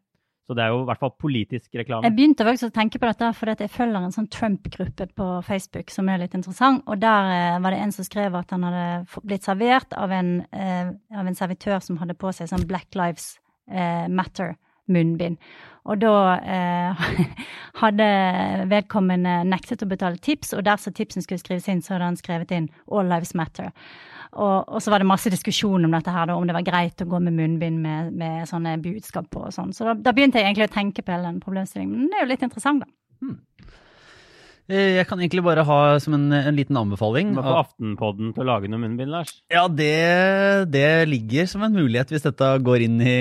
Så 0.51 0.55
det 0.57 0.65
er 0.65 0.73
jo 0.73 0.81
i 0.81 0.87
hvert 0.89 0.99
fall 0.99 1.13
politisk 1.15 1.77
reklame. 1.79 2.03
Jeg 2.09 2.15
begynte 2.17 2.43
faktisk 2.43 2.67
å 2.67 2.73
tenke 2.75 2.99
på 2.99 3.07
dette 3.07 3.29
fordi 3.37 3.53
jeg 3.63 3.71
følger 3.71 4.03
en 4.03 4.11
sånn 4.11 4.27
Trump-gruppe 4.35 5.05
på 5.15 5.27
Facebook 5.47 5.93
som 5.95 6.09
er 6.11 6.19
litt 6.19 6.35
interessant. 6.35 6.83
Og 6.91 6.99
der 6.99 7.29
eh, 7.31 7.59
var 7.63 7.71
det 7.71 7.79
en 7.79 7.93
som 7.95 8.03
skrev 8.03 8.35
at 8.35 8.51
han 8.51 8.65
hadde 8.67 9.21
blitt 9.23 9.47
servert 9.47 9.95
av 9.95 10.11
en, 10.11 10.33
eh, 10.51 10.91
av 11.15 11.29
en 11.29 11.39
servitør 11.39 11.79
som 11.85 12.01
hadde 12.01 12.17
på 12.19 12.33
seg 12.35 12.51
sånn 12.51 12.67
Black 12.67 12.99
Lives 12.99 13.37
eh, 13.71 14.11
Matter-munnbind. 14.11 15.39
Og 15.87 16.03
da 16.03 16.15
eh, 16.43 17.07
hadde 17.85 18.11
vedkommende 18.75 19.39
nektet 19.47 19.87
å 19.87 19.89
betale 19.93 20.19
tips, 20.19 20.51
og 20.57 20.67
der 20.67 20.83
så 20.83 20.91
tipsen 20.91 21.23
skulle 21.23 21.39
skrives 21.39 21.71
inn, 21.71 21.79
så 21.79 21.95
hadde 21.95 22.11
han 22.11 22.19
skrevet 22.19 22.51
inn 22.57 22.67
All 22.91 23.07
Lives 23.07 23.31
Matter. 23.39 23.71
Og, 24.31 24.69
og 24.71 24.79
så 24.79 24.93
var 24.93 25.03
det 25.03 25.09
masse 25.09 25.31
diskusjon 25.31 25.87
om 25.87 25.91
dette 25.91 26.13
her, 26.13 26.29
da, 26.29 26.37
om 26.39 26.47
det 26.47 26.55
var 26.55 26.63
greit 26.63 27.03
å 27.03 27.09
gå 27.09 27.19
med 27.23 27.35
munnbind 27.35 27.81
med, 27.83 28.13
med 28.15 28.47
sånne 28.47 28.77
budskap 28.83 29.27
på 29.33 29.43
og 29.49 29.55
sånn. 29.55 29.73
Så 29.75 29.89
da, 29.89 29.97
da 30.07 30.13
begynte 30.15 30.39
jeg 30.39 30.47
egentlig 30.47 30.69
å 30.69 30.75
tenke 30.77 31.03
på 31.03 31.11
hele 31.11 31.27
den 31.27 31.41
problemstillingen. 31.43 31.97
Men 31.97 32.11
det 32.11 32.19
er 32.19 32.25
jo 32.25 32.31
litt 32.31 32.45
interessant, 32.47 32.85
da. 32.85 32.91
Hmm. 33.21 33.39
Jeg 34.71 35.03
kan 35.09 35.19
egentlig 35.19 35.43
bare 35.43 35.65
ha 35.67 35.77
som 35.99 36.15
en, 36.15 36.29
en 36.31 36.55
liten 36.55 36.77
anbefaling. 36.79 37.33
Du 37.33 37.39
må 37.41 37.43
få 37.43 37.57
Aftenpodden 37.59 38.31
til 38.31 38.45
å 38.45 38.47
lage 38.53 38.69
noe 38.71 38.79
munnbind, 38.79 39.11
Lars. 39.11 39.33
Ja, 39.51 39.65
det, 39.67 40.69
det 40.71 40.87
ligger 41.11 41.49
som 41.51 41.65
en 41.67 41.75
mulighet 41.75 42.13
hvis 42.13 42.23
dette 42.23 42.53
går 42.63 42.85
inn 42.87 43.01
i, 43.03 43.19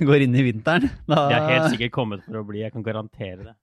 går 0.08 0.26
inn 0.26 0.34
i 0.34 0.46
vinteren. 0.50 0.90
Da, 1.06 1.28
Det 1.30 1.38
er 1.38 1.50
helt 1.52 1.74
sikkert 1.76 1.94
kommet 1.94 2.24
for 2.26 2.42
å 2.42 2.46
bli, 2.48 2.64
jeg 2.64 2.74
kan 2.74 2.86
garantere 2.86 3.44
det. 3.44 3.54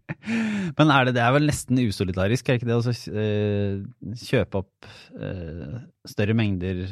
Men 0.78 0.90
er 0.94 1.08
det, 1.08 1.14
det 1.16 1.22
er 1.24 1.32
vel 1.34 1.46
nesten 1.48 1.78
usolidarisk, 1.82 2.48
er 2.48 2.58
det 2.58 2.62
ikke 2.62 2.70
det? 2.70 2.76
Å 2.78 2.84
så, 2.86 2.94
eh, 3.12 4.18
kjøpe 4.26 4.60
opp 4.62 4.90
eh, 5.18 5.80
større 6.08 6.36
mengder 6.38 6.84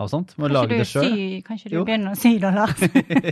av 0.00 0.08
sånt? 0.08 0.32
Må 0.40 0.48
lage 0.48 0.72
Kanskje 0.72 0.78
det 0.78 0.86
du, 0.86 0.92
sjøl? 0.92 1.08
Si, 1.12 1.40
kanskje 1.46 1.70
du 1.72 1.76
Jo. 1.76 1.82
begynner 1.88 2.14
å 2.14 2.18
si 2.18 2.32
det, 2.42 2.52
Lars? 2.56 2.80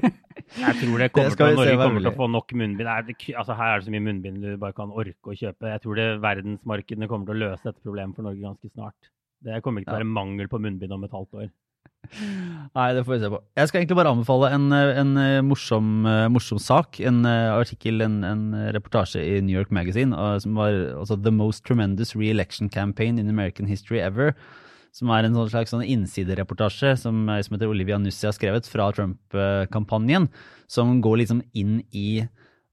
Jeg 0.61 0.75
tror 0.81 0.99
det 0.99 1.09
kommer 1.15 1.31
det 1.31 1.39
til, 1.39 1.55
Norge 1.57 1.77
kommer 1.79 2.03
til 2.05 2.11
å 2.11 2.17
få 2.19 2.27
nok 2.35 2.53
munnbind. 2.59 2.85
Det 2.85 2.95
er, 2.97 3.07
det, 3.07 3.17
altså, 3.39 3.55
her 3.57 3.73
er 3.77 3.81
det 3.81 3.87
så 3.87 3.95
mye 3.95 4.05
munnbind 4.09 4.43
du 4.45 4.51
bare 4.61 4.75
kan 4.77 4.91
orke 4.93 5.31
å 5.33 5.37
kjøpe. 5.39 5.71
Jeg 5.71 5.83
tror 5.85 6.01
det 6.01 6.07
verdensmarkedene 6.25 7.09
kommer 7.11 7.31
til 7.31 7.37
å 7.39 7.43
løse 7.47 7.65
dette 7.71 7.81
problemet 7.87 8.19
for 8.19 8.27
Norge 8.27 8.43
ganske 8.45 8.71
snart. 8.75 9.11
Det 9.41 9.63
kommer 9.65 9.81
ikke 9.85 9.93
til 9.93 9.97
å 9.97 10.01
Ja. 10.01 10.05
være 10.05 10.15
mangel 10.19 10.51
på 10.53 10.61
munnbind 10.61 10.93
om 10.93 11.05
et 11.07 11.15
halvt 11.17 11.39
år. 11.45 11.51
Nei, 12.77 12.87
det 12.97 13.05
får 13.05 13.15
vi 13.15 13.21
se 13.23 13.31
på. 13.33 13.41
Jeg 13.59 13.71
skal 13.71 13.81
egentlig 13.81 13.99
bare 13.99 14.13
anbefale 14.15 14.51
en, 14.55 14.67
en 14.73 15.13
eh, 15.21 15.43
morsom, 15.47 16.07
eh, 16.09 16.27
morsom 16.33 16.61
sak. 16.63 17.01
En 17.07 17.23
eh, 17.29 17.51
artikkel, 17.53 18.03
en, 18.05 18.21
en 18.27 18.43
reportasje 18.75 19.23
i 19.23 19.39
New 19.45 19.55
York 19.55 19.73
Magazine 19.75 20.17
som 20.43 20.59
var 20.59 20.75
altså, 20.97 21.19
The 21.21 21.33
Most 21.35 21.65
Tremendous 21.69 22.17
Re-Election 22.17 22.71
Campaign 22.73 23.21
in 23.21 23.31
American 23.31 23.71
History 23.71 24.01
Ever. 24.03 24.35
Som 24.97 25.13
er 25.15 25.23
en 25.23 25.37
sånn 25.39 25.53
slags 25.53 25.71
sånn 25.71 25.87
innsidereportasje 25.87 26.97
som, 26.99 27.29
som 27.31 27.55
heter 27.55 27.71
Olivia 27.71 27.99
Nussi 28.01 28.27
har 28.27 28.35
skrevet 28.35 28.67
fra 28.67 28.89
Trump-kampanjen. 28.97 30.27
Som 30.71 30.99
går 31.05 31.23
liksom 31.23 31.45
inn 31.55 31.79
i 31.95 32.25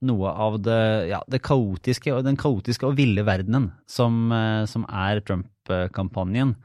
noe 0.08 0.30
av 0.30 0.58
det, 0.62 0.82
ja, 1.10 1.20
det 1.30 1.44
kaotiske 1.46 2.14
den 2.26 2.38
kaotiske 2.38 2.86
og 2.86 2.98
ville 3.00 3.24
verdenen 3.26 3.72
som, 3.90 4.34
som 4.70 4.86
er 4.90 5.22
Trump-kampanjen. 5.26 6.56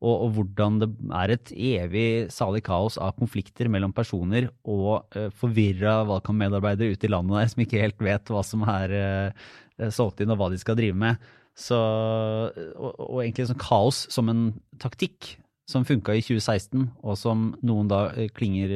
Og, 0.00 0.14
og, 0.14 0.30
hvordan 0.36 0.78
det 0.80 0.88
er 1.12 1.32
et 1.34 1.50
evig 1.52 2.06
salig 2.32 2.62
kaos 2.64 2.96
av 3.00 3.12
konflikter 3.18 3.68
mellom 3.68 3.92
personer 3.92 4.48
og 4.64 5.04
uh, 5.16 5.28
forvirra 5.36 6.00
valgkampmedarbeidere 6.08 6.96
ute 6.96 7.08
i 7.08 7.12
landet 7.12 7.36
der 7.36 7.50
som 7.52 7.64
ikke 7.66 7.82
helt 7.82 8.00
vet 8.06 8.32
hva 8.32 8.40
som 8.46 8.64
er 8.64 8.94
uh, 8.96 9.90
solgt 9.92 10.24
inn 10.24 10.32
og 10.32 10.40
hva 10.40 10.48
de 10.52 10.60
skal 10.60 10.78
drive 10.80 10.96
med. 10.96 11.20
Så, 11.58 11.76
og, 11.76 12.90
og 12.96 13.20
egentlig 13.20 13.50
sånn 13.50 13.60
kaos 13.60 14.06
som 14.12 14.32
en 14.32 14.42
taktikk 14.80 15.34
som 15.68 15.84
funka 15.86 16.16
i 16.16 16.22
2016, 16.24 16.88
og 17.06 17.14
som 17.18 17.50
noen 17.62 17.90
da 17.90 18.00
klinger 18.34 18.72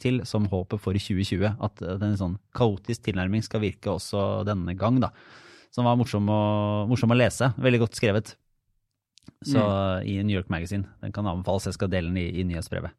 til 0.00 0.22
som 0.28 0.46
håpet 0.48 0.80
for 0.80 0.96
2020. 0.96 1.58
At 1.60 1.82
en 1.84 2.16
sånn 2.16 2.38
kaotisk 2.56 3.04
tilnærming 3.04 3.44
skal 3.44 3.60
virke 3.66 3.92
også 3.92 4.46
denne 4.48 4.72
gang, 4.78 5.02
da. 5.02 5.12
Som 5.74 5.84
var 5.84 5.98
morsom 6.00 6.30
å, 6.32 6.42
morsom 6.88 7.12
å 7.12 7.18
lese. 7.18 7.50
Veldig 7.60 7.82
godt 7.84 7.98
skrevet. 8.00 8.32
Så 9.44 9.60
mm. 9.60 10.06
i 10.08 10.16
New 10.22 10.36
York 10.36 10.48
Magazine. 10.50 10.88
Den 11.02 11.12
kan 11.14 11.26
anbefales. 11.26 11.68
Jeg 11.68 11.78
skal 11.78 11.92
dele 11.92 12.10
den 12.10 12.20
i, 12.20 12.28
i 12.40 12.46
nyhetsbrevet. 12.48 12.94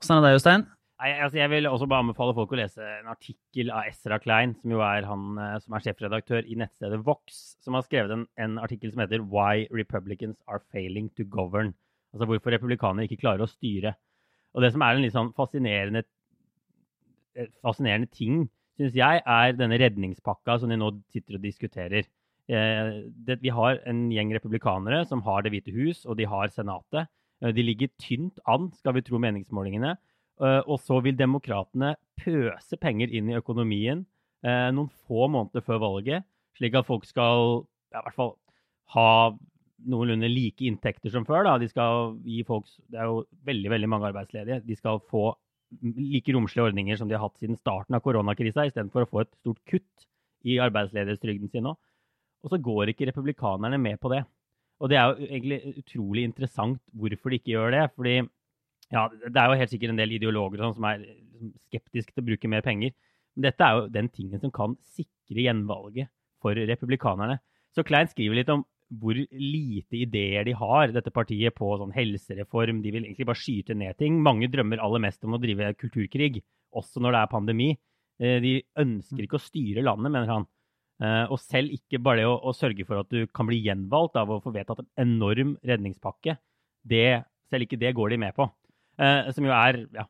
Åssen 0.00 0.16
er 0.16 0.20
det 0.20 0.28
deg, 0.28 0.36
Jostein? 0.36 0.66
Nei, 0.96 1.10
altså 1.20 1.36
jeg 1.36 1.50
vil 1.52 1.68
også 1.68 1.86
bare 1.90 2.04
anbefale 2.06 2.32
folk 2.36 2.54
å 2.54 2.56
lese 2.56 2.80
en 2.80 3.08
artikkel 3.12 3.68
av 3.68 3.88
Ezra 3.90 4.16
Klein, 4.22 4.54
som 4.62 4.72
jo 4.72 4.80
er 4.80 5.04
han 5.04 5.40
eh, 5.44 5.56
som 5.60 5.76
er 5.76 5.82
sjefredaktør 5.84 6.46
i 6.48 6.56
nettstedet 6.56 7.02
Vox, 7.04 7.42
som 7.64 7.76
har 7.76 7.84
skrevet 7.84 8.14
en, 8.14 8.22
en 8.40 8.56
artikkel 8.62 8.94
som 8.94 9.02
heter 9.04 9.20
'Why 9.20 9.66
Republicans 9.76 10.38
Are 10.48 10.62
Failing 10.72 11.10
to 11.12 11.26
Govern'. 11.28 11.74
Altså 12.16 12.28
hvorfor 12.30 12.56
republikanere 12.56 13.04
ikke 13.04 13.20
klarer 13.26 13.44
å 13.44 13.50
styre. 13.50 13.92
Og 14.56 14.64
det 14.64 14.72
som 14.72 14.84
er 14.86 14.96
en 14.96 15.04
litt 15.04 15.12
sånn 15.12 15.34
fascinerende, 15.36 16.06
eh, 17.36 17.52
fascinerende 17.60 18.08
ting, 18.08 18.46
syns 18.80 18.96
jeg, 18.96 19.20
er 19.20 19.52
denne 19.52 19.76
redningspakka 19.80 20.56
som 20.62 20.72
de 20.72 20.80
nå 20.80 20.94
sitter 21.12 21.36
og 21.36 21.44
diskuterer. 21.44 22.08
Eh, 22.46 22.90
det, 23.26 23.40
vi 23.42 23.50
har 23.50 23.80
en 23.90 24.06
gjeng 24.14 24.30
republikanere 24.36 25.02
som 25.08 25.22
har 25.26 25.42
Det 25.42 25.50
hvite 25.50 25.74
hus, 25.74 26.04
og 26.06 26.16
de 26.16 26.26
har 26.30 26.52
Senatet. 26.54 27.08
Eh, 27.42 27.52
de 27.52 27.62
ligger 27.62 27.90
tynt 27.98 28.38
an, 28.46 28.70
skal 28.72 28.94
vi 28.94 29.02
tro 29.02 29.18
meningsmålingene. 29.18 29.96
Eh, 30.40 30.62
og 30.66 30.78
så 30.80 31.00
vil 31.02 31.16
demokratene 31.18 31.96
pøse 32.20 32.76
penger 32.76 33.10
inn 33.10 33.30
i 33.30 33.38
økonomien 33.38 34.06
noen 34.46 34.86
få 35.08 35.26
måneder 35.32 35.64
før 35.64 35.80
valget, 35.82 36.22
slik 36.54 36.76
at 36.78 36.86
folk 36.86 37.02
skal 37.08 37.64
ja, 37.90 37.98
i 37.98 38.02
hvert 38.04 38.14
fall 38.14 38.28
ha 38.94 39.32
noenlunde 39.90 40.28
like 40.30 40.62
inntekter 40.62 41.10
som 41.10 41.24
før. 41.26 41.42
Da. 41.48 41.56
De 41.58 41.66
skal 41.66 42.12
gi 42.22 42.44
folk, 42.46 42.68
Det 42.86 43.00
er 43.00 43.10
jo 43.10 43.24
veldig 43.48 43.72
veldig 43.72 43.88
mange 43.90 44.06
arbeidsledige. 44.12 44.60
De 44.62 44.76
skal 44.76 45.00
få 45.10 45.32
like 45.82 46.30
romslige 46.36 46.68
ordninger 46.68 47.00
som 47.00 47.08
de 47.08 47.16
har 47.16 47.24
hatt 47.24 47.40
siden 47.42 47.58
starten 47.58 47.96
av 47.96 48.04
koronakrisa, 48.04 48.68
istedenfor 48.68 49.02
å 49.02 49.10
få 49.10 49.24
et 49.24 49.34
stort 49.40 49.58
kutt 49.66 50.06
i 50.46 50.60
arbeidsledighetstrygden 50.62 51.50
sin 51.50 51.66
nå. 51.66 51.74
Og 52.46 52.52
så 52.52 52.62
går 52.62 52.92
ikke 52.92 53.08
republikanerne 53.10 53.78
med 53.82 53.98
på 53.98 54.12
det. 54.12 54.22
Og 54.78 54.92
det 54.92 54.98
er 55.00 55.08
jo 55.08 55.26
egentlig 55.26 55.80
utrolig 55.82 56.26
interessant 56.28 56.78
hvorfor 56.94 57.32
de 57.32 57.40
ikke 57.40 57.54
gjør 57.56 57.74
det. 57.74 57.84
fordi 57.96 58.16
ja, 58.92 59.08
det 59.10 59.40
er 59.40 59.50
jo 59.50 59.58
helt 59.58 59.72
sikkert 59.72 59.90
en 59.90 59.98
del 59.98 60.14
ideologer 60.14 60.62
sånn, 60.62 60.76
som 60.76 60.86
er 60.86 61.00
liksom 61.02 61.50
skeptiske 61.66 62.12
til 62.12 62.22
å 62.22 62.28
bruke 62.28 62.50
mer 62.52 62.62
penger. 62.62 62.94
Men 63.34 63.48
dette 63.48 63.66
er 63.66 63.74
jo 63.74 63.88
den 63.92 64.08
tingen 64.14 64.40
som 64.40 64.52
kan 64.54 64.76
sikre 64.94 65.42
gjenvalget 65.42 66.12
for 66.42 66.54
republikanerne. 66.54 67.40
Så 67.74 67.84
Klein 67.84 68.08
skriver 68.08 68.38
litt 68.38 68.52
om 68.52 68.62
hvor 69.02 69.18
lite 69.18 69.98
ideer 69.98 70.46
de 70.46 70.54
har, 70.54 70.92
dette 70.94 71.10
partiet, 71.10 71.54
på 71.56 71.72
sånn 71.80 71.94
helsereform. 71.96 72.84
De 72.84 72.92
vil 72.94 73.08
egentlig 73.08 73.26
bare 73.26 73.40
skyte 73.40 73.74
ned 73.74 73.98
ting. 73.98 74.20
Mange 74.22 74.46
drømmer 74.52 74.78
aller 74.84 75.02
mest 75.02 75.26
om 75.26 75.34
å 75.34 75.40
drive 75.42 75.72
kulturkrig, 75.80 76.38
også 76.76 77.02
når 77.02 77.16
det 77.16 77.22
er 77.22 77.32
pandemi. 77.32 77.70
Eh, 78.22 78.38
de 78.44 78.52
ønsker 78.78 79.26
ikke 79.26 79.40
å 79.40 79.42
styre 79.42 79.82
landet, 79.84 80.12
mener 80.14 80.30
han. 80.30 80.46
Eh, 80.96 81.24
og 81.28 81.40
selv 81.42 81.74
ikke 81.76 82.00
bare 82.00 82.22
det 82.22 82.28
å, 82.28 82.36
å 82.40 82.54
sørge 82.56 82.86
for 82.88 83.02
at 83.02 83.10
du 83.12 83.26
kan 83.36 83.48
bli 83.48 83.58
gjenvalgt 83.66 84.16
av 84.16 84.30
å 84.32 84.40
få 84.40 84.52
vedtatt 84.54 84.80
en 84.80 84.92
enorm 85.04 85.56
redningspakke, 85.66 86.38
det, 86.88 87.08
selv 87.50 87.66
ikke 87.66 87.80
det 87.80 87.92
går 87.96 88.14
de 88.14 88.20
med 88.24 88.36
på. 88.36 88.46
Eh, 89.02 89.28
som 89.36 89.44
jo 89.44 89.52
er 89.52 89.82
ja, 89.92 90.06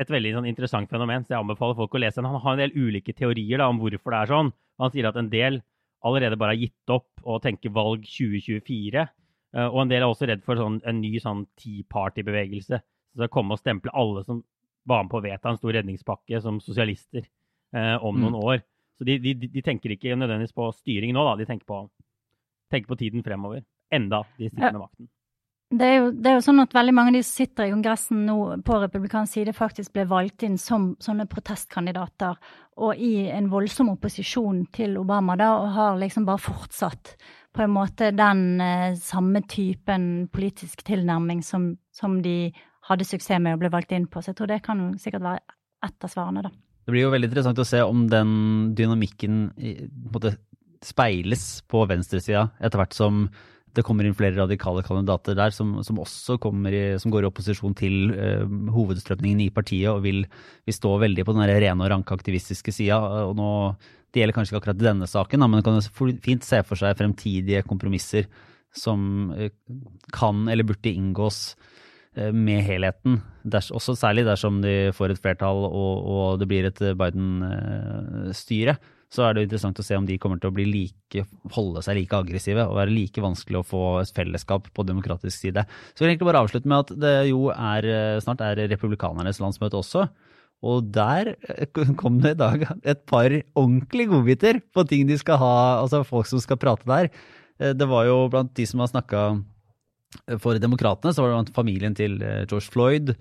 et 0.00 0.12
veldig 0.12 0.34
sånn, 0.38 0.48
interessant 0.48 0.92
fenomen, 0.92 1.26
så 1.26 1.34
jeg 1.34 1.42
anbefaler 1.42 1.76
folk 1.76 1.96
å 1.96 2.00
lese 2.00 2.20
den. 2.20 2.30
Han 2.30 2.44
har 2.44 2.56
en 2.56 2.62
del 2.62 2.76
ulike 2.76 3.14
teorier 3.16 3.60
da, 3.60 3.68
om 3.68 3.80
hvorfor 3.82 4.14
det 4.14 4.22
er 4.22 4.32
sånn. 4.32 4.52
Han 4.80 4.94
sier 4.94 5.10
at 5.10 5.18
en 5.20 5.32
del 5.32 5.60
allerede 6.08 6.38
bare 6.40 6.54
har 6.54 6.62
gitt 6.62 6.94
opp 6.94 7.26
og 7.28 7.42
tenker 7.44 7.74
valg 7.76 8.06
2024. 8.08 9.04
Eh, 9.04 9.66
og 9.66 9.82
en 9.84 9.92
del 9.92 10.00
er 10.00 10.08
også 10.08 10.30
redd 10.30 10.46
for 10.46 10.60
sånn, 10.60 10.80
en 10.88 11.02
ny 11.04 11.12
sånn 11.20 11.44
Tea 11.60 11.84
Party-bevegelse. 11.92 12.80
Så 13.18 13.28
komme 13.28 13.58
og 13.58 13.60
stemple 13.60 13.92
alle 13.92 14.24
som 14.24 14.40
var 14.88 15.04
med 15.04 15.12
på 15.12 15.20
å 15.20 15.24
vedta 15.26 15.52
en 15.52 15.60
stor 15.60 15.74
redningspakke 15.76 16.40
som 16.40 16.62
sosialister 16.64 17.26
om 17.70 18.16
mm. 18.16 18.22
noen 18.22 18.36
år. 18.38 18.62
Så 19.00 19.06
de, 19.08 19.16
de, 19.16 19.32
de, 19.48 19.62
tenker 19.64 19.94
ikke 19.94 20.12
nødvendigvis 20.12 20.52
på 20.52 20.66
styring 20.76 21.14
nå, 21.16 21.24
da. 21.24 21.38
De 21.40 21.46
tenker 21.48 21.64
på, 21.64 21.80
tenker 22.68 22.92
på 22.92 22.98
tiden 23.00 23.24
fremover. 23.24 23.64
Enda 23.90 24.20
de 24.36 24.50
sitter 24.50 24.74
med 24.74 24.82
makten. 24.82 25.08
Det 25.70 25.86
er, 25.86 25.94
jo, 26.00 26.06
det 26.10 26.26
er, 26.26 26.34
jo, 26.34 26.42
sånn 26.42 26.60
at 26.64 26.72
veldig 26.74 26.92
mange 26.96 27.12
av 27.12 27.16
de 27.16 27.22
som 27.22 27.44
sitter 27.44 27.68
i 27.68 27.70
Kongressen 27.70 28.24
nå 28.26 28.36
på 28.66 28.78
republikansk 28.82 29.36
side, 29.36 29.52
faktisk 29.54 29.94
ble 29.94 30.02
valgt 30.10 30.42
inn 30.42 30.56
som 30.58 30.88
sånne 31.00 31.28
protestkandidater, 31.30 32.40
og 32.82 32.98
i 32.98 33.28
en 33.30 33.46
voldsom 33.52 33.92
opposisjon 33.92 34.64
til 34.74 34.98
Obama, 34.98 35.36
da, 35.38 35.52
og 35.62 35.70
har 35.76 36.00
liksom 36.02 36.26
bare 36.26 36.42
fortsatt 36.42 37.14
på 37.54 37.62
en 37.62 37.72
måte 37.72 38.10
den 38.18 38.42
eh, 38.60 38.98
samme 38.98 39.44
typen 39.46 40.26
politisk 40.34 40.82
tilnærming 40.90 41.40
som, 41.46 41.70
som, 41.94 42.18
de 42.22 42.50
hadde 42.90 43.06
suksess 43.06 43.38
med 43.38 43.54
og 43.54 43.62
ble 43.62 43.70
valgt 43.70 43.94
inn 43.94 44.10
på. 44.10 44.20
Så 44.20 44.34
jeg 44.34 44.40
tror 44.40 44.50
det 44.50 44.60
kan 44.66 44.82
jo 44.82 44.90
sikkert 44.98 45.24
være 45.28 45.56
ett 45.86 46.04
av 46.04 46.12
svarene, 46.12 46.44
da. 46.50 46.52
Det 46.90 46.96
blir 46.96 47.04
jo 47.04 47.12
veldig 47.14 47.28
interessant 47.30 47.60
å 47.62 47.68
se 47.68 47.80
om 47.86 48.08
den 48.10 48.30
dynamikken 48.74 49.34
måte 50.10 50.32
speiles 50.82 51.60
på 51.70 51.84
venstresida 51.86 52.48
etter 52.58 52.80
hvert 52.80 52.96
som 52.96 53.28
det 53.78 53.84
kommer 53.86 54.02
inn 54.02 54.16
flere 54.18 54.34
radikale 54.34 54.82
kandidater 54.82 55.36
der 55.38 55.54
som, 55.54 55.76
som 55.86 56.00
også 56.02 56.34
i, 56.34 56.80
som 56.98 57.14
går 57.14 57.22
i 57.22 57.28
opposisjon 57.28 57.76
til 57.78 58.10
uh, 58.10 58.42
hovedstrømningen 58.74 59.44
i 59.44 59.52
partiet 59.54 59.92
og 59.92 60.02
vil, 60.02 60.24
vil, 60.66 60.74
stå 60.74 60.96
veldig 61.04 61.28
på 61.28 61.36
den 61.36 61.46
rene 61.46 61.86
og 61.86 61.92
ranke 61.92 62.16
aktivistiske 62.16 62.74
sida. 62.74 62.98
Det 64.10 64.18
gjelder 64.18 64.34
kanskje 64.34 64.56
ikke 64.56 64.64
akkurat 64.64 64.82
denne 64.82 65.06
saken, 65.06 65.44
men 65.44 65.60
man 65.60 65.62
kan 65.62 65.78
fint 66.26 66.42
se 66.42 66.64
for 66.66 66.82
seg 66.82 66.98
fremtidige 66.98 67.62
kompromisser 67.70 68.26
som 68.74 69.30
uh, 69.30 69.46
kan 70.10 70.48
eller 70.50 70.66
burde 70.66 70.90
inngås 70.90 71.52
med 72.16 72.64
helheten. 72.66 73.20
Ders, 73.46 73.68
også 73.70 73.94
særlig 73.94 74.24
dersom 74.26 74.58
de 74.64 74.90
får 74.96 75.14
et 75.14 75.20
flertall 75.22 75.62
og, 75.68 76.08
og 76.10 76.40
det 76.40 76.48
blir 76.50 76.66
et 76.66 76.80
Biden-styre 76.98 78.74
så 79.10 79.26
er 79.26 79.34
det 79.34 79.46
interessant 79.48 79.78
å 79.82 79.84
se 79.84 79.96
om 79.98 80.06
de 80.06 80.16
kommer 80.22 80.38
til 80.38 80.52
å 80.52 80.64
like, 80.70 81.24
holde 81.56 81.82
seg 81.82 81.98
like 81.98 82.14
aggressive 82.14 82.62
og 82.62 82.76
være 82.78 82.94
like 82.94 83.22
vanskelig 83.22 83.58
å 83.58 83.66
få 83.66 83.82
et 84.04 84.12
fellesskap 84.14 84.68
på 84.70 84.86
demokratisk 84.86 85.34
side. 85.34 85.64
Så 85.92 86.04
jeg 86.04 86.06
vil 86.06 86.12
egentlig 86.12 86.28
bare 86.30 86.42
avslutte 86.44 86.70
med 86.70 86.84
at 86.84 86.92
det 87.02 87.14
jo 87.32 87.48
er, 87.50 87.88
snart 88.22 88.44
er 88.46 88.62
republikanernes 88.70 89.42
landsmøte 89.42 89.80
også. 89.80 90.06
Og 90.62 90.92
der 90.94 91.32
kom 92.00 92.20
det 92.22 92.36
i 92.36 92.38
dag 92.38 92.68
et 92.84 93.02
par 93.10 93.34
ordentlige 93.58 94.12
godbiter 94.12 94.62
på 94.70 94.86
ting 94.86 95.10
de 95.10 95.18
skal 95.18 95.40
ha, 95.42 95.54
altså 95.80 96.04
folk 96.06 96.30
som 96.30 96.42
skal 96.42 96.60
prate 96.62 96.86
der. 96.86 97.10
Det 97.74 97.90
var 97.90 98.06
jo 98.06 98.22
blant 98.30 98.54
de 98.54 98.68
som 98.68 98.84
har 98.84 98.92
snakka 98.92 99.24
for 100.42 100.58
demokratene, 100.58 101.14
så 101.14 101.24
var 101.24 101.36
det 101.36 101.54
familien 101.56 101.94
til 101.96 102.18
George 102.20 102.68
Floyd. 102.72 103.14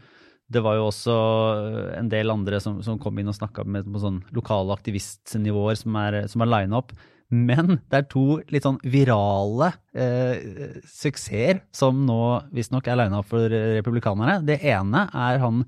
Det 0.50 0.64
var 0.66 0.80
jo 0.80 0.88
også 0.90 1.16
eh, 1.60 1.94
en 2.00 2.10
del 2.10 2.34
andre 2.34 2.60
som, 2.64 2.82
som 2.86 2.98
kom 3.02 3.20
inn 3.22 3.30
og 3.30 3.38
snakka 3.38 3.66
på 3.68 4.02
sånn 4.02 4.24
lokale 4.36 4.74
aktivistnivåer 4.74 5.78
som 5.78 6.00
er, 6.02 6.24
som 6.32 6.44
er 6.44 6.52
lina 6.56 6.82
opp. 6.82 6.96
Men 7.30 7.78
det 7.92 8.00
er 8.00 8.08
to 8.10 8.40
litt 8.50 8.66
sånn 8.66 8.80
virale 8.90 9.70
eh, 9.94 10.82
suksesser 10.90 11.62
som 11.76 12.02
nå 12.08 12.22
visstnok 12.56 12.90
er 12.90 12.98
lina 13.04 13.22
opp 13.22 13.30
for 13.30 13.46
republikanerne. 13.78 14.40
Det 14.48 14.58
ene 14.74 15.06
er 15.14 15.42
han 15.44 15.64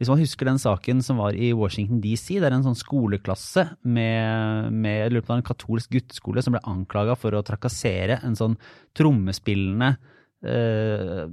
hvis 0.00 0.08
man 0.10 0.18
husker 0.18 0.48
den 0.48 0.58
saken 0.58 0.98
som 1.04 1.20
var 1.22 1.36
i 1.38 1.52
Washington 1.54 2.00
DC, 2.02 2.40
det 2.40 2.48
er 2.48 2.56
en 2.56 2.64
sånn 2.64 2.74
skoleklasse 2.74 3.62
med, 3.86 4.72
med 4.74 5.14
en 5.20 5.44
katolsk 5.46 5.92
gutteskole 5.94 6.42
som 6.42 6.56
ble 6.56 6.62
anklaga 6.66 7.14
for 7.14 7.36
å 7.38 7.44
trakassere 7.46 8.16
en 8.26 8.34
sånn 8.34 8.56
trommespillende 8.98 9.92
eh, 10.44 11.26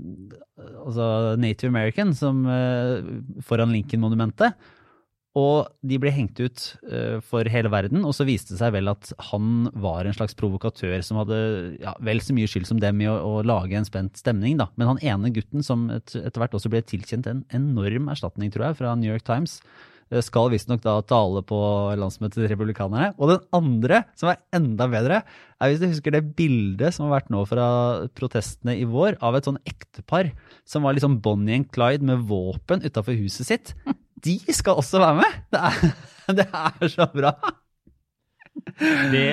altså 0.86 1.38
Native 1.40 1.72
American 1.72 2.14
som, 2.18 2.44
eh, 2.50 3.00
foran 3.46 3.74
Lincoln-monumentet. 3.76 4.58
Og 5.38 5.70
de 5.86 6.00
ble 6.02 6.10
hengt 6.10 6.40
ut 6.42 6.62
eh, 6.90 7.20
for 7.22 7.46
hele 7.54 7.70
verden, 7.70 8.02
og 8.08 8.16
så 8.18 8.26
viste 8.26 8.56
det 8.56 8.62
seg 8.64 8.74
vel 8.74 8.90
at 8.90 9.12
han 9.30 9.70
var 9.78 10.08
en 10.08 10.16
slags 10.18 10.34
provokatør 10.38 11.04
som 11.06 11.20
hadde 11.22 11.38
ja, 11.84 11.94
vel 12.04 12.22
så 12.24 12.34
mye 12.34 12.50
skyld 12.50 12.66
som 12.66 12.82
dem 12.82 13.04
i 13.04 13.10
å, 13.12 13.14
å, 13.22 13.44
lage 13.46 13.78
en 13.78 13.86
spent 13.88 14.18
stemning, 14.18 14.58
da. 14.60 14.72
Men 14.80 14.96
han 14.96 15.04
ene 15.06 15.32
gutten 15.36 15.66
som 15.66 15.86
et, 15.94 16.16
etter 16.18 16.42
hvert 16.42 16.58
også 16.58 16.72
ble 16.74 16.82
tilkjent 16.82 17.30
en 17.30 17.46
enorm 17.56 18.10
erstatning, 18.10 18.50
tror 18.54 18.72
jeg, 18.72 18.80
fra 18.82 18.96
New 18.98 19.12
York 19.12 19.28
Times, 19.30 19.60
skal 20.26 20.50
visstnok 20.54 20.82
da 20.84 20.96
tale 21.06 21.44
på 21.46 21.60
landsmøtet 22.00 22.40
til 22.40 22.50
republikanerne. 22.50 23.12
Og 23.22 23.34
den 23.34 23.44
andre, 23.56 24.04
som 24.18 24.32
er 24.32 24.42
enda 24.56 24.90
bedre, 24.90 25.22
er 25.60 25.70
hvis 25.70 25.82
du 25.82 25.88
husker 25.92 26.16
det 26.16 26.24
bildet 26.38 26.96
som 26.96 27.08
har 27.08 27.20
vært 27.20 27.32
nå 27.34 27.44
fra 27.50 27.70
protestene 28.18 28.78
i 28.80 28.88
vår, 28.90 29.20
av 29.22 29.38
et 29.38 29.50
sånn 29.50 29.62
ektepar 29.70 30.32
som 30.68 30.88
var 30.88 30.98
liksom 30.98 31.20
Bonnie 31.24 31.62
and 31.62 31.70
Clyde 31.76 32.06
med 32.10 32.26
våpen 32.30 32.86
utafor 32.86 33.18
huset 33.20 33.52
sitt. 33.52 33.74
De 34.20 34.40
skal 34.52 34.82
også 34.82 35.02
være 35.04 35.22
med! 35.22 35.42
Det 35.54 35.66
er, 35.70 35.98
det 36.42 36.48
er 36.50 36.94
så 36.96 37.10
bra! 37.14 37.36
Det, 38.80 39.24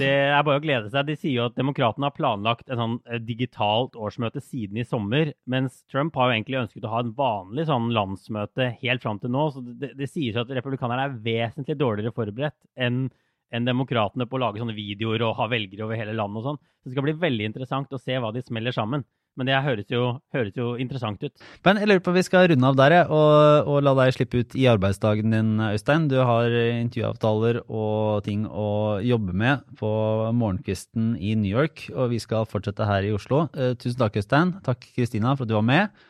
det, 0.00 0.10
er 0.10 0.44
bare 0.46 0.60
å 0.60 0.62
glede 0.62 0.90
seg. 0.92 1.06
De 1.08 1.16
sier 1.18 1.36
jo 1.38 1.48
at 1.48 1.56
demokratene 1.58 2.08
har 2.08 2.14
planlagt 2.16 2.70
en 2.70 2.80
sånn 2.80 2.96
eh, 3.08 3.20
digitalt 3.22 3.96
årsmøte 3.98 4.42
siden 4.44 4.80
i 4.80 4.86
sommer, 4.88 5.32
mens 5.50 5.82
Trump 5.90 6.16
har 6.18 6.30
jo 6.30 6.36
egentlig 6.38 6.60
ønsket 6.62 6.86
å 6.86 6.92
ha 6.92 7.02
en 7.04 7.12
vanlig 7.16 7.66
sånn 7.70 7.90
landsmøte 7.96 8.70
helt 8.82 9.04
fram 9.04 9.20
til 9.22 9.34
nå. 9.34 9.48
Så 9.54 9.64
det, 9.64 9.94
det 9.98 10.10
sies 10.10 10.36
jo 10.36 10.44
at 10.44 10.54
republikanerne 10.54 11.08
er 11.08 11.20
vesentlig 11.24 11.78
dårligere 11.80 12.16
forberedt 12.16 12.58
enn 12.74 13.06
enn 13.54 13.66
demokratene 13.68 14.26
på 14.26 14.34
å 14.34 14.40
lage 14.42 14.58
sånne 14.58 14.74
videoer 14.74 15.22
og 15.28 15.36
ha 15.38 15.44
velgere 15.50 15.84
over 15.86 15.98
hele 15.98 16.16
landet 16.16 16.40
og 16.40 16.46
sånn. 16.48 16.56
Så 16.58 16.88
det 16.88 16.94
skal 16.96 17.06
bli 17.06 17.14
veldig 17.22 17.50
interessant 17.50 17.92
å 17.94 18.00
se 18.00 18.16
hva 18.18 18.32
de 18.34 18.42
smeller 18.42 18.74
sammen. 18.74 19.04
Men 19.34 19.48
det 19.48 19.56
høres 19.64 19.90
jo, 19.90 20.04
høres 20.34 20.54
jo 20.54 20.74
interessant 20.78 21.22
ut. 21.24 21.32
Men 21.66 21.80
jeg 21.80 21.90
lurer 21.90 22.02
på 22.06 22.14
vi 22.14 22.22
skal 22.22 22.46
runde 22.52 22.68
av 22.68 22.76
der 22.78 22.94
og, 23.02 23.66
og, 23.66 23.78
la 23.82 23.94
deg 23.98 24.14
slippe 24.14 24.44
ut 24.44 24.54
i 24.54 24.68
arbeidsdagen 24.70 25.34
din, 25.34 25.52
Øystein. 25.58 26.06
Du 26.10 26.20
har 26.22 26.54
intervjuavtaler 26.54 27.64
og 27.64 28.22
ting 28.26 28.46
å 28.46 29.00
jobbe 29.02 29.34
med 29.34 29.64
på 29.80 29.90
morgenkvisten 30.38 31.14
i 31.18 31.34
New 31.40 31.50
York, 31.50 31.88
og 31.94 32.12
vi 32.14 32.22
skal 32.22 32.46
fortsette 32.50 32.86
her 32.86 33.06
i 33.08 33.14
Oslo. 33.16 33.48
Uh, 33.58 33.72
tusen 33.74 33.98
takk, 34.04 34.20
Øystein. 34.22 34.54
Takk, 34.66 34.86
Kristina, 34.94 35.34
for 35.34 35.48
at 35.48 35.50
du 35.50 35.58
var 35.58 35.66
med. 35.66 36.06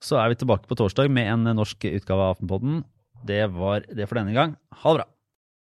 Så 0.00 0.16
er 0.16 0.32
vi 0.32 0.40
tilbake 0.40 0.70
på 0.70 0.78
torsdag 0.78 1.10
med 1.12 1.28
en 1.34 1.52
norsk 1.58 1.84
utgave 1.90 2.30
av 2.30 2.38
Aftenpodden. 2.38 2.82
Det 3.28 3.44
var 3.52 3.84
det 3.90 4.08
for 4.08 4.20
denne 4.20 4.36
gang. 4.36 4.56
Ha 4.82 4.94
det 4.94 5.02
bra. 5.02 5.12